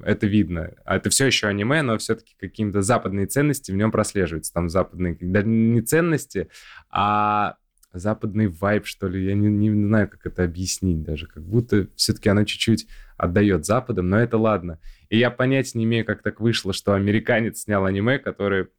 это 0.04 0.28
видно. 0.28 0.74
А 0.86 0.98
это 0.98 1.10
все 1.10 1.26
еще 1.26 1.48
аниме, 1.48 1.82
но 1.82 1.98
все-таки 1.98 2.36
какие-то 2.40 2.82
западные 2.82 3.28
ценности 3.28 3.72
в 3.72 3.76
нем 3.76 3.92
прослеживаются. 3.92 4.54
Там 4.54 4.70
западные, 4.70 5.18
да, 5.20 5.42
не 5.44 5.82
ценности, 5.82 6.50
а 6.90 7.56
западный 7.94 8.48
вайб, 8.48 8.86
что 8.86 9.08
ли. 9.08 9.26
Я 9.26 9.34
не, 9.36 9.48
не 9.48 9.70
знаю, 9.70 10.10
как 10.10 10.26
это 10.26 10.44
объяснить 10.44 11.04
даже. 11.04 11.28
Как 11.28 11.44
будто 11.44 11.88
все-таки 11.96 12.30
оно 12.30 12.44
чуть-чуть 12.44 12.88
отдает 13.18 13.66
западом, 13.66 14.10
но 14.10 14.20
это 14.20 14.38
ладно. 14.38 14.80
И 15.10 15.18
я 15.18 15.32
понять 15.32 15.76
не 15.76 15.86
имею, 15.86 16.06
как 16.06 16.22
так 16.22 16.40
вышло, 16.40 16.74
что 16.74 16.94
американец 16.94 17.62
снял 17.62 17.86
аниме, 17.86 18.20
которое 18.20 18.70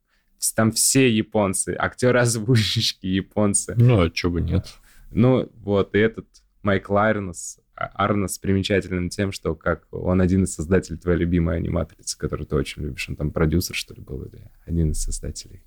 там 0.54 0.72
все 0.72 1.10
японцы, 1.10 1.76
актеры-озвучки 1.78 3.06
японцы. 3.06 3.74
Ну, 3.76 4.00
а 4.00 4.10
чего 4.10 4.32
бы 4.32 4.40
нет. 4.40 4.66
Ну, 5.10 5.50
вот, 5.56 5.94
и 5.94 5.98
этот 5.98 6.26
Майкл 6.62 6.96
Айрнс, 6.96 7.58
а, 7.69 7.69
Арнос 7.80 8.38
примечателен 8.38 9.08
тем, 9.08 9.32
что 9.32 9.54
как 9.54 9.86
он 9.90 10.20
один 10.20 10.44
из 10.44 10.54
создателей 10.54 10.98
твоей 10.98 11.18
любимой 11.18 11.56
аниматрицы, 11.56 12.18
которую 12.18 12.46
ты 12.46 12.56
очень 12.56 12.82
любишь. 12.82 13.08
Он 13.08 13.16
там 13.16 13.30
продюсер, 13.30 13.74
что 13.74 13.94
ли, 13.94 14.02
был, 14.02 14.22
или 14.22 14.50
один 14.66 14.90
из 14.90 15.02
создателей? 15.02 15.62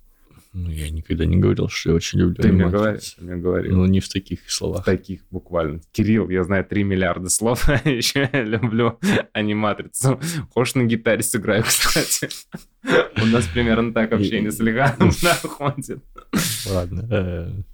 Ну, 0.52 0.70
я 0.70 0.88
никогда 0.88 1.24
не 1.24 1.36
говорил, 1.36 1.68
что 1.68 1.90
я 1.90 1.96
очень 1.96 2.20
люблю 2.20 2.36
Ты 2.36 2.52
мне 2.52 2.68
говорил, 2.68 3.00
мне 3.18 3.34
говорил. 3.34 3.76
Ну, 3.76 3.86
не 3.86 3.98
в 3.98 4.08
таких 4.08 4.48
словах. 4.48 4.82
В 4.82 4.84
таких, 4.84 5.22
буквально. 5.32 5.80
Кирилл, 5.90 6.30
я 6.30 6.44
знаю 6.44 6.64
3 6.64 6.84
миллиарда 6.84 7.28
слов, 7.28 7.68
а 7.68 7.80
еще 7.88 8.30
я 8.32 8.44
люблю 8.44 9.00
аниматрицу. 9.32 10.20
Хочешь 10.50 10.76
на 10.76 10.84
гитаре 10.84 11.24
сыграю, 11.24 11.64
кстати? 11.66 12.28
У 13.20 13.26
нас 13.26 13.48
примерно 13.48 13.92
так 13.92 14.12
общение 14.12 14.52
с 14.52 14.60
Леганом 14.60 15.10
находит. 15.22 16.04
Ладно. 16.66 17.64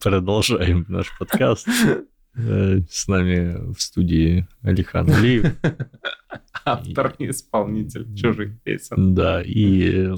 Э, 0.00 0.02
продолжаем 0.02 0.86
наш 0.88 1.16
подкаст. 1.18 1.68
Э, 2.34 2.80
с 2.88 3.08
нами 3.08 3.72
в 3.72 3.80
студии 3.80 4.46
Алихан 4.62 5.10
Алиев. 5.10 5.54
Автор 6.64 7.14
и 7.18 7.30
исполнитель 7.30 8.14
чужих 8.14 8.60
песен. 8.62 9.14
Да, 9.14 9.42
и 9.42 10.10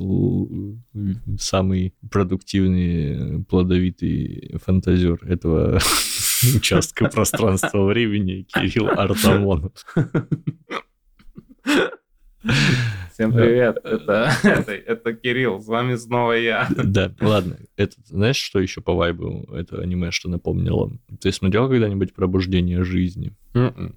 самый 1.39 1.95
продуктивный, 2.11 3.45
плодовитый 3.45 4.55
фантазер 4.64 5.18
этого 5.24 5.78
участка 6.57 7.09
пространства-времени 7.09 8.47
Кирилл 8.53 8.89
Артамонов. 8.89 9.72
Всем 13.12 13.32
привет, 13.32 13.78
это, 13.84 14.30
это, 14.42 14.72
это 14.72 15.12
Кирилл, 15.12 15.60
с 15.60 15.66
вами 15.66 15.96
снова 15.96 16.32
я. 16.32 16.66
Да, 16.70 17.12
ладно. 17.20 17.58
Это, 17.76 17.96
знаешь, 18.06 18.36
что 18.36 18.58
еще 18.58 18.80
по 18.80 18.94
вайбу 18.94 19.46
это 19.52 19.82
аниме, 19.82 20.10
что 20.10 20.30
напомнило? 20.30 20.90
Ты 21.20 21.30
смотрел 21.30 21.68
когда-нибудь 21.68 22.14
«Пробуждение 22.14 22.84
жизни»? 22.84 23.36
М-м. 23.52 23.96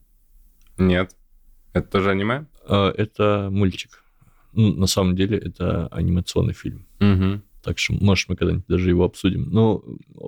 Нет. 0.77 1.15
Это 1.71 1.87
тоже 1.87 2.11
аниме? 2.11 2.45
А, 2.67 2.91
это 2.91 3.47
мультик. 3.49 4.03
Ну, 4.51 4.73
на 4.73 4.87
самом 4.87 5.15
деле, 5.15 5.37
это 5.37 5.87
анимационный 5.87 6.53
фильм. 6.53 6.85
Угу. 6.99 7.41
Так 7.65 7.79
что, 7.79 7.93
может, 7.93 8.29
мы 8.29 8.35
когда-нибудь 8.35 8.67
даже 8.67 8.91
его 8.91 9.05
обсудим. 9.05 9.49
Но 9.49 9.83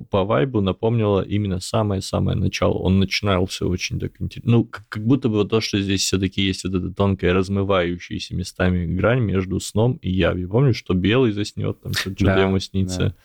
по 0.10 0.24
вайбу 0.24 0.60
напомнило 0.60 1.22
именно 1.22 1.60
самое-самое 1.60 2.36
начало. 2.36 2.80
Он 2.80 2.98
начинался 2.98 3.68
очень 3.68 4.00
так 4.00 4.14
интересно. 4.20 4.52
Ну, 4.52 4.64
как, 4.66 4.90
как 4.90 5.06
будто 5.06 5.30
бы 5.30 5.36
вот 5.36 5.52
то, 5.52 5.62
что 5.62 5.80
здесь 5.80 6.02
все-таки 6.02 6.42
есть 6.42 6.64
вот 6.64 6.74
эта 6.74 6.92
тонкая, 6.92 7.36
размывающаяся 7.36 8.36
местами 8.36 8.88
грань 8.88 9.20
между 9.20 9.60
сном 9.60 10.00
и 10.02 10.10
явью. 10.10 10.50
Помнишь, 10.50 10.78
что 10.78 10.96
белый 10.96 11.32
заснет, 11.32 11.80
там 11.80 11.94
что-то 11.94 12.26
да, 12.26 12.42
ему 12.42 12.58
снится, 12.58 13.00
да. 13.00 13.16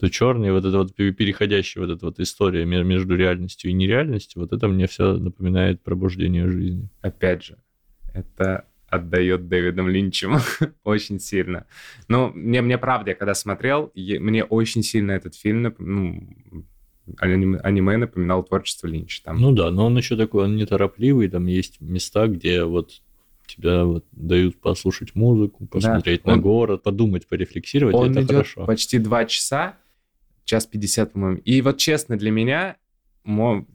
то 0.00 0.10
черный, 0.10 0.50
вот 0.50 0.64
эта 0.64 0.78
вот 0.78 0.92
переходящая 0.96 1.86
вот 1.86 1.96
эта 1.96 2.06
вот 2.06 2.18
история 2.18 2.64
между 2.64 3.14
реальностью 3.14 3.70
и 3.70 3.74
нереальностью, 3.74 4.42
вот 4.42 4.52
это 4.52 4.66
мне 4.66 4.88
все 4.88 5.16
напоминает 5.18 5.84
пробуждение 5.84 6.50
жизни. 6.50 6.88
Опять 7.00 7.44
же, 7.44 7.58
это 8.12 8.64
отдает 8.92 9.48
Дэвидом 9.48 9.88
Линчем 9.88 10.36
очень 10.84 11.18
сильно. 11.18 11.66
Но 12.08 12.30
мне, 12.34 12.60
мне 12.60 12.76
правда, 12.76 13.12
я 13.12 13.16
когда 13.16 13.34
смотрел, 13.34 13.90
я, 13.94 14.20
мне 14.20 14.44
очень 14.44 14.82
сильно 14.82 15.12
этот 15.12 15.34
фильм, 15.34 15.74
ну, 15.78 16.28
аниме, 17.16 17.58
аниме 17.60 17.96
напоминал 17.96 18.44
творчество 18.44 18.86
Линча. 18.86 19.22
Там. 19.24 19.40
Ну 19.40 19.52
да, 19.52 19.70
но 19.70 19.86
он 19.86 19.96
еще 19.96 20.14
такой, 20.14 20.44
он 20.44 20.56
неторопливый, 20.56 21.28
там 21.28 21.46
есть 21.46 21.80
места, 21.80 22.26
где 22.26 22.64
вот 22.64 23.00
тебя 23.46 23.84
вот 23.84 24.04
дают 24.12 24.60
послушать 24.60 25.14
музыку, 25.14 25.66
посмотреть 25.66 26.22
да, 26.24 26.32
на 26.32 26.36
он, 26.36 26.42
город, 26.42 26.82
подумать, 26.82 27.26
порефлексировать, 27.26 27.94
он 27.94 28.10
это 28.10 28.20
идет 28.20 28.30
хорошо. 28.30 28.66
почти 28.66 28.98
два 28.98 29.24
часа, 29.24 29.78
час 30.44 30.66
пятьдесят, 30.66 31.14
по-моему. 31.14 31.38
И 31.38 31.62
вот 31.62 31.78
честно, 31.78 32.18
для 32.18 32.30
меня 32.30 32.76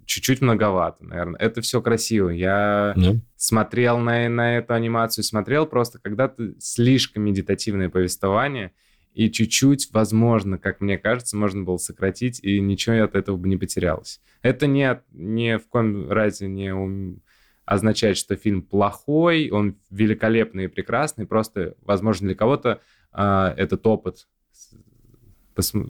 чуть-чуть 0.06 0.42
многовато, 0.42 1.06
наверное. 1.06 1.40
Это 1.40 1.62
все 1.62 1.82
красиво. 1.82 2.30
Я 2.30 2.94
yeah. 2.96 3.20
Смотрел 3.38 4.00
на, 4.00 4.28
на 4.28 4.58
эту 4.58 4.74
анимацию, 4.74 5.24
смотрел 5.24 5.66
просто 5.66 6.00
когда-то 6.00 6.54
слишком 6.60 7.24
медитативное 7.24 7.90
повествование, 7.90 8.74
и 9.14 9.32
чуть-чуть, 9.32 9.90
возможно, 9.94 10.58
как 10.58 10.82
мне 10.82 10.98
кажется, 10.98 11.38
можно 11.38 11.64
было 11.64 11.78
сократить, 11.78 12.40
и 12.44 12.60
ничего 12.60 13.04
от 13.04 13.16
этого 13.16 13.38
бы 13.38 13.48
не 13.48 13.58
потерялось. 13.58 14.22
Это 14.42 14.68
не, 14.68 15.02
не 15.12 15.58
в 15.58 15.68
коем 15.70 16.12
разе 16.12 16.48
не 16.48 16.72
ум... 16.72 17.22
означает, 17.66 18.18
что 18.18 18.36
фильм 18.36 18.62
плохой, 18.62 19.50
он 19.50 19.78
великолепный 19.90 20.66
и 20.66 20.68
прекрасный, 20.68 21.26
просто, 21.26 21.76
возможно, 21.82 22.28
для 22.28 22.36
кого-то 22.36 22.82
э, 23.14 23.54
этот 23.58 23.88
опыт 23.88 24.28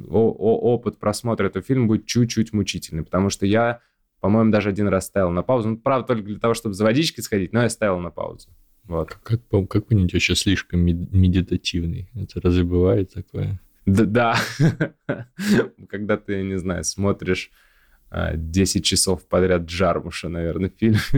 опыт 0.09 0.97
просмотра 0.97 1.47
этого 1.47 1.63
фильма 1.63 1.87
будет 1.87 2.05
чуть-чуть 2.05 2.53
мучительный, 2.53 3.03
потому 3.03 3.29
что 3.29 3.45
я, 3.45 3.81
по-моему, 4.19 4.51
даже 4.51 4.69
один 4.69 4.87
раз 4.87 5.05
ставил 5.05 5.29
на 5.31 5.43
паузу. 5.43 5.69
Ну, 5.69 5.77
правда, 5.77 6.07
только 6.07 6.23
для 6.23 6.39
того, 6.39 6.53
чтобы 6.53 6.73
за 6.73 6.83
водичкой 6.83 7.23
сходить, 7.23 7.53
но 7.53 7.61
я 7.61 7.69
ставил 7.69 7.99
на 7.99 8.09
паузу. 8.09 8.49
Вот. 8.83 9.13
Как, 9.23 9.41
как, 9.47 9.67
как 9.67 9.87
понять, 9.87 10.13
вообще 10.13 10.35
слишком 10.35 10.79
медитативный? 10.79 12.09
Это 12.15 12.41
разве 12.41 12.63
бывает 12.63 13.13
такое? 13.13 13.59
Да, 13.85 14.05
да. 14.05 14.37
Когда 15.89 16.17
ты, 16.17 16.41
не 16.43 16.57
знаю, 16.57 16.83
смотришь 16.83 17.51
10 18.11 18.75
а, 18.75 18.83
часов 18.83 19.27
подряд 19.27 19.63
Джармуша, 19.63 20.29
наверное, 20.29 20.69
фильм. 20.69 20.97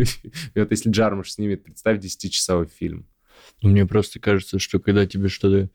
И 0.54 0.60
вот 0.60 0.72
если 0.72 0.90
Джармуш 0.90 1.32
снимет, 1.32 1.64
представь 1.64 2.00
10-часовой 2.00 2.68
фильм. 2.68 3.06
Ну, 3.62 3.70
мне 3.70 3.86
просто 3.86 4.20
кажется, 4.20 4.60
что 4.60 4.80
когда 4.80 5.06
тебе 5.06 5.30
что-то 5.30 5.70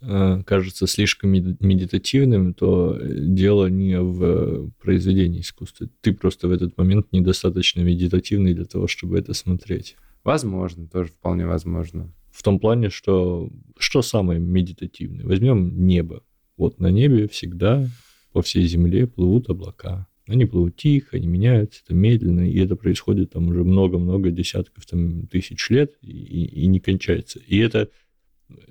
кажется 0.00 0.86
слишком 0.86 1.30
медитативным, 1.30 2.54
то 2.54 2.96
э, 2.98 3.14
дело 3.18 3.66
не 3.66 4.00
в 4.00 4.70
произведении 4.80 5.40
искусства. 5.40 5.88
Ты 6.00 6.14
просто 6.14 6.48
в 6.48 6.52
этот 6.52 6.76
момент 6.78 7.12
недостаточно 7.12 7.80
медитативный 7.80 8.54
для 8.54 8.64
того, 8.64 8.86
чтобы 8.86 9.18
это 9.18 9.34
смотреть. 9.34 9.96
Возможно, 10.24 10.86
тоже 10.86 11.10
вполне 11.10 11.46
возможно. 11.46 12.12
В 12.32 12.42
том 12.42 12.58
плане, 12.58 12.88
что 12.88 13.50
что 13.78 14.02
самое 14.02 14.40
медитативное? 14.40 15.26
Возьмем 15.26 15.86
небо. 15.86 16.22
Вот 16.56 16.78
на 16.78 16.90
небе 16.90 17.28
всегда 17.28 17.86
по 18.32 18.42
всей 18.42 18.66
земле 18.66 19.06
плывут 19.06 19.50
облака. 19.50 20.06
Они 20.26 20.44
плывут 20.44 20.76
тихо, 20.76 21.16
они 21.16 21.26
меняются, 21.26 21.82
это 21.84 21.92
медленно, 21.92 22.48
и 22.48 22.58
это 22.60 22.76
происходит 22.76 23.32
там 23.32 23.48
уже 23.48 23.64
много-много 23.64 24.30
десятков 24.30 24.86
там, 24.86 25.26
тысяч 25.26 25.68
лет 25.70 25.92
и, 26.02 26.44
и 26.44 26.66
не 26.66 26.78
кончается. 26.78 27.40
И 27.40 27.58
это 27.58 27.88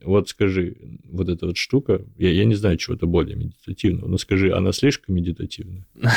Вот 0.03 0.29
скажи, 0.29 0.75
вот 1.05 1.29
эта 1.29 1.47
вот 1.47 1.57
штука, 1.57 2.01
я, 2.17 2.31
я 2.31 2.45
не 2.45 2.55
знаю 2.55 2.77
чего-то 2.77 3.07
более 3.07 3.35
медитативного, 3.35 4.07
но 4.07 4.17
скажи, 4.17 4.51
она 4.51 4.71
слишком 4.71 5.15
медитативна? 5.15 5.85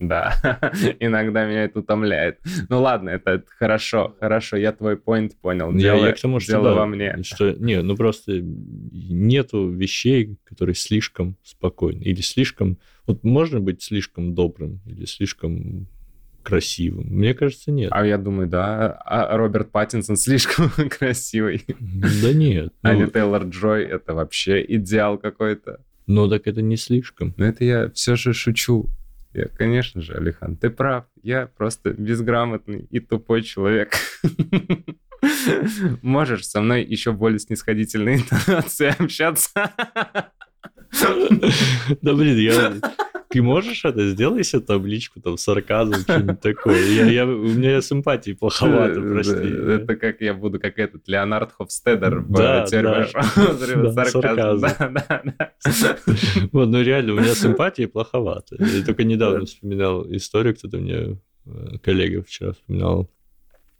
Да, 0.00 0.36
иногда 1.00 1.46
меня 1.46 1.64
это 1.64 1.78
утомляет. 1.78 2.38
Ну 2.68 2.82
ладно, 2.82 3.10
это 3.10 3.44
хорошо, 3.58 4.16
хорошо, 4.18 4.56
я 4.56 4.72
твой 4.72 4.96
поинт 4.96 5.36
понял. 5.36 5.72
Дело, 5.72 5.98
я, 5.98 6.08
я 6.08 6.12
к 6.12 6.20
тому, 6.20 6.40
что, 6.40 6.52
дело 6.52 6.70
да, 6.70 6.74
во 6.74 6.86
мне. 6.86 7.22
Что, 7.22 7.52
не, 7.52 7.80
ну 7.80 7.96
просто 7.96 8.40
нету 8.42 9.68
вещей, 9.68 10.36
которые 10.44 10.74
слишком 10.74 11.36
спокойны 11.42 12.02
или 12.02 12.20
слишком... 12.20 12.78
Вот 13.06 13.22
можно 13.22 13.60
быть 13.60 13.82
слишком 13.82 14.34
добрым 14.34 14.80
или 14.86 15.04
слишком 15.04 15.86
красивым? 16.44 17.06
Мне 17.08 17.34
кажется, 17.34 17.72
нет. 17.72 17.90
А 17.92 18.06
я 18.06 18.18
думаю, 18.18 18.48
да. 18.48 18.92
А 19.04 19.36
Роберт 19.36 19.70
Паттинсон 19.70 20.16
слишком 20.16 20.70
красивый. 20.90 21.64
Да 21.68 22.32
нет. 22.32 22.72
Ну... 22.82 22.90
А 22.90 22.94
не 22.94 23.06
Тейлор 23.08 23.44
Джой, 23.44 23.84
это 23.84 24.14
вообще 24.14 24.64
идеал 24.66 25.18
какой-то. 25.18 25.80
Ну 26.06 26.28
так 26.28 26.46
это 26.46 26.62
не 26.62 26.76
слишком. 26.76 27.34
Но 27.36 27.46
это 27.46 27.64
я 27.64 27.90
все 27.90 28.16
же 28.16 28.32
шучу. 28.32 28.88
Я, 29.32 29.48
конечно 29.48 30.00
же, 30.00 30.14
Алихан, 30.14 30.56
ты 30.56 30.70
прав. 30.70 31.06
Я 31.22 31.48
просто 31.56 31.90
безграмотный 31.90 32.86
и 32.90 33.00
тупой 33.00 33.42
человек. 33.42 33.94
Можешь 36.02 36.46
со 36.46 36.60
мной 36.60 36.84
еще 36.84 37.12
более 37.12 37.40
снисходительной 37.40 38.16
интонацией 38.18 38.92
общаться? 38.92 39.72
Да 42.02 42.14
блин, 42.14 42.38
я 42.38 42.74
ты 43.34 43.42
можешь 43.42 43.84
это? 43.84 44.08
Сделай 44.10 44.44
себе 44.44 44.62
табличку, 44.62 45.20
там, 45.20 45.36
сарказм, 45.36 45.94
что-нибудь 45.94 46.40
такое. 46.40 46.86
Я, 46.86 47.06
я, 47.06 47.26
у 47.26 47.48
меня 47.48 47.82
симпатии 47.82 48.30
плоховато, 48.30 49.00
прости. 49.00 49.48
Это 49.48 49.96
как 49.96 50.20
я 50.20 50.34
буду, 50.34 50.60
как 50.60 50.78
этот 50.78 51.08
Леонард 51.08 51.50
Хофстедер 51.50 52.20
в 52.20 52.30
да. 52.30 52.64
сарказм. 54.06 54.60
Да, 54.60 54.76
да, 54.78 55.22
да. 55.24 55.52
Вот, 56.52 56.68
ну 56.68 56.80
реально, 56.80 57.14
у 57.14 57.16
меня 57.16 57.34
симпатии 57.34 57.86
плоховато. 57.86 58.56
Я 58.60 58.84
только 58.84 59.02
недавно 59.02 59.46
вспоминал 59.46 60.06
историю, 60.14 60.54
кто-то 60.54 60.78
мне, 60.78 61.18
э, 61.46 61.78
коллега 61.82 62.22
вчера 62.22 62.52
вспоминал. 62.52 63.10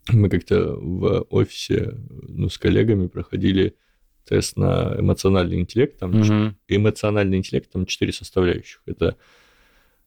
Мы 0.09 0.31
как-то 0.31 0.75
в 0.75 1.27
офисе, 1.31 1.95
ну, 2.27 2.49
с 2.49 2.59
коллегами 2.59 3.07
проходили 3.07 3.77
тест 4.25 4.57
на 4.57 4.97
эмоциональный 4.99 5.61
интеллект. 5.61 5.97
Там 6.01 6.21
угу. 6.21 6.57
эмоциональный 6.67 7.39
интеллект, 7.39 7.71
там 7.71 7.87
четыре 7.87 8.13
составляющих. 8.13 8.83
Это 8.87 9.17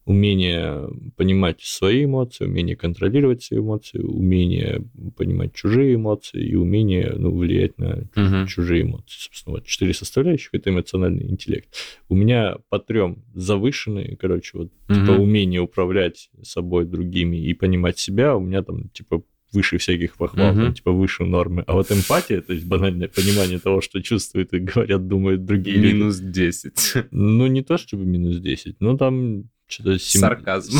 умение 0.08 0.89
понимать 1.18 1.62
свои 1.62 2.05
эмоции, 2.05 2.45
умение 2.45 2.78
контролировать 2.78 3.43
свои 3.43 3.60
эмоции, 3.60 3.99
умение 3.99 4.82
понимать 5.18 5.53
чужие 5.53 5.95
эмоции 5.95 6.41
и 6.41 6.55
умение 6.55 7.14
ну, 7.18 7.38
влиять 7.38 7.78
на 7.78 8.08
uh-huh. 8.16 8.47
чужие 8.47 8.84
эмоции. 8.84 9.18
Собственно, 9.20 9.58
вот 9.58 9.66
четыре 9.66 9.93
составляющих 9.93 10.53
это 10.53 10.70
эмоциональный 10.70 11.30
интеллект. 11.30 11.68
У 12.08 12.16
меня 12.16 12.55
по 12.70 12.80
трем 12.80 13.26
завышенные, 13.36 14.16
короче, 14.16 14.58
вот 14.58 14.72
uh-huh. 14.88 14.95
типа 14.95 15.12
умение 15.12 15.60
управлять 15.60 16.30
собой, 16.41 16.86
другими 16.86 17.36
и 17.36 17.53
понимать 17.53 17.99
себя, 17.99 18.38
у 18.38 18.39
меня 18.39 18.64
там 18.64 18.88
типа 18.89 19.24
выше 19.51 19.78
всяких 19.78 20.16
похвал, 20.16 20.53
uh-huh. 20.53 20.64
там, 20.64 20.74
типа 20.74 20.91
выше 20.93 21.26
нормы. 21.26 21.66
А 21.68 21.74
вот 21.74 21.91
эмпатия, 21.91 22.39
то 22.39 22.53
есть 22.53 22.66
банальное 22.66 23.10
понимание 23.10 23.60
того, 23.60 23.82
что 23.82 24.01
чувствуют 24.01 24.53
и 24.53 24.60
говорят, 24.60 25.05
думают 25.05 25.43
другие 25.43 25.80
Минус 25.80 26.22
люди. 26.22 26.45
10. 26.45 27.08
Ну, 27.12 27.47
не 27.47 27.62
то 27.62 27.78
чтобы 27.78 28.05
минус 28.05 28.38
10, 28.38 28.80
но 28.80 28.95
там 28.95 29.49
что-то... 29.68 29.99
Сим... 29.99 30.22
Сарказм. 30.22 30.80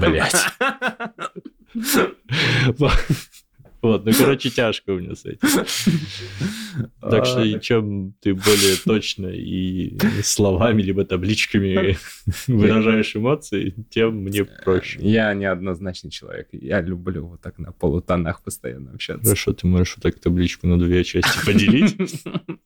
Блять. 0.00 0.34
Вот, 3.82 4.04
ну, 4.04 4.12
короче, 4.16 4.48
тяжко 4.48 4.90
у 4.90 5.00
меня 5.00 5.16
с 5.16 5.24
этим. 5.24 5.48
Так 7.00 7.26
что, 7.26 7.42
и 7.42 7.60
чем 7.60 8.14
ты 8.20 8.32
более 8.32 8.76
точно 8.82 9.26
и 9.26 9.98
словами, 10.22 10.80
либо 10.80 11.04
табличками 11.04 11.98
выражаешь 12.46 13.14
эмоции, 13.14 13.74
тем 13.90 14.22
мне 14.22 14.44
проще. 14.44 14.98
Я 15.02 15.34
неоднозначный 15.34 16.10
человек. 16.10 16.48
Я 16.52 16.80
люблю 16.80 17.26
вот 17.26 17.42
так 17.42 17.58
на 17.58 17.72
полутонах 17.72 18.42
постоянно 18.42 18.92
общаться. 18.92 19.24
Хорошо, 19.24 19.52
ты 19.52 19.66
можешь 19.66 19.96
вот 19.96 20.04
так 20.04 20.18
табличку 20.18 20.66
на 20.66 20.78
две 20.78 21.04
части 21.04 21.44
поделить 21.44 21.96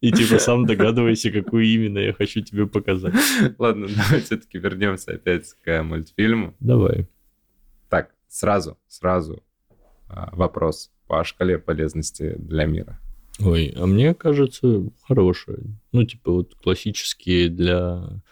и 0.01 0.13
типа 0.13 0.39
сам 0.39 0.67
догадывайся, 0.67 1.33
какую 1.33 1.65
именно 1.65 1.99
я 1.99 2.13
хочу 2.13 2.43
тебе 2.43 2.67
показать. 2.67 3.15
Ладно, 3.59 3.89
давай 3.89 4.21
все-таки 4.21 4.59
вернемся 4.59 5.13
опять 5.13 5.53
к 5.65 5.83
мультфильму. 5.83 6.55
Давай. 6.61 7.09
Так, 7.89 8.15
сразу, 8.29 8.79
сразу 8.87 9.43
а, 10.09 10.31
вопрос 10.37 10.93
по 11.07 11.25
шкале 11.25 11.59
полезности 11.59 12.35
для 12.39 12.67
мира? 12.67 12.99
Ой, 13.41 13.75
а 13.77 13.87
мне 13.87 14.15
кажется, 14.15 14.85
хорошая. 15.03 15.61
Ну, 15.93 16.05
типа 16.05 16.33
вот 16.33 16.55
классические 16.55 17.49
для 17.49 18.23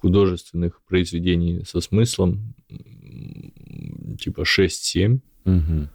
художественных 0.00 0.82
произведений 0.82 1.62
со 1.64 1.80
смыслом, 1.80 2.54
типа 4.20 4.42
6-7. 4.42 5.20
Угу. 5.44 5.88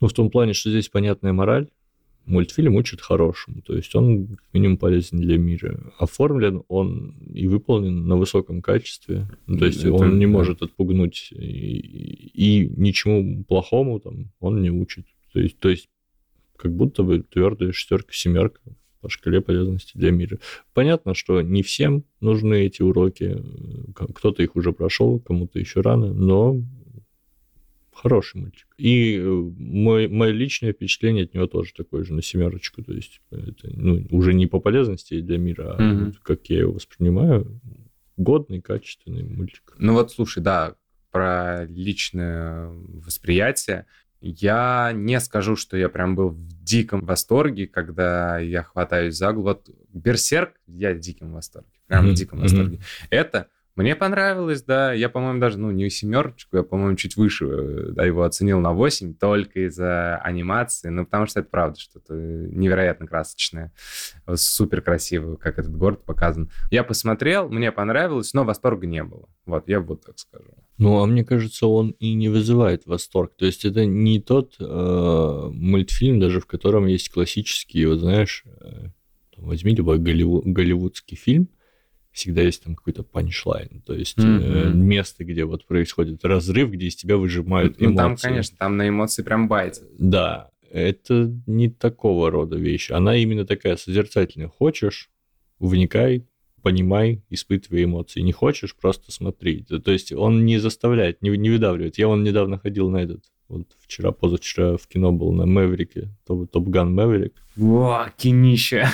Ну, 0.00 0.08
в 0.08 0.12
том 0.12 0.30
плане, 0.30 0.52
что 0.52 0.70
здесь 0.70 0.88
понятная 0.88 1.32
мораль, 1.32 1.68
мультфильм 2.28 2.76
учит 2.76 3.00
хорошему. 3.00 3.62
То 3.62 3.74
есть 3.74 3.94
он 3.94 4.28
как 4.28 4.44
минимум 4.52 4.76
полезен 4.76 5.18
для 5.18 5.38
мира. 5.38 5.92
Оформлен 5.98 6.62
он 6.68 7.16
и 7.34 7.48
выполнен 7.48 8.06
на 8.06 8.16
высоком 8.16 8.62
качестве. 8.62 9.26
Ну, 9.46 9.58
то 9.58 9.66
есть 9.66 9.80
Это, 9.80 9.92
он 9.92 10.18
не 10.18 10.26
да. 10.26 10.32
может 10.32 10.62
отпугнуть 10.62 11.30
и, 11.32 11.78
и 12.34 12.68
ничему 12.76 13.44
плохому 13.44 13.98
там 13.98 14.30
он 14.40 14.62
не 14.62 14.70
учит. 14.70 15.06
То 15.38 15.42
есть, 15.42 15.58
то 15.58 15.68
есть 15.68 15.88
как 16.56 16.74
будто 16.74 17.04
бы 17.04 17.20
твердая 17.22 17.70
шестерка, 17.70 18.12
семерка 18.12 18.60
по 19.00 19.08
шкале 19.08 19.40
полезности 19.40 19.96
для 19.96 20.10
мира. 20.10 20.40
Понятно, 20.74 21.14
что 21.14 21.40
не 21.42 21.62
всем 21.62 22.04
нужны 22.20 22.66
эти 22.66 22.82
уроки. 22.82 23.40
Кто-то 23.94 24.42
их 24.42 24.56
уже 24.56 24.72
прошел, 24.72 25.20
кому-то 25.20 25.60
еще 25.60 25.80
рано, 25.80 26.12
но 26.12 26.60
хороший 27.92 28.40
мультик. 28.40 28.66
И 28.76 29.16
э, 29.16 29.24
мой, 29.24 30.08
мое 30.08 30.32
личное 30.32 30.72
впечатление 30.72 31.24
от 31.24 31.34
него 31.34 31.46
тоже 31.46 31.72
такое 31.76 32.02
же, 32.02 32.12
на 32.14 32.22
семерочку. 32.22 32.82
То 32.82 32.92
есть 32.92 33.20
это 33.30 33.70
ну, 33.72 34.04
уже 34.10 34.34
не 34.34 34.48
по 34.48 34.58
полезности 34.58 35.20
для 35.20 35.38
мира, 35.38 35.76
а 35.76 35.80
mm-hmm. 35.80 36.04
вот, 36.06 36.18
как 36.18 36.46
я 36.46 36.58
его 36.58 36.72
воспринимаю, 36.72 37.60
годный, 38.16 38.60
качественный 38.60 39.22
мультик. 39.22 39.74
Ну 39.78 39.92
вот, 39.92 40.10
слушай, 40.10 40.42
да, 40.42 40.74
про 41.12 41.66
личное 41.66 42.68
восприятие. 42.68 43.86
Я 44.20 44.92
не 44.94 45.20
скажу, 45.20 45.56
что 45.56 45.76
я 45.76 45.88
прям 45.88 46.16
был 46.16 46.30
в 46.30 46.64
диком 46.64 47.04
восторге, 47.04 47.66
когда 47.66 48.38
я 48.38 48.62
хватаюсь 48.62 49.16
за 49.16 49.32
голову. 49.32 49.48
Вот 49.48 49.70
Берсерк, 49.92 50.54
я 50.66 50.92
в 50.92 50.98
диком 50.98 51.32
восторге. 51.32 51.68
Прям 51.86 52.06
mm-hmm. 52.06 52.10
в 52.10 52.14
диком 52.14 52.40
восторге. 52.40 52.80
Это 53.10 53.48
мне 53.78 53.94
понравилось, 53.94 54.64
да. 54.64 54.92
Я, 54.92 55.08
по-моему, 55.08 55.38
даже, 55.38 55.56
ну, 55.56 55.70
не 55.70 55.88
семерочку, 55.88 56.56
я, 56.56 56.62
по-моему, 56.64 56.96
чуть 56.96 57.16
выше, 57.16 57.44
э, 57.46 57.92
да, 57.92 58.04
его 58.04 58.24
оценил 58.24 58.58
на 58.58 58.72
8, 58.72 59.14
только 59.14 59.68
из-за 59.68 60.16
анимации. 60.16 60.88
Ну, 60.88 61.04
потому 61.04 61.26
что 61.26 61.38
это 61.38 61.48
правда 61.48 61.78
что-то 61.78 62.12
невероятно 62.12 63.06
красочное. 63.06 63.72
Супер 64.34 64.80
красиво, 64.80 65.36
как 65.36 65.60
этот 65.60 65.76
город 65.76 66.04
показан. 66.04 66.50
Я 66.72 66.82
посмотрел, 66.82 67.48
мне 67.50 67.70
понравилось, 67.70 68.34
но 68.34 68.42
восторга 68.42 68.88
не 68.88 69.04
было. 69.04 69.28
Вот, 69.46 69.68
я 69.68 69.78
вот 69.78 70.04
так 70.04 70.18
скажу. 70.18 70.50
Ну, 70.78 71.02
а 71.02 71.06
мне 71.06 71.24
кажется, 71.24 71.66
он 71.66 71.90
и 71.98 72.14
не 72.14 72.28
вызывает 72.28 72.86
восторг. 72.86 73.32
То 73.36 73.46
есть 73.46 73.64
это 73.64 73.84
не 73.84 74.20
тот 74.20 74.54
э, 74.60 75.50
мультфильм, 75.52 76.20
даже 76.20 76.40
в 76.40 76.46
котором 76.46 76.86
есть 76.86 77.10
классические, 77.10 77.88
вот 77.88 77.98
знаешь, 77.98 78.44
э, 78.60 78.86
возьми 79.36 79.74
любой 79.74 79.98
голливуд, 79.98 80.46
голливудский 80.46 81.16
фильм, 81.16 81.48
всегда 82.12 82.42
есть 82.42 82.62
там 82.62 82.76
какой-то 82.76 83.02
панчлайн, 83.02 83.82
то 83.84 83.92
есть 83.92 84.18
mm-hmm. 84.18 84.70
э, 84.70 84.72
место, 84.72 85.24
где 85.24 85.44
вот 85.44 85.66
происходит 85.66 86.24
разрыв, 86.24 86.70
где 86.70 86.86
из 86.86 86.96
тебя 86.96 87.16
выжимают 87.16 87.80
эмоции. 87.80 87.90
Ну, 87.90 87.96
там, 87.96 88.16
конечно, 88.16 88.56
там 88.56 88.76
на 88.76 88.88
эмоции 88.88 89.22
прям 89.22 89.48
байтит. 89.48 89.84
Да, 89.98 90.50
это 90.70 91.32
не 91.46 91.70
такого 91.70 92.30
рода 92.30 92.56
вещь. 92.56 92.90
Она 92.90 93.16
именно 93.16 93.44
такая 93.44 93.76
созерцательная. 93.76 94.48
Хочешь, 94.48 95.10
вникай, 95.58 96.27
понимай, 96.62 97.22
испытывай 97.30 97.84
эмоции. 97.84 98.20
Не 98.20 98.32
хочешь, 98.32 98.76
просто 98.76 99.12
смотри. 99.12 99.64
То 99.64 99.90
есть 99.90 100.12
он 100.12 100.44
не 100.44 100.58
заставляет, 100.58 101.22
не, 101.22 101.30
не 101.30 101.50
выдавливает. 101.50 101.98
Я 101.98 102.08
вон 102.08 102.24
недавно 102.24 102.58
ходил 102.58 102.90
на 102.90 102.98
этот 102.98 103.24
вот 103.48 103.66
вчера, 103.80 104.12
позавчера 104.12 104.76
в 104.76 104.86
кино 104.86 105.10
был 105.10 105.32
на 105.32 105.46
Мэврике, 105.46 106.10
Топ 106.26 106.68
Ган 106.68 106.94
Мэврик. 106.94 107.32
О, 107.60 108.06
кинища. 108.16 108.88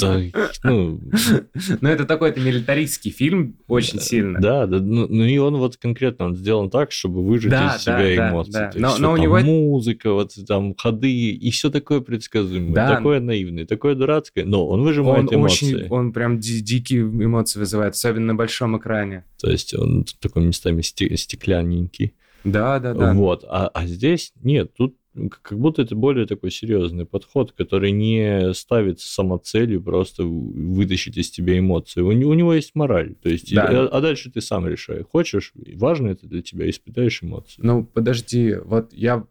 Да, 0.00 0.20
ну... 0.64 1.00
ну, 1.80 1.88
это 1.88 2.06
такой-то 2.06 2.40
милитаристский 2.40 3.10
фильм, 3.10 3.56
очень 3.68 4.00
сильно. 4.00 4.40
Да, 4.40 4.66
да, 4.66 4.80
ну, 4.80 5.06
ну 5.06 5.24
и 5.24 5.36
он 5.36 5.58
вот 5.58 5.76
конкретно 5.76 6.26
он 6.26 6.34
сделан 6.34 6.70
так, 6.70 6.92
чтобы 6.92 7.22
выжать 7.22 7.50
да, 7.50 7.76
из 7.76 7.82
себя 7.82 8.16
да, 8.16 8.30
эмоции. 8.30 8.52
Да, 8.52 8.70
да. 8.72 8.80
Но, 8.80 8.98
но 8.98 9.12
у 9.12 9.16
него... 9.16 9.38
музыка, 9.40 10.12
вот 10.12 10.32
там 10.48 10.74
ходы, 10.76 11.12
и 11.12 11.50
все 11.50 11.70
такое 11.70 12.00
предсказуемое, 12.00 12.74
да. 12.74 12.96
такое 12.96 13.20
наивное, 13.20 13.66
такое 13.66 13.94
дурацкое, 13.94 14.44
но 14.44 14.66
он 14.66 14.82
выжимает 14.82 15.28
он 15.28 15.34
эмоции. 15.34 15.74
Очень, 15.74 15.88
он 15.90 16.12
прям 16.12 16.40
ди- 16.40 16.62
дикие 16.62 17.02
эмоции 17.02 17.58
вызывает, 17.60 17.94
особенно 17.94 18.28
на 18.28 18.34
большом 18.34 18.78
экране. 18.78 19.24
То 19.38 19.50
есть 19.50 19.74
он 19.74 20.06
такой 20.20 20.44
местами 20.44 20.80
стеклянненький. 20.80 22.14
Да, 22.44 22.78
да, 22.78 22.94
да. 22.94 23.12
Вот. 23.14 23.44
А, 23.48 23.68
а 23.68 23.86
здесь 23.86 24.32
нет, 24.42 24.74
тут 24.74 24.96
как 25.42 25.58
будто 25.58 25.82
это 25.82 25.96
более 25.96 26.26
такой 26.26 26.50
серьезный 26.50 27.04
подход, 27.04 27.52
который 27.52 27.90
не 27.90 28.54
ставит 28.54 29.00
самоцелью 29.00 29.82
просто 29.82 30.22
вытащить 30.24 31.16
из 31.16 31.30
тебя 31.30 31.58
эмоции. 31.58 32.00
У, 32.00 32.08
у 32.08 32.34
него 32.34 32.54
есть 32.54 32.74
мораль. 32.74 33.14
То 33.16 33.28
есть, 33.28 33.52
да. 33.52 33.66
а, 33.68 33.88
а 33.88 34.00
дальше 34.00 34.30
ты 34.30 34.40
сам 34.40 34.66
решаешь. 34.68 35.04
Хочешь, 35.10 35.52
важно 35.74 36.08
это 36.08 36.26
для 36.26 36.42
тебя, 36.42 36.70
испытаешь 36.70 37.22
эмоции. 37.22 37.60
Ну, 37.62 37.84
подожди, 37.84 38.54
вот 38.64 38.92
я, 38.92 39.26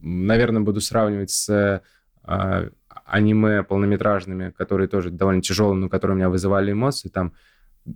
наверное, 0.00 0.62
буду 0.62 0.80
сравнивать 0.80 1.30
с 1.30 1.82
а, 2.22 2.68
аниме 3.06 3.62
полнометражными, 3.62 4.50
которые 4.50 4.88
тоже 4.88 5.10
довольно 5.10 5.40
тяжелые, 5.40 5.76
но 5.76 5.88
которые 5.88 6.16
у 6.16 6.18
меня 6.18 6.28
вызывали 6.28 6.72
эмоции. 6.72 7.08
Там 7.08 7.32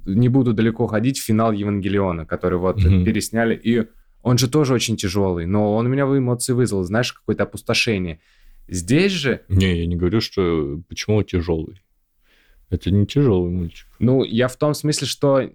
не 0.06 0.28
буду 0.28 0.52
далеко 0.52 0.86
ходить, 0.86 1.18
финал 1.18 1.52
Евангелиона, 1.52 2.26
который 2.26 2.58
вот 2.58 2.78
mm-hmm. 2.78 3.04
пересняли. 3.04 3.54
И 3.54 3.86
он 4.22 4.38
же 4.38 4.48
тоже 4.48 4.74
очень 4.74 4.96
тяжелый, 4.96 5.46
но 5.46 5.74
он 5.74 5.86
у 5.86 5.88
меня 5.88 6.06
в 6.06 6.16
эмоции 6.16 6.52
вызвал, 6.52 6.84
знаешь, 6.84 7.12
какое-то 7.12 7.44
опустошение. 7.44 8.20
Здесь 8.66 9.12
же... 9.12 9.42
Не, 9.48 9.80
я 9.80 9.86
не 9.86 9.96
говорю, 9.96 10.20
что... 10.20 10.80
Почему 10.88 11.22
тяжелый? 11.22 11.82
Это 12.70 12.90
не 12.90 13.06
тяжелый 13.06 13.50
мультик. 13.50 13.86
Ну, 13.98 14.24
я 14.24 14.48
в 14.48 14.56
том 14.56 14.74
смысле, 14.74 15.06
что 15.06 15.50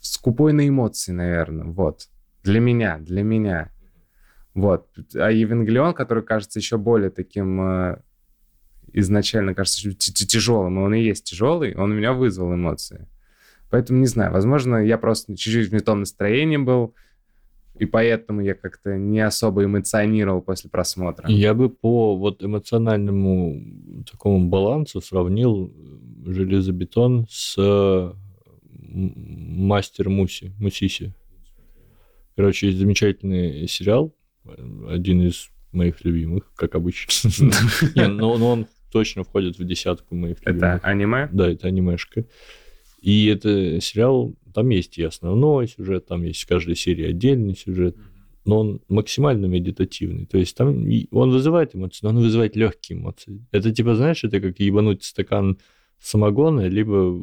скупой 0.00 0.52
на 0.52 0.66
эмоции, 0.66 1.12
наверное, 1.12 1.66
вот. 1.66 2.08
Для 2.42 2.60
меня, 2.60 2.98
для 2.98 3.22
меня. 3.22 3.70
Вот. 4.54 4.88
А 5.14 5.30
Евангелион, 5.30 5.94
который 5.94 6.22
кажется 6.22 6.58
еще 6.58 6.78
более 6.78 7.10
таким 7.10 7.60
э, 7.60 8.02
изначально, 8.92 9.54
кажется, 9.54 9.92
тяжелым, 9.92 10.78
и 10.78 10.82
он 10.82 10.94
и 10.94 11.02
есть 11.02 11.24
тяжелый, 11.24 11.74
он 11.74 11.92
у 11.92 11.94
меня 11.94 12.12
вызвал 12.12 12.54
эмоции. 12.54 13.06
Поэтому 13.70 14.00
не 14.00 14.06
знаю, 14.06 14.32
возможно, 14.32 14.76
я 14.76 14.96
просто 14.96 15.36
чуть-чуть 15.36 15.68
в 15.68 15.72
не 15.72 15.80
том 15.80 16.00
настроении 16.00 16.56
был, 16.56 16.94
и 17.78 17.86
поэтому 17.86 18.40
я 18.40 18.54
как-то 18.54 18.96
не 18.96 19.20
особо 19.20 19.64
эмоционировал 19.64 20.42
после 20.42 20.70
просмотра. 20.70 21.28
Я 21.28 21.54
бы 21.54 21.68
по 21.68 22.16
вот 22.16 22.42
эмоциональному 22.42 24.04
такому 24.10 24.48
балансу 24.48 25.00
сравнил 25.00 25.72
э, 25.74 26.32
железобетон 26.32 27.26
с 27.30 27.54
э, 27.58 28.12
мастер 28.72 30.08
Муси, 30.08 30.52
Мусиси. 30.58 31.12
Короче, 32.36 32.68
есть 32.68 32.78
замечательный 32.78 33.66
сериал, 33.68 34.14
один 34.88 35.22
из 35.22 35.50
моих 35.72 36.04
любимых, 36.04 36.50
как 36.54 36.74
обычно. 36.74 37.30
Но 38.08 38.32
он 38.32 38.66
точно 38.90 39.24
входит 39.24 39.58
в 39.58 39.64
десятку 39.64 40.14
моих 40.14 40.38
любимых. 40.44 40.76
Это 40.76 40.86
аниме? 40.86 41.28
Да, 41.32 41.50
это 41.50 41.68
анимешка. 41.68 42.24
И 43.00 43.26
это 43.26 43.80
сериал, 43.80 44.34
там 44.52 44.68
есть 44.70 44.98
и 44.98 45.02
основной 45.02 45.68
сюжет, 45.68 46.06
там 46.06 46.24
есть 46.24 46.42
в 46.42 46.48
каждой 46.48 46.76
серии 46.76 47.06
отдельный 47.06 47.56
сюжет, 47.56 47.96
но 48.44 48.60
он 48.60 48.80
максимально 48.88 49.46
медитативный. 49.46 50.26
То 50.26 50.38
есть 50.38 50.56
там 50.56 50.86
он 51.10 51.30
вызывает 51.30 51.76
эмоции, 51.76 52.00
но 52.02 52.10
он 52.10 52.18
вызывает 52.18 52.56
легкие 52.56 52.98
эмоции. 52.98 53.44
Это 53.52 53.72
типа, 53.72 53.94
знаешь, 53.94 54.24
это 54.24 54.40
как 54.40 54.58
ебануть 54.58 55.04
стакан 55.04 55.58
самогона, 56.00 56.68
либо 56.68 57.16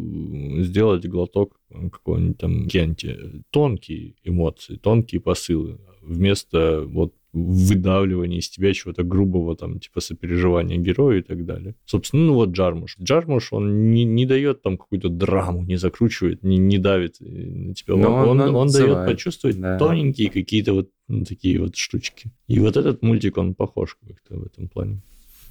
сделать 0.61 1.05
глоток 1.07 1.59
какого-нибудь 1.91 2.37
там 2.37 2.67
кенти. 2.67 3.17
Тонкие 3.49 4.15
эмоции, 4.23 4.75
тонкие 4.75 5.21
посылы. 5.21 5.79
Вместо 6.01 6.81
вот 6.85 7.13
выдавливание 7.35 8.39
из 8.39 8.49
тебя 8.49 8.73
чего-то 8.73 9.03
грубого, 9.03 9.55
там, 9.55 9.79
типа 9.79 9.99
сопереживания 9.99 10.77
героя 10.77 11.19
и 11.19 11.21
так 11.21 11.45
далее. 11.45 11.75
Собственно, 11.85 12.23
ну 12.23 12.33
вот 12.33 12.49
Джармуш. 12.51 12.97
Джармуш, 13.01 13.51
он 13.51 13.91
не, 13.91 14.05
не 14.05 14.25
дает 14.25 14.61
там 14.61 14.77
какую-то 14.77 15.09
драму, 15.09 15.63
не 15.63 15.75
закручивает, 15.75 16.43
не, 16.43 16.57
не 16.57 16.77
давит 16.77 17.17
на 17.19 17.73
тебя. 17.73 17.95
Но 17.97 18.15
он, 18.15 18.29
он, 18.29 18.41
он, 18.41 18.55
он 18.55 18.67
дает 18.69 19.05
почувствовать 19.05 19.59
да. 19.59 19.77
тоненькие 19.77 20.29
какие-то 20.29 20.73
вот 20.73 20.89
ну, 21.07 21.25
такие 21.25 21.59
вот 21.59 21.75
штучки. 21.75 22.31
И 22.47 22.59
вот 22.59 22.77
этот 22.77 23.01
мультик, 23.01 23.37
он 23.37 23.53
похож 23.53 23.97
как-то 24.07 24.37
в 24.37 24.45
этом 24.45 24.69
плане. 24.69 25.01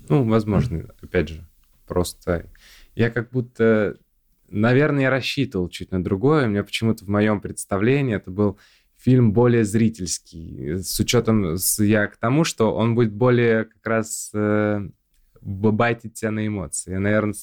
Ну, 0.09 0.24
возможно, 0.24 0.89
опять 1.03 1.28
же, 1.28 1.47
просто 1.87 2.49
я 2.95 3.11
как 3.11 3.30
будто, 3.30 3.99
наверное, 4.49 5.03
я 5.03 5.11
рассчитывал 5.11 5.68
чуть 5.68 5.91
на 5.91 6.03
другое. 6.03 6.47
У 6.47 6.51
меня 6.51 6.64
почему-то 6.64 7.05
в 7.05 7.09
моем 7.09 7.41
представлении 7.41 8.16
это 8.16 8.30
был 8.30 8.59
фильм 9.05 9.33
более 9.33 9.65
зрительский, 9.65 10.79
с 10.79 10.99
учетом 10.99 11.59
с, 11.59 11.79
я 11.83 12.07
к 12.07 12.17
тому, 12.17 12.45
что 12.45 12.75
он 12.75 12.95
будет 12.95 13.13
более 13.13 13.65
как 13.65 13.87
раз 13.87 14.31
э, 14.33 14.89
байтить 15.43 16.15
тебя 16.15 16.31
на 16.31 16.47
эмоции. 16.47 16.93
Я, 16.93 17.01
наверное, 17.01 17.35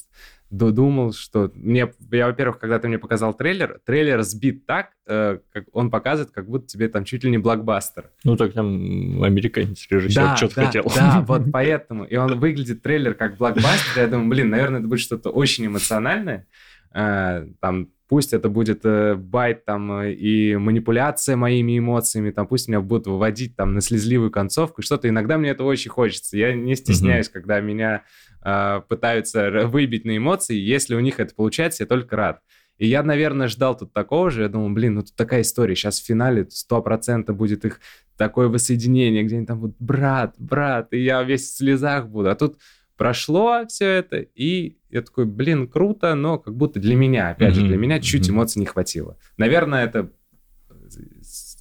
додумал, 0.49 1.13
что 1.13 1.51
мне, 1.53 1.93
я, 2.11 2.27
во-первых, 2.27 2.57
когда 2.57 2.79
ты 2.79 2.87
мне 2.87 2.97
показал 2.97 3.35
трейлер, 3.35 3.79
трейлер 3.85 4.23
сбит 4.23 4.65
так, 4.65 4.89
э, 5.05 5.37
как 5.53 5.65
он 5.71 5.91
показывает, 5.91 6.31
как 6.31 6.49
будто 6.49 6.65
тебе 6.65 6.89
там 6.89 7.05
чуть 7.05 7.23
ли 7.23 7.29
не 7.29 7.37
блокбастер. 7.37 8.09
Ну 8.23 8.35
так 8.35 8.53
там 8.53 9.23
американец 9.23 9.85
режиссер 9.87 10.21
да, 10.21 10.35
что-то 10.37 10.55
да, 10.55 10.65
хотел. 10.65 10.91
Да, 10.95 11.21
вот 11.27 11.43
поэтому. 11.53 12.05
И 12.05 12.15
он 12.15 12.39
выглядит 12.39 12.81
трейлер 12.81 13.13
как 13.13 13.37
блокбастер. 13.37 14.01
Я 14.01 14.07
думаю, 14.07 14.29
блин, 14.29 14.49
наверное, 14.49 14.79
это 14.79 14.87
будет 14.87 15.01
что-то 15.01 15.29
очень 15.29 15.67
эмоциональное. 15.67 16.47
Э, 16.91 17.45
там 17.59 17.89
пусть 18.11 18.33
это 18.33 18.49
будет 18.49 18.81
э, 18.83 19.15
байт 19.15 19.63
там 19.63 20.01
э, 20.01 20.11
и 20.11 20.57
манипуляция 20.57 21.37
моими 21.37 21.79
эмоциями, 21.79 22.31
там 22.31 22.45
пусть 22.45 22.67
меня 22.67 22.81
будут 22.81 23.07
выводить 23.07 23.55
там 23.55 23.73
на 23.73 23.79
слезливую 23.79 24.31
концовку, 24.31 24.81
что-то 24.81 25.07
иногда 25.07 25.37
мне 25.37 25.51
это 25.51 25.63
очень 25.63 25.91
хочется. 25.91 26.37
Я 26.37 26.53
не 26.53 26.75
стесняюсь, 26.75 27.29
mm-hmm. 27.29 27.31
когда 27.31 27.61
меня 27.61 28.03
э, 28.43 28.81
пытаются 28.89 29.49
выбить 29.65 30.03
на 30.03 30.17
эмоции, 30.17 30.57
если 30.57 30.93
у 30.93 30.99
них 30.99 31.21
это 31.21 31.33
получается, 31.33 31.83
я 31.83 31.87
только 31.87 32.17
рад. 32.17 32.41
И 32.77 32.85
я, 32.85 33.01
наверное, 33.01 33.47
ждал 33.47 33.77
тут 33.77 33.93
такого 33.93 34.29
же. 34.29 34.41
Я 34.41 34.49
думал, 34.49 34.71
блин, 34.71 34.95
ну 34.95 35.03
тут 35.03 35.15
такая 35.15 35.39
история. 35.39 35.75
Сейчас 35.75 36.01
в 36.01 36.05
финале 36.05 36.49
100% 36.69 37.31
будет 37.31 37.63
их 37.63 37.79
такое 38.17 38.49
воссоединение, 38.49 39.23
где 39.23 39.37
они 39.37 39.45
там 39.45 39.61
будут, 39.61 39.77
брат, 39.79 40.35
брат, 40.37 40.91
и 40.91 41.01
я 41.01 41.23
весь 41.23 41.49
в 41.49 41.55
слезах 41.55 42.09
буду. 42.09 42.29
А 42.29 42.35
тут 42.35 42.57
прошло 43.01 43.65
все 43.67 43.85
это, 43.85 44.17
и 44.17 44.77
я 44.91 45.01
такой, 45.01 45.25
блин, 45.25 45.67
круто, 45.67 46.13
но 46.13 46.37
как 46.37 46.55
будто 46.55 46.79
для 46.79 46.95
меня, 46.95 47.31
опять 47.31 47.55
mm-hmm. 47.55 47.59
же, 47.59 47.67
для 47.67 47.77
меня 47.77 47.99
чуть 47.99 48.27
mm-hmm. 48.27 48.31
эмоций 48.31 48.59
не 48.59 48.67
хватило. 48.67 49.17
Наверное, 49.37 49.85
это 49.85 50.11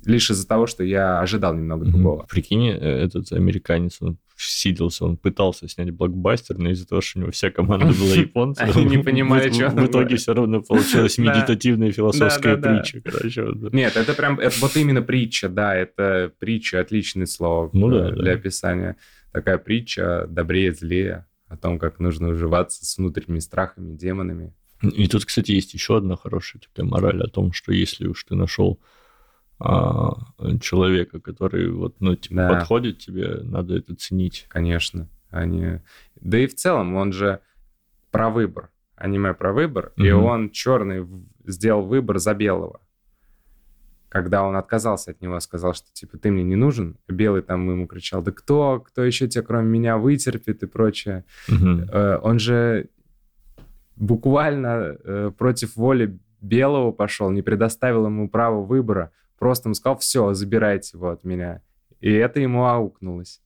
лишь 0.05 0.31
из-за 0.31 0.47
того, 0.47 0.67
что 0.67 0.85
я 0.85 1.21
ожидал 1.21 1.55
немного 1.55 1.87
mm-hmm. 1.87 1.91
другого. 1.91 2.27
Прикинь, 2.29 2.69
э, 2.69 2.75
этот 2.75 3.33
американец, 3.33 4.03
он 4.03 4.19
сиделся, 4.37 5.07
он 5.07 5.17
пытался 5.17 5.67
снять 5.67 5.93
блокбастер, 5.93 6.59
но 6.59 6.73
из-за 6.73 6.87
того, 6.87 7.01
что 7.01 7.19
у 7.19 7.23
него 7.23 7.33
вся 7.33 7.51
команда 7.51 7.87
была 7.87 8.15
японцев, 8.15 8.77
Они 8.77 8.85
не 8.85 9.03
понимали, 9.03 9.51
что 9.51 9.71
В 9.71 9.87
итоге 9.87 10.17
все 10.17 10.35
равно 10.35 10.61
получилась 10.61 11.17
медитативная 11.19 11.91
философская 11.91 12.59
притча. 12.59 13.03
Нет, 13.73 13.97
это 13.97 14.13
прям, 14.13 14.39
вот 14.61 14.77
именно 14.77 15.01
притча, 15.01 15.49
да, 15.49 15.75
это 15.75 16.33
притча, 16.39 16.81
отличное 16.81 17.25
слово 17.25 17.71
ну 17.73 17.91
э, 17.95 18.13
для 18.13 18.35
описания. 18.35 18.97
Такая 19.33 19.57
притча, 19.57 20.27
добрее, 20.29 20.75
злее 20.75 21.25
о 21.51 21.57
том, 21.57 21.79
как 21.79 21.99
нужно 21.99 22.29
уживаться 22.29 22.87
с 22.87 22.97
внутренними 22.97 23.41
страхами, 23.41 23.97
демонами. 23.97 24.55
И 24.83 25.09
тут, 25.09 25.27
кстати, 25.27 25.51
есть 25.51 25.75
еще 25.75 25.99
одна 25.99 26.17
хорошая 26.17 26.63
такая 26.63 26.87
мораль 26.87 27.23
о 27.23 27.29
том, 27.29 27.53
что 27.53 27.73
если 27.73 28.07
уж 28.07 28.25
ты 28.25 28.35
нашел 28.35 28.81
а, 29.59 30.15
человека, 30.63 31.21
который 31.21 31.71
вот, 31.71 31.97
ну, 32.01 32.15
типа, 32.15 32.37
да. 32.37 32.49
подходит 32.49 32.99
тебе, 32.99 33.41
надо 33.43 33.77
это 33.77 33.95
ценить. 33.97 34.47
Конечно. 34.49 35.09
Они... 35.29 35.81
Да 36.15 36.39
и 36.39 36.47
в 36.47 36.55
целом, 36.55 36.95
он 36.95 37.13
же 37.13 37.41
про 38.11 38.31
выбор. 38.31 38.71
Аниме 38.95 39.35
про 39.35 39.53
выбор, 39.53 39.93
угу. 39.97 40.05
и 40.05 40.11
он 40.13 40.51
черный 40.51 41.07
сделал 41.45 41.83
выбор 41.83 42.19
за 42.19 42.33
белого 42.35 42.81
когда 44.11 44.43
он 44.43 44.57
отказался 44.57 45.13
от 45.13 45.23
него, 45.23 45.41
сказал, 45.41 45.73
что 45.73 45.87
типа 45.93 46.19
ты 46.19 46.31
мне 46.31 46.43
не 46.43 46.57
нужен, 46.57 46.97
Белый 47.09 47.43
там 47.43 47.71
ему 47.71 47.87
кричал, 47.87 48.23
да 48.23 48.33
кто, 48.33 48.81
кто 48.81 49.03
еще 49.03 49.29
тебя 49.29 49.43
кроме 49.43 49.69
меня 49.69 49.97
вытерпит 49.97 50.63
и 50.63 50.67
прочее. 50.67 51.25
Угу. 51.49 51.97
Он 52.23 52.39
же 52.39 52.89
буквально 53.97 54.97
э, 55.05 55.31
против 55.39 55.77
воли 55.77 56.19
Белого 56.41 56.91
пошел, 56.91 57.31
не 57.31 57.43
предоставил 57.43 58.07
ему 58.07 58.29
права 58.29 58.61
выбора, 58.61 59.13
просто 59.39 59.69
ему 59.69 59.75
сказал, 59.75 59.99
все, 59.99 60.35
забирайте 60.35 60.97
его 60.97 61.11
от 61.11 61.23
меня. 61.23 61.63
И 62.01 62.11
это 62.11 62.41
ему 62.41 62.67
аукнулось. 62.67 63.41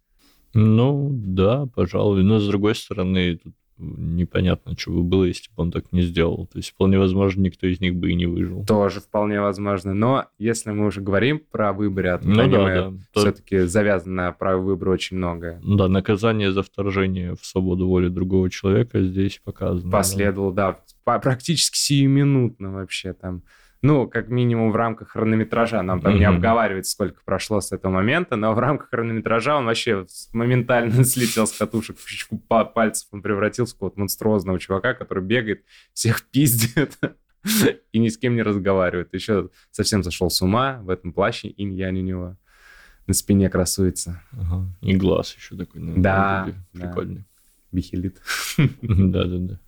Ну, 0.54 1.10
да, 1.12 1.66
пожалуй. 1.74 2.22
Но, 2.22 2.38
с 2.38 2.46
другой 2.46 2.74
стороны, 2.74 3.36
тут 3.36 3.54
непонятно, 3.78 4.76
что 4.76 4.92
бы 4.92 5.02
было, 5.02 5.24
если 5.24 5.48
бы 5.50 5.62
он 5.62 5.72
так 5.72 5.92
не 5.92 6.02
сделал. 6.02 6.46
То 6.46 6.58
есть 6.58 6.70
вполне 6.70 6.98
возможно, 6.98 7.42
никто 7.42 7.66
из 7.66 7.80
них 7.80 7.96
бы 7.96 8.10
и 8.10 8.14
не 8.14 8.26
выжил. 8.26 8.64
Тоже 8.64 9.00
вполне 9.00 9.40
возможно. 9.40 9.94
Но 9.94 10.26
если 10.38 10.70
мы 10.70 10.86
уже 10.86 11.00
говорим 11.00 11.40
про 11.50 11.72
выборы, 11.72 12.18
то 12.18 12.28
ну, 12.28 12.42
аниме 12.42 12.74
да, 12.74 12.90
да. 12.90 13.20
все-таки 13.20 13.58
то... 13.58 13.66
завязано 13.66 14.14
на 14.14 14.32
право 14.32 14.60
выбора 14.60 14.90
очень 14.90 15.16
многое. 15.16 15.60
Да, 15.64 15.88
наказание 15.88 16.52
за 16.52 16.62
вторжение 16.62 17.34
в 17.34 17.44
свободу 17.44 17.88
воли 17.88 18.08
другого 18.08 18.50
человека 18.50 19.02
здесь 19.02 19.40
показано. 19.42 19.90
Последовало, 19.90 20.52
да, 20.52 20.78
да 21.06 21.18
практически 21.18 21.76
сиюминутно 21.76 22.72
вообще 22.72 23.12
там 23.12 23.42
ну, 23.84 24.08
как 24.08 24.28
минимум 24.28 24.72
в 24.72 24.76
рамках 24.76 25.10
хронометража. 25.10 25.82
Нам 25.82 26.00
там 26.00 26.14
mm-hmm. 26.14 26.18
не 26.18 26.24
обговаривается, 26.24 26.92
сколько 26.92 27.20
прошло 27.22 27.60
с 27.60 27.70
этого 27.70 27.92
момента, 27.92 28.34
но 28.34 28.54
в 28.54 28.58
рамках 28.58 28.88
хронометража 28.88 29.58
он 29.58 29.66
вообще 29.66 30.06
моментально 30.32 31.04
слетел 31.04 31.46
с 31.46 31.52
катушек, 31.52 31.98
в 31.98 32.08
щечку 32.08 32.38
пальцев 32.38 33.08
он 33.10 33.20
превратился 33.20 33.74
в 33.74 33.76
какого-то 33.76 34.00
монструозного 34.00 34.58
чувака, 34.58 34.94
который 34.94 35.22
бегает, 35.22 35.64
всех 35.92 36.22
пиздит 36.30 36.98
и 37.92 37.98
ни 37.98 38.08
с 38.08 38.16
кем 38.16 38.36
не 38.36 38.42
разговаривает. 38.42 39.12
Еще 39.12 39.50
совсем 39.70 40.02
зашел 40.02 40.30
с 40.30 40.40
ума 40.40 40.80
в 40.80 40.88
этом 40.88 41.12
плаще 41.12 41.48
инь-янь 41.48 41.98
у 41.98 42.02
него. 42.02 42.36
на 43.06 43.12
спине 43.12 43.50
красуется. 43.50 44.22
Ага. 44.32 44.66
И 44.80 44.96
глаз 44.96 45.34
еще 45.36 45.56
такой. 45.56 45.82
Наверное, 45.82 46.02
да. 46.02 46.48
Прикольный. 46.72 47.16
Да. 47.24 47.76
Бихелит. 47.76 48.22
Да-да-да. 48.80 49.58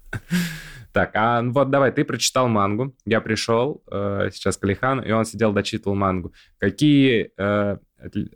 Так, 0.92 1.10
а 1.12 1.42
ну 1.42 1.52
вот 1.52 1.68
давай, 1.68 1.92
ты 1.92 2.04
прочитал 2.04 2.48
мангу, 2.48 2.94
я 3.04 3.20
пришел 3.20 3.82
э, 3.90 4.30
сейчас 4.32 4.56
к 4.56 4.64
Алихану, 4.64 5.02
и 5.02 5.10
он 5.10 5.26
сидел, 5.26 5.52
дочитывал 5.52 5.94
мангу. 5.94 6.32
Какие, 6.56 7.32
э, 7.36 7.76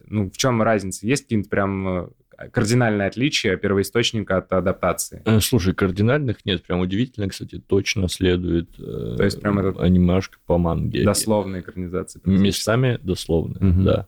ну, 0.07 0.31
в 0.31 0.37
чем 0.37 0.61
разница? 0.61 1.07
Есть 1.07 1.23
какие-нибудь 1.23 1.49
прям 1.49 1.89
э, 1.89 2.09
кардинальное 2.53 3.07
отличие 3.07 3.57
первоисточника 3.57 4.39
от 4.39 4.53
адаптации? 4.53 5.23
Э, 5.25 5.41
слушай, 5.41 5.75
кардинальных 5.75 6.45
нет. 6.45 6.63
Прям 6.63 6.81
удивительно, 6.81 7.29
кстати, 7.29 7.59
точно 7.59 8.09
следует 8.09 8.69
э, 8.79 9.15
То 9.17 9.25
есть 9.25 9.41
прям 9.41 9.59
этот 9.59 9.81
анимашка 9.81 10.39
по 10.47 10.59
манге. 10.59 11.05
Дословная 11.05 11.61
экранизация. 11.61 12.23
Местами 12.25 12.99
дословная, 13.03 13.71
угу. 13.71 13.83
да. 13.83 14.07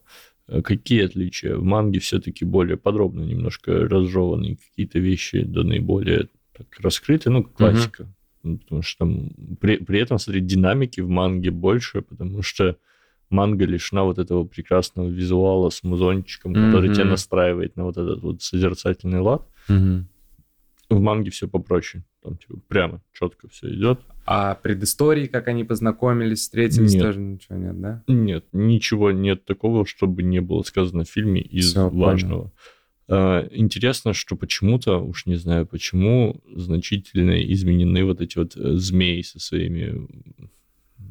Э, 0.49 0.63
какие 0.63 1.05
отличия? 1.05 1.57
В 1.57 1.65
манге 1.65 2.01
все-таки 2.01 2.45
более 2.45 2.77
подробно 2.77 3.23
немножко 3.23 3.73
разжеваны 3.73 4.57
какие-то 4.57 4.99
вещи 4.99 5.43
даны 5.43 5.81
более 5.81 6.29
раскрыты, 6.81 7.31
ну, 7.31 7.45
классика. 7.45 8.03
Угу. 8.43 8.59
Потому 8.59 8.83
что 8.83 8.99
там 8.99 9.31
при, 9.61 9.77
при 9.77 10.01
этом, 10.01 10.19
смотри, 10.19 10.41
динамики 10.41 11.01
в 11.01 11.09
манге 11.09 11.51
больше, 11.51 12.03
потому 12.03 12.43
что 12.43 12.77
манга 13.31 13.65
лишена 13.65 14.05
вот 14.05 14.19
этого 14.19 14.45
прекрасного 14.45 15.09
визуала 15.09 15.71
с 15.71 15.83
музончиком, 15.83 16.55
который 16.55 16.91
mm-hmm. 16.91 16.95
тебя 16.95 17.05
настраивает 17.07 17.77
на 17.77 17.85
вот 17.85 17.97
этот 17.97 18.23
вот 18.23 18.43
созерцательный 18.43 19.21
лад. 19.21 19.49
Mm-hmm. 19.69 20.05
В 20.91 21.01
манге 21.01 21.31
все 21.31 21.49
попроще. 21.49 22.05
Там 22.23 22.37
типа 22.37 22.61
прямо, 22.69 23.01
четко 23.13 23.49
все 23.49 23.73
идет. 23.73 24.01
А 24.27 24.55
предыстории, 24.55 25.27
как 25.27 25.49
они 25.49 25.65
познакомились, 25.65 26.41
встретились, 26.41 26.95
нет. 26.95 27.03
тоже 27.03 27.21
ничего 27.21 27.57
нет, 27.57 27.81
да? 27.81 28.03
Нет, 28.07 28.45
ничего 28.53 29.11
нет 29.11 29.45
такого, 29.45 29.87
чтобы 29.87 30.23
не 30.23 30.41
было 30.41 30.63
сказано 30.63 31.05
в 31.05 31.09
фильме 31.09 31.41
из 31.41 31.71
все, 31.71 31.89
важного. 31.89 32.43
Понял. 32.43 32.53
А, 33.09 33.47
интересно, 33.51 34.13
что 34.13 34.37
почему-то, 34.37 34.99
уж 34.99 35.27
не 35.27 35.37
знаю 35.37 35.67
почему, 35.67 36.41
значительно 36.55 37.43
изменены 37.53 38.05
вот 38.05 38.21
эти 38.21 38.39
вот 38.39 38.57
э, 38.57 38.75
змеи 38.75 39.23
со 39.23 39.41
своими 39.41 40.07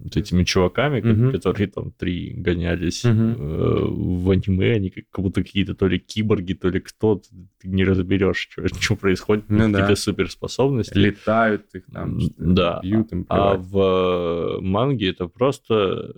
вот 0.04 0.18
этими 0.18 0.44
чуваками, 0.44 1.00
uh-huh. 1.00 1.32
которые 1.32 1.68
там 1.68 1.92
три 1.92 2.34
гонялись 2.34 3.06
э, 3.06 3.12
в 3.12 4.30
аниме, 4.32 4.74
они 4.74 4.90
как, 4.90 5.06
будто 5.18 5.44
какие-то 5.44 5.76
то 5.76 5.88
ли 5.88 6.00
киборги, 6.00 6.54
то 6.54 6.70
ли 6.70 6.80
кто, 6.80 7.22
ты 7.60 7.68
не 7.68 7.84
разберешь, 7.84 8.48
что, 8.50 8.68
что 8.80 8.96
происходит, 8.96 9.46
ну, 9.50 9.60
какие-то 9.60 9.88
да. 9.88 9.96
суперспособности. 9.96 10.98
Летают 10.98 11.66
их 11.74 11.84
там, 11.92 12.20
да. 12.38 12.80
бьют 12.82 13.12
им. 13.12 13.26
А 13.30 13.56
в 13.56 14.60
манге 14.62 15.10
это 15.10 15.28
просто... 15.28 16.14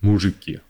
Мужики. 0.00 0.60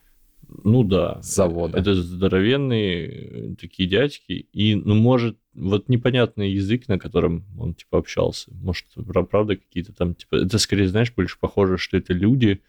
Ну 0.63 0.85
да. 0.85 1.21
С 1.23 1.35
завода. 1.35 1.79
Это 1.79 1.95
здоровенные 1.95 3.07
э, 3.07 3.55
такие 3.61 3.89
дядьки. 3.89 4.33
И, 4.53 4.75
ну, 4.75 4.95
может, 4.95 5.39
вот 5.55 5.89
непонятный 5.89 6.53
язык, 6.53 6.89
на 6.89 6.99
котором 6.99 7.45
он, 7.59 7.75
типа, 7.75 7.99
общался. 7.99 8.53
Может, 8.55 8.87
правда, 9.31 9.57
какие-то 9.57 9.93
там, 9.93 10.15
типа, 10.15 10.37
это 10.37 10.59
скорее, 10.59 10.89
знаешь, 10.89 11.13
больше 11.13 11.39
похоже, 11.41 11.79
что 11.79 11.97
это 11.97 12.13
люди, 12.13 12.61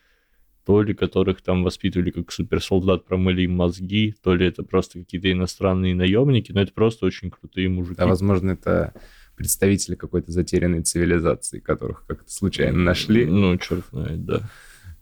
то 0.66 0.82
ли 0.82 0.94
которых 0.96 1.42
там 1.42 1.64
воспитывали 1.64 2.10
как 2.10 2.32
суперсолдат, 2.32 3.06
промыли 3.06 3.44
им 3.44 3.54
мозги, 3.54 4.16
то 4.24 4.34
ли 4.34 4.48
это 4.48 4.64
просто 4.64 5.00
какие-то 5.00 5.32
иностранные 5.32 5.94
наемники, 5.94 6.52
но 6.52 6.62
это 6.62 6.74
просто 6.74 7.06
очень 7.06 7.30
крутые 7.30 7.70
мужики. 7.70 8.02
А, 8.02 8.08
возможно, 8.08 8.52
это 8.52 8.94
представители 9.36 9.96
какой-то 9.96 10.32
затерянной 10.32 10.82
цивилизации, 10.82 11.60
которых 11.60 12.06
как-то 12.08 12.32
случайно 12.32 12.80
нашли. 12.80 13.26
Ну, 13.26 13.58
черт 13.58 13.86
знает, 13.92 14.26
да. 14.26 14.50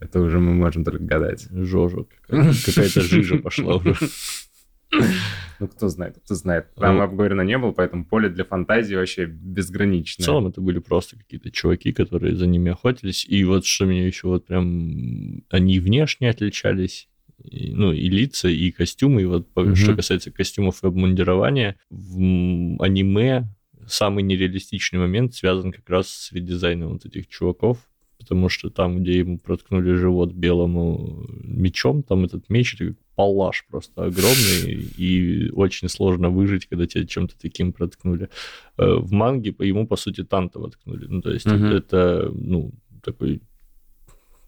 Это 0.04 0.20
уже 0.20 0.40
мы 0.40 0.54
можем 0.54 0.84
только 0.84 1.04
гадать. 1.04 1.48
Жожа 1.50 2.06
какая-то 2.28 3.02
жижа 3.02 3.38
пошла 3.44 3.78
уже. 3.78 3.96
Ну, 5.60 5.68
кто 5.68 5.88
знает, 5.88 6.20
кто 6.24 6.36
знает. 6.36 6.74
Там 6.76 6.98
ну, 6.98 7.04
обговорено 7.04 7.42
не 7.42 7.58
было, 7.58 7.72
поэтому 7.72 8.06
поле 8.06 8.30
для 8.30 8.44
фантазии 8.44 8.96
вообще 8.96 9.26
безграничное. 9.26 10.24
В 10.24 10.26
целом 10.26 10.48
это 10.48 10.62
были 10.62 10.80
просто 10.80 11.18
какие-то 11.18 11.52
чуваки, 11.52 11.94
которые 11.94 12.36
за 12.36 12.48
ними 12.48 12.72
охотились. 12.72 13.26
И 13.28 13.44
вот 13.46 13.66
что 13.66 13.86
меня 13.86 14.06
еще 14.06 14.28
вот 14.28 14.46
прям... 14.46 15.44
Они 15.50 15.80
внешне 15.80 16.30
отличались, 16.30 17.08
и, 17.44 17.74
ну, 17.74 17.94
и 17.94 18.10
лица, 18.10 18.50
и 18.50 18.72
костюмы. 18.72 19.22
И 19.22 19.26
вот 19.26 19.48
угу. 19.56 19.76
что 19.76 19.96
касается 19.96 20.32
костюмов 20.32 20.84
и 20.84 20.88
обмундирования, 20.88 21.78
в 21.90 22.18
аниме 22.84 23.48
самый 23.88 24.24
нереалистичный 24.24 25.00
момент 25.00 25.34
связан 25.34 25.72
как 25.72 25.90
раз 25.90 26.10
с 26.10 26.32
редизайном 26.34 26.94
вот 26.94 27.06
этих 27.06 27.28
чуваков 27.28 27.80
потому 28.24 28.50
что 28.50 28.70
там, 28.70 29.04
где 29.04 29.20
ему 29.20 29.38
проткнули 29.38 29.94
живот 29.94 30.32
белому 30.32 31.26
мечом, 31.44 32.04
там 32.04 32.24
этот 32.24 32.50
меч 32.50 32.76
это 32.76 32.96
палаш 33.16 33.66
просто 33.70 34.06
огромный, 34.06 34.74
и 34.98 35.50
очень 35.52 35.90
сложно 35.90 36.30
выжить, 36.30 36.66
когда 36.66 36.88
тебя 36.88 37.06
чем-то 37.06 37.36
таким 37.40 37.74
проткнули. 37.74 38.30
Э, 38.78 38.96
в 38.96 39.12
манге 39.12 39.54
ему, 39.60 39.86
по 39.86 39.98
сути, 39.98 40.24
танта 40.24 40.60
воткнули. 40.60 41.06
Ну, 41.06 41.22
то 41.22 41.32
есть 41.32 41.46
это, 41.46 41.66
это, 41.66 42.32
ну, 42.34 42.72
такой 43.04 43.42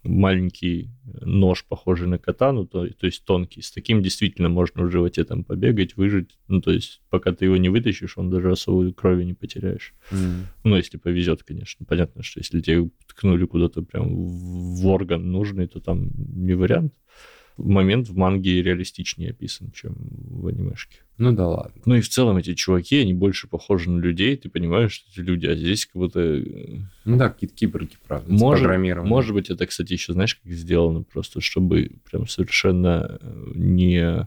маленький 0.05 0.91
нож, 1.21 1.65
похожий 1.65 2.07
на 2.07 2.17
катану, 2.17 2.65
то, 2.65 2.87
то 2.87 3.05
есть 3.05 3.25
тонкий. 3.25 3.61
С 3.61 3.71
таким 3.71 4.01
действительно 4.01 4.49
можно 4.49 4.83
в 4.83 4.91
животе 4.91 5.23
там 5.23 5.43
побегать, 5.43 5.97
выжить. 5.97 6.37
Ну, 6.47 6.61
то 6.61 6.71
есть 6.71 7.01
пока 7.09 7.31
ты 7.31 7.45
его 7.45 7.57
не 7.57 7.69
вытащишь, 7.69 8.17
он 8.17 8.29
даже 8.29 8.51
особой 8.51 8.93
крови 8.93 9.23
не 9.23 9.33
потеряешь. 9.33 9.93
Mm. 10.11 10.43
Ну, 10.63 10.75
если 10.75 10.97
повезет, 10.97 11.43
конечно. 11.43 11.85
Понятно, 11.85 12.23
что 12.23 12.39
если 12.39 12.61
тебе 12.61 12.89
ткнули 13.07 13.45
куда-то 13.45 13.81
прям 13.81 14.15
в 14.15 14.87
орган 14.87 15.31
нужный, 15.31 15.67
то 15.67 15.79
там 15.79 16.09
не 16.15 16.53
вариант 16.53 16.93
момент 17.57 18.09
в 18.09 18.15
манге 18.15 18.61
реалистичнее 18.61 19.31
описан, 19.31 19.71
чем 19.71 19.95
в 19.97 20.47
анимешке. 20.47 20.97
Ну 21.17 21.31
да 21.31 21.47
ладно. 21.47 21.81
Ну 21.85 21.95
и 21.95 22.01
в 22.01 22.09
целом 22.09 22.37
эти 22.37 22.53
чуваки, 22.53 22.97
они 22.97 23.13
больше 23.13 23.47
похожи 23.47 23.89
на 23.89 23.99
людей, 23.99 24.35
ты 24.35 24.49
понимаешь, 24.49 24.91
что 24.91 25.09
эти 25.11 25.25
люди, 25.25 25.47
а 25.47 25.55
здесь 25.55 25.85
как 25.85 25.95
будто... 25.95 26.19
Э, 26.19 26.79
ну 27.05 27.17
да, 27.17 27.29
какие-то 27.29 27.55
киборги, 27.55 27.95
правда, 28.05 28.31
может, 28.31 28.67
может 29.05 29.33
быть, 29.33 29.49
это, 29.49 29.65
кстати, 29.65 29.93
еще 29.93 30.13
знаешь, 30.13 30.35
как 30.35 30.51
сделано, 30.51 31.03
просто 31.03 31.39
чтобы 31.39 31.91
прям 32.09 32.27
совершенно 32.27 33.17
э, 33.21 33.51
не 33.55 33.99
э, 33.99 34.25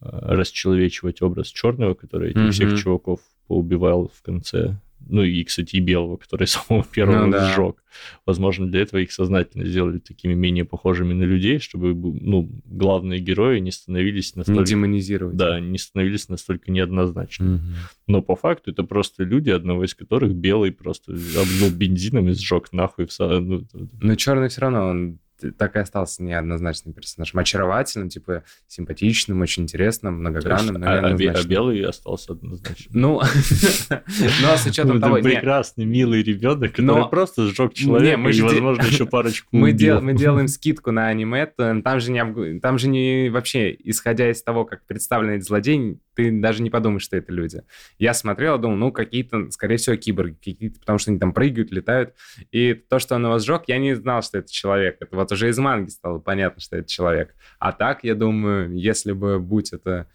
расчеловечивать 0.00 1.22
образ 1.22 1.48
черного, 1.48 1.94
который 1.94 2.30
этих 2.30 2.40
mm-hmm. 2.40 2.50
всех 2.50 2.78
чуваков 2.78 3.20
поубивал 3.46 4.12
в 4.14 4.20
конце 4.22 4.78
ну 5.06 5.22
и, 5.22 5.42
кстати, 5.44 5.76
и 5.76 5.80
белого, 5.80 6.16
который 6.16 6.46
самого 6.46 6.84
первого 6.84 7.26
ну, 7.26 7.32
да. 7.32 7.52
сжег. 7.52 7.82
Возможно, 8.26 8.68
для 8.68 8.82
этого 8.82 9.00
их 9.00 9.12
сознательно 9.12 9.64
сделали 9.64 9.98
такими 9.98 10.34
менее 10.34 10.64
похожими 10.64 11.14
на 11.14 11.24
людей, 11.24 11.58
чтобы 11.58 11.94
ну, 11.94 12.48
главные 12.64 13.20
герои 13.20 13.58
не 13.58 13.72
становились 13.72 14.36
настолько... 14.36 14.60
Не 14.60 14.66
демонизировать. 14.66 15.36
Да, 15.36 15.58
не 15.60 15.78
становились 15.78 16.28
настолько 16.28 16.70
неоднозначными. 16.70 17.56
Угу. 17.56 17.64
Но 18.06 18.22
по 18.22 18.36
факту 18.36 18.70
это 18.70 18.84
просто 18.84 19.24
люди, 19.24 19.50
одного 19.50 19.84
из 19.84 19.94
которых 19.94 20.34
белый 20.34 20.72
просто 20.72 21.12
обнул 21.12 21.70
бензином 21.70 22.28
и 22.28 22.32
сжег 22.32 22.72
нахуй. 22.72 23.06
В... 23.06 23.18
Ну, 23.18 23.66
Но 24.00 24.14
черный 24.14 24.48
все 24.48 24.60
равно, 24.60 24.88
он 24.88 25.18
так 25.56 25.76
и 25.76 25.78
остался 25.78 26.22
неоднозначным 26.22 26.94
персонажем. 26.94 27.38
Очаровательным, 27.38 28.08
типа, 28.08 28.44
симпатичным, 28.66 29.40
очень 29.40 29.64
интересным, 29.64 30.20
многогранным, 30.20 30.74
но 30.74 30.86
а, 30.86 30.98
а 31.06 31.44
белый 31.44 31.84
остался 31.84 32.32
однозначно. 32.32 32.86
Ну, 32.90 33.20
но 34.42 34.56
с 34.56 34.66
учетом 34.66 35.00
того... 35.00 35.18
Прекрасный, 35.18 35.84
милый 35.84 36.22
ребенок, 36.22 36.72
который 36.72 37.08
просто 37.08 37.46
сжег 37.48 37.74
человека 37.74 38.20
и, 38.20 38.42
возможно, 38.42 38.82
еще 38.82 39.06
парочку 39.10 39.48
Мы 39.52 39.72
делаем 39.72 40.48
скидку 40.48 40.90
на 40.90 41.08
аниме, 41.08 41.46
там 41.46 42.00
же 42.00 42.12
не 42.12 42.60
там 42.60 42.78
же 42.78 42.88
не 42.88 43.28
вообще, 43.30 43.74
исходя 43.78 44.30
из 44.30 44.42
того, 44.42 44.64
как 44.64 44.86
представлены 44.86 45.36
эти 45.36 45.44
злодеи, 45.44 45.98
ты 46.18 46.32
даже 46.32 46.62
не 46.62 46.70
подумаешь, 46.70 47.02
что 47.02 47.16
это 47.16 47.32
люди. 47.32 47.62
Я 47.96 48.12
смотрел, 48.12 48.58
думал, 48.58 48.76
ну, 48.76 48.92
какие-то, 48.92 49.52
скорее 49.52 49.76
всего, 49.76 49.94
киборги, 49.94 50.34
какие-то, 50.34 50.80
потому 50.80 50.98
что 50.98 51.12
они 51.12 51.20
там 51.20 51.32
прыгают, 51.32 51.70
летают. 51.70 52.14
И 52.50 52.74
то, 52.74 52.98
что 52.98 53.14
он 53.14 53.24
его 53.24 53.38
сжег, 53.38 53.62
я 53.68 53.78
не 53.78 53.94
знал, 53.94 54.20
что 54.22 54.38
это 54.38 54.52
человек. 54.52 54.96
Это 54.98 55.14
вот 55.14 55.27
уже 55.32 55.48
из 55.48 55.58
манги 55.58 55.90
стало 55.90 56.18
понятно, 56.18 56.60
что 56.60 56.76
это 56.76 56.88
человек. 56.88 57.34
А 57.58 57.72
так, 57.72 58.04
я 58.04 58.14
думаю, 58.14 58.76
если 58.76 59.12
бы 59.12 59.38
будь 59.38 59.72
это... 59.72 60.08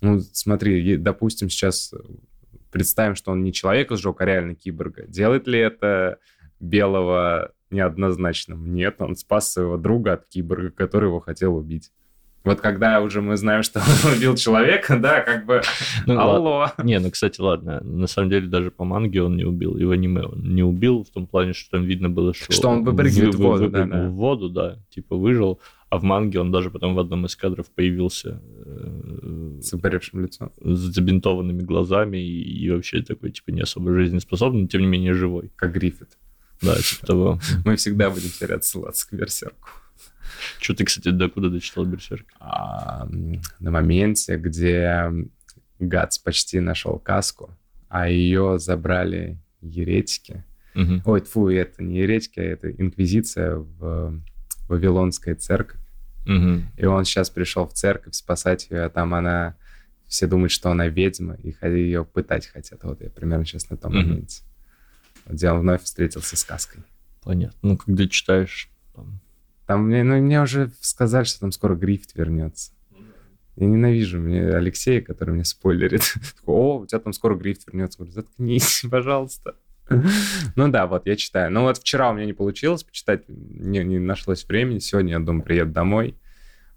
Ну, 0.00 0.20
смотри, 0.20 0.96
допустим, 0.96 1.50
сейчас 1.50 1.92
представим, 2.70 3.14
что 3.14 3.32
он 3.32 3.42
не 3.42 3.52
человека 3.52 3.96
сжег, 3.96 4.20
а 4.20 4.24
реально 4.24 4.54
киборга. 4.54 5.06
Делает 5.06 5.46
ли 5.46 5.58
это 5.58 6.18
белого 6.60 7.52
неоднозначным? 7.70 8.74
Нет, 8.74 8.96
он 9.00 9.16
спас 9.16 9.52
своего 9.52 9.76
друга 9.76 10.14
от 10.14 10.26
киборга, 10.26 10.70
который 10.70 11.06
его 11.06 11.20
хотел 11.20 11.56
убить. 11.56 11.90
Вот 12.44 12.60
когда 12.60 13.00
уже 13.00 13.20
мы 13.20 13.36
знаем, 13.36 13.62
что 13.62 13.80
он 14.04 14.12
убил 14.12 14.36
человека, 14.36 14.98
да, 14.98 15.20
как 15.20 15.44
бы, 15.44 15.60
ну, 16.06 16.18
алло. 16.18 16.58
Ладно. 16.58 16.82
Не, 16.82 16.98
ну, 16.98 17.10
кстати, 17.10 17.40
ладно, 17.40 17.80
на 17.82 18.06
самом 18.06 18.30
деле 18.30 18.46
даже 18.46 18.70
по 18.70 18.84
манге 18.84 19.22
он 19.22 19.36
не 19.36 19.44
убил, 19.44 19.76
и 19.76 19.84
в 19.84 19.90
аниме 19.90 20.22
он 20.22 20.54
не 20.54 20.62
убил, 20.62 21.04
в 21.04 21.10
том 21.10 21.26
плане, 21.26 21.52
что 21.52 21.70
там 21.72 21.84
видно 21.84 22.08
было, 22.08 22.32
что... 22.34 22.52
Что 22.52 22.68
он 22.68 22.84
выпрыгивает 22.84 23.34
в, 23.34 23.38
воду, 23.38 23.68
да, 23.68 23.84
да. 23.84 24.08
в 24.08 24.12
воду, 24.12 24.48
да, 24.48 24.78
типа 24.90 25.16
выжил, 25.16 25.60
а 25.90 25.98
в 25.98 26.02
манге 26.02 26.40
он 26.40 26.52
даже 26.52 26.70
потом 26.70 26.94
в 26.94 26.98
одном 26.98 27.26
из 27.26 27.36
кадров 27.36 27.66
появился... 27.74 28.40
Э, 28.64 29.58
с 29.60 29.72
выпаревшим 29.72 30.22
лицом. 30.22 30.52
С 30.60 30.78
забинтованными 30.78 31.62
глазами 31.62 32.18
и, 32.18 32.64
и 32.64 32.70
вообще 32.70 33.02
такой, 33.02 33.30
типа, 33.30 33.50
не 33.50 33.62
особо 33.62 33.92
жизнеспособный, 33.94 34.62
но 34.62 34.68
тем 34.68 34.82
не 34.82 34.86
менее 34.86 35.14
живой. 35.14 35.50
Как 35.56 35.72
Гриффит. 35.72 36.18
Да, 36.60 36.76
типа 36.76 37.06
того. 37.06 37.40
Мы 37.64 37.76
всегда 37.76 38.10
будем 38.10 38.28
теперь 38.28 38.52
отсылаться 38.52 39.08
к 39.08 39.12
Берсерку. 39.12 39.68
Что 40.60 40.74
ты, 40.74 40.84
кстати, 40.84 41.10
докуда 41.10 41.50
дочитал 41.50 41.84
Берсерк? 41.84 42.26
А, 42.40 43.08
на 43.60 43.70
моменте, 43.70 44.36
где 44.36 45.10
Гац 45.78 46.18
почти 46.18 46.60
нашел 46.60 46.98
каску, 46.98 47.56
а 47.88 48.08
ее 48.08 48.58
забрали 48.58 49.38
еретики. 49.60 50.44
Угу. 50.74 51.02
Ой, 51.04 51.20
фу, 51.22 51.48
это 51.48 51.82
не 51.82 51.98
еретики, 51.98 52.40
а 52.40 52.44
это 52.44 52.70
инквизиция 52.70 53.56
в 53.56 54.20
Вавилонской 54.68 55.34
церкви. 55.34 55.80
Угу. 56.26 56.62
И 56.76 56.84
он 56.84 57.04
сейчас 57.04 57.30
пришел 57.30 57.66
в 57.66 57.72
церковь 57.72 58.14
спасать 58.14 58.68
ее, 58.70 58.82
а 58.84 58.90
там 58.90 59.14
она... 59.14 59.56
Все 60.06 60.26
думают, 60.26 60.52
что 60.52 60.70
она 60.70 60.88
ведьма, 60.88 61.34
и 61.34 61.54
ее 61.62 62.02
пытать 62.02 62.46
хотят. 62.46 62.82
Вот 62.82 63.02
я 63.02 63.10
примерно 63.10 63.44
сейчас 63.44 63.68
на 63.68 63.76
том 63.76 63.90
угу. 63.90 64.00
моменте. 64.00 64.42
Где 65.26 65.50
он 65.50 65.60
вновь 65.60 65.82
встретился 65.82 66.34
с 66.34 66.40
сказкой. 66.40 66.82
Понятно. 67.22 67.58
Ну, 67.60 67.76
когда 67.76 68.08
читаешь... 68.08 68.70
Там, 68.94 69.20
там 69.68 69.84
мне, 69.84 70.02
ну, 70.02 70.16
мне 70.16 70.40
уже 70.40 70.70
сказали, 70.80 71.24
что 71.24 71.40
там 71.40 71.52
скоро 71.52 71.74
Грифт 71.74 72.14
вернется. 72.14 72.72
Я 73.54 73.66
ненавижу 73.66 74.18
мне 74.18 74.48
Алексея, 74.48 75.02
который 75.02 75.34
мне 75.34 75.44
спойлерит. 75.44 76.14
О, 76.46 76.78
у 76.78 76.86
тебя 76.86 76.98
там 77.00 77.12
скоро 77.12 77.36
Грифт 77.36 77.66
вернется. 77.66 77.98
Говорю, 77.98 78.14
заткнись, 78.14 78.86
пожалуйста. 78.90 79.56
Ну 80.56 80.68
да, 80.68 80.86
вот 80.86 81.04
я 81.04 81.16
читаю. 81.16 81.52
Ну 81.52 81.64
вот 81.64 81.76
вчера 81.76 82.10
у 82.10 82.14
меня 82.14 82.24
не 82.24 82.32
получилось 82.32 82.82
почитать, 82.82 83.24
не, 83.28 83.84
не 83.84 83.98
нашлось 83.98 84.46
времени. 84.48 84.78
Сегодня 84.78 85.12
я 85.12 85.18
думаю, 85.18 85.44
приеду 85.44 85.72
домой, 85.72 86.14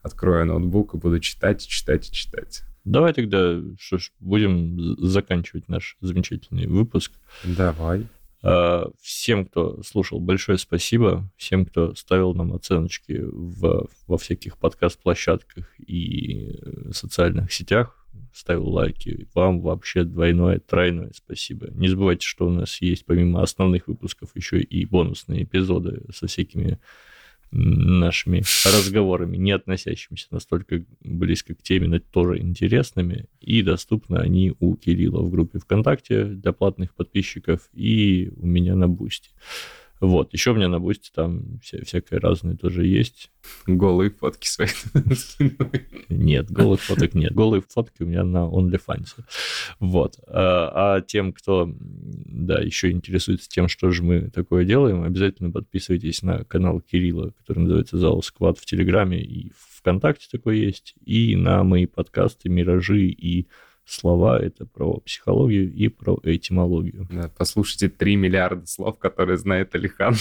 открою 0.02 0.46
ноутбук 0.46 0.94
и 0.94 0.98
буду 0.98 1.22
читать, 1.22 1.66
читать 1.66 2.10
и 2.10 2.12
читать. 2.12 2.64
Давай 2.84 3.14
тогда, 3.14 3.62
что 3.80 4.00
ж, 4.00 4.12
будем 4.20 4.98
заканчивать 4.98 5.70
наш 5.70 5.96
замечательный 6.02 6.68
выпуск. 6.68 7.14
Давай. 7.46 8.06
А, 8.44 8.90
всем, 9.02 9.46
кто 9.46 9.82
слушал, 9.84 10.20
большое 10.20 10.58
спасибо. 10.58 11.30
Всем, 11.38 11.66
кто 11.66 11.94
ставил 11.96 12.34
нам 12.34 12.54
оценочки 12.54 13.20
в, 13.22 13.88
во 14.08 14.18
всяких 14.18 14.58
подкаст-площадках 14.58 15.80
и 15.80 16.60
социальных 16.92 17.52
сетях 17.52 17.98
ставил 18.34 18.70
лайки. 18.70 19.28
Вам 19.34 19.62
вообще 19.62 20.04
двойное, 20.04 20.60
тройное 20.60 21.12
спасибо. 21.14 21.70
Не 21.72 21.88
забывайте, 21.88 22.26
что 22.26 22.48
у 22.48 22.50
нас 22.50 22.82
есть 22.82 23.06
помимо 23.06 23.42
основных 23.42 23.88
выпусков 23.88 24.30
еще 24.36 24.62
и 24.62 24.86
бонусные 24.86 25.44
эпизоды 25.44 26.04
со 26.14 26.28
всякими 26.28 26.80
нашими 27.52 28.44
разговорами, 28.66 29.38
не 29.38 29.52
относящимися 29.52 30.28
настолько 30.32 30.84
близко 31.02 31.54
к 31.54 31.62
теме, 31.62 31.88
но 31.88 32.00
тоже 32.00 32.40
интересными. 32.40 33.26
И 33.42 33.62
доступны 33.62 34.18
они 34.18 34.54
у 34.60 34.76
Кирилла 34.76 35.22
в 35.22 35.30
группе 35.30 35.60
ВКонтакте 35.60 36.26
для 36.26 36.54
платных 36.54 36.94
подписчиков 36.96 37.70
и 37.74 38.32
у 38.38 38.46
меня 38.46 38.76
на 38.76 38.88
Boosty. 38.88 39.30
Вот, 40.02 40.34
еще 40.34 40.52
у 40.52 40.56
меня 40.56 40.68
на 40.68 40.80
Бусти 40.80 41.12
там 41.14 41.60
вся, 41.62 41.78
всякое 41.86 42.20
разное 42.20 42.58
тоже 42.58 42.88
есть. 42.88 43.32
Голые 43.68 44.10
фотки 44.10 44.48
свои 44.48 44.68
Нет, 46.10 46.50
голых 46.50 46.82
фоток 46.82 47.14
нет. 47.14 47.34
Голые 47.34 47.62
фотки 47.62 48.02
у 48.02 48.08
меня 48.08 48.24
на 48.24 48.48
OnlyFans. 48.48 49.24
Вот. 49.80 50.20
А, 50.28 50.96
а 50.96 51.02
тем, 51.02 51.32
кто, 51.32 51.72
да, 51.80 52.60
еще 52.60 52.90
интересуется 52.90 53.48
тем, 53.48 53.68
что 53.68 53.92
же 53.92 54.02
мы 54.02 54.32
такое 54.32 54.66
делаем, 54.66 55.04
обязательно 55.04 55.52
подписывайтесь 55.52 56.24
на 56.24 56.44
канал 56.46 56.82
Кирилла, 56.82 57.30
который 57.38 57.60
называется 57.60 58.00
«Зал 58.00 58.24
Сквад» 58.24 58.58
в 58.58 58.66
Телеграме 58.66 59.22
и 59.22 59.52
ВКонтакте 59.78 60.28
такой 60.32 60.60
есть, 60.60 60.96
и 61.06 61.36
на 61.36 61.64
мои 61.64 61.86
подкасты 61.86 62.50
«Миражи» 62.50 63.06
и 63.06 63.48
слова, 63.92 64.40
это 64.40 64.66
про 64.66 65.00
психологию 65.00 65.72
и 65.72 65.88
про 65.88 66.18
этимологию. 66.24 67.08
Да, 67.12 67.30
послушайте 67.38 67.90
3 67.90 68.16
миллиарда 68.16 68.66
слов, 68.66 68.98
которые 69.00 69.38
знает 69.38 69.76
Алихан. 69.76 70.16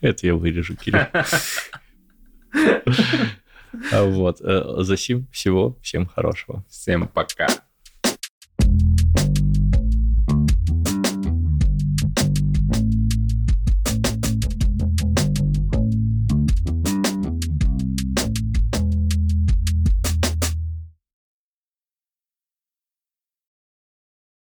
Это 0.00 0.26
я 0.26 0.34
вырежу, 0.34 0.76
Кирилл. 0.76 1.06
А 3.92 4.02
вот. 4.02 4.40
Э, 4.40 4.82
за 4.82 4.96
сим 4.96 5.28
всего. 5.30 5.78
Всем 5.80 6.06
хорошего. 6.06 6.64
Всем 6.68 7.06
пока. 7.06 7.46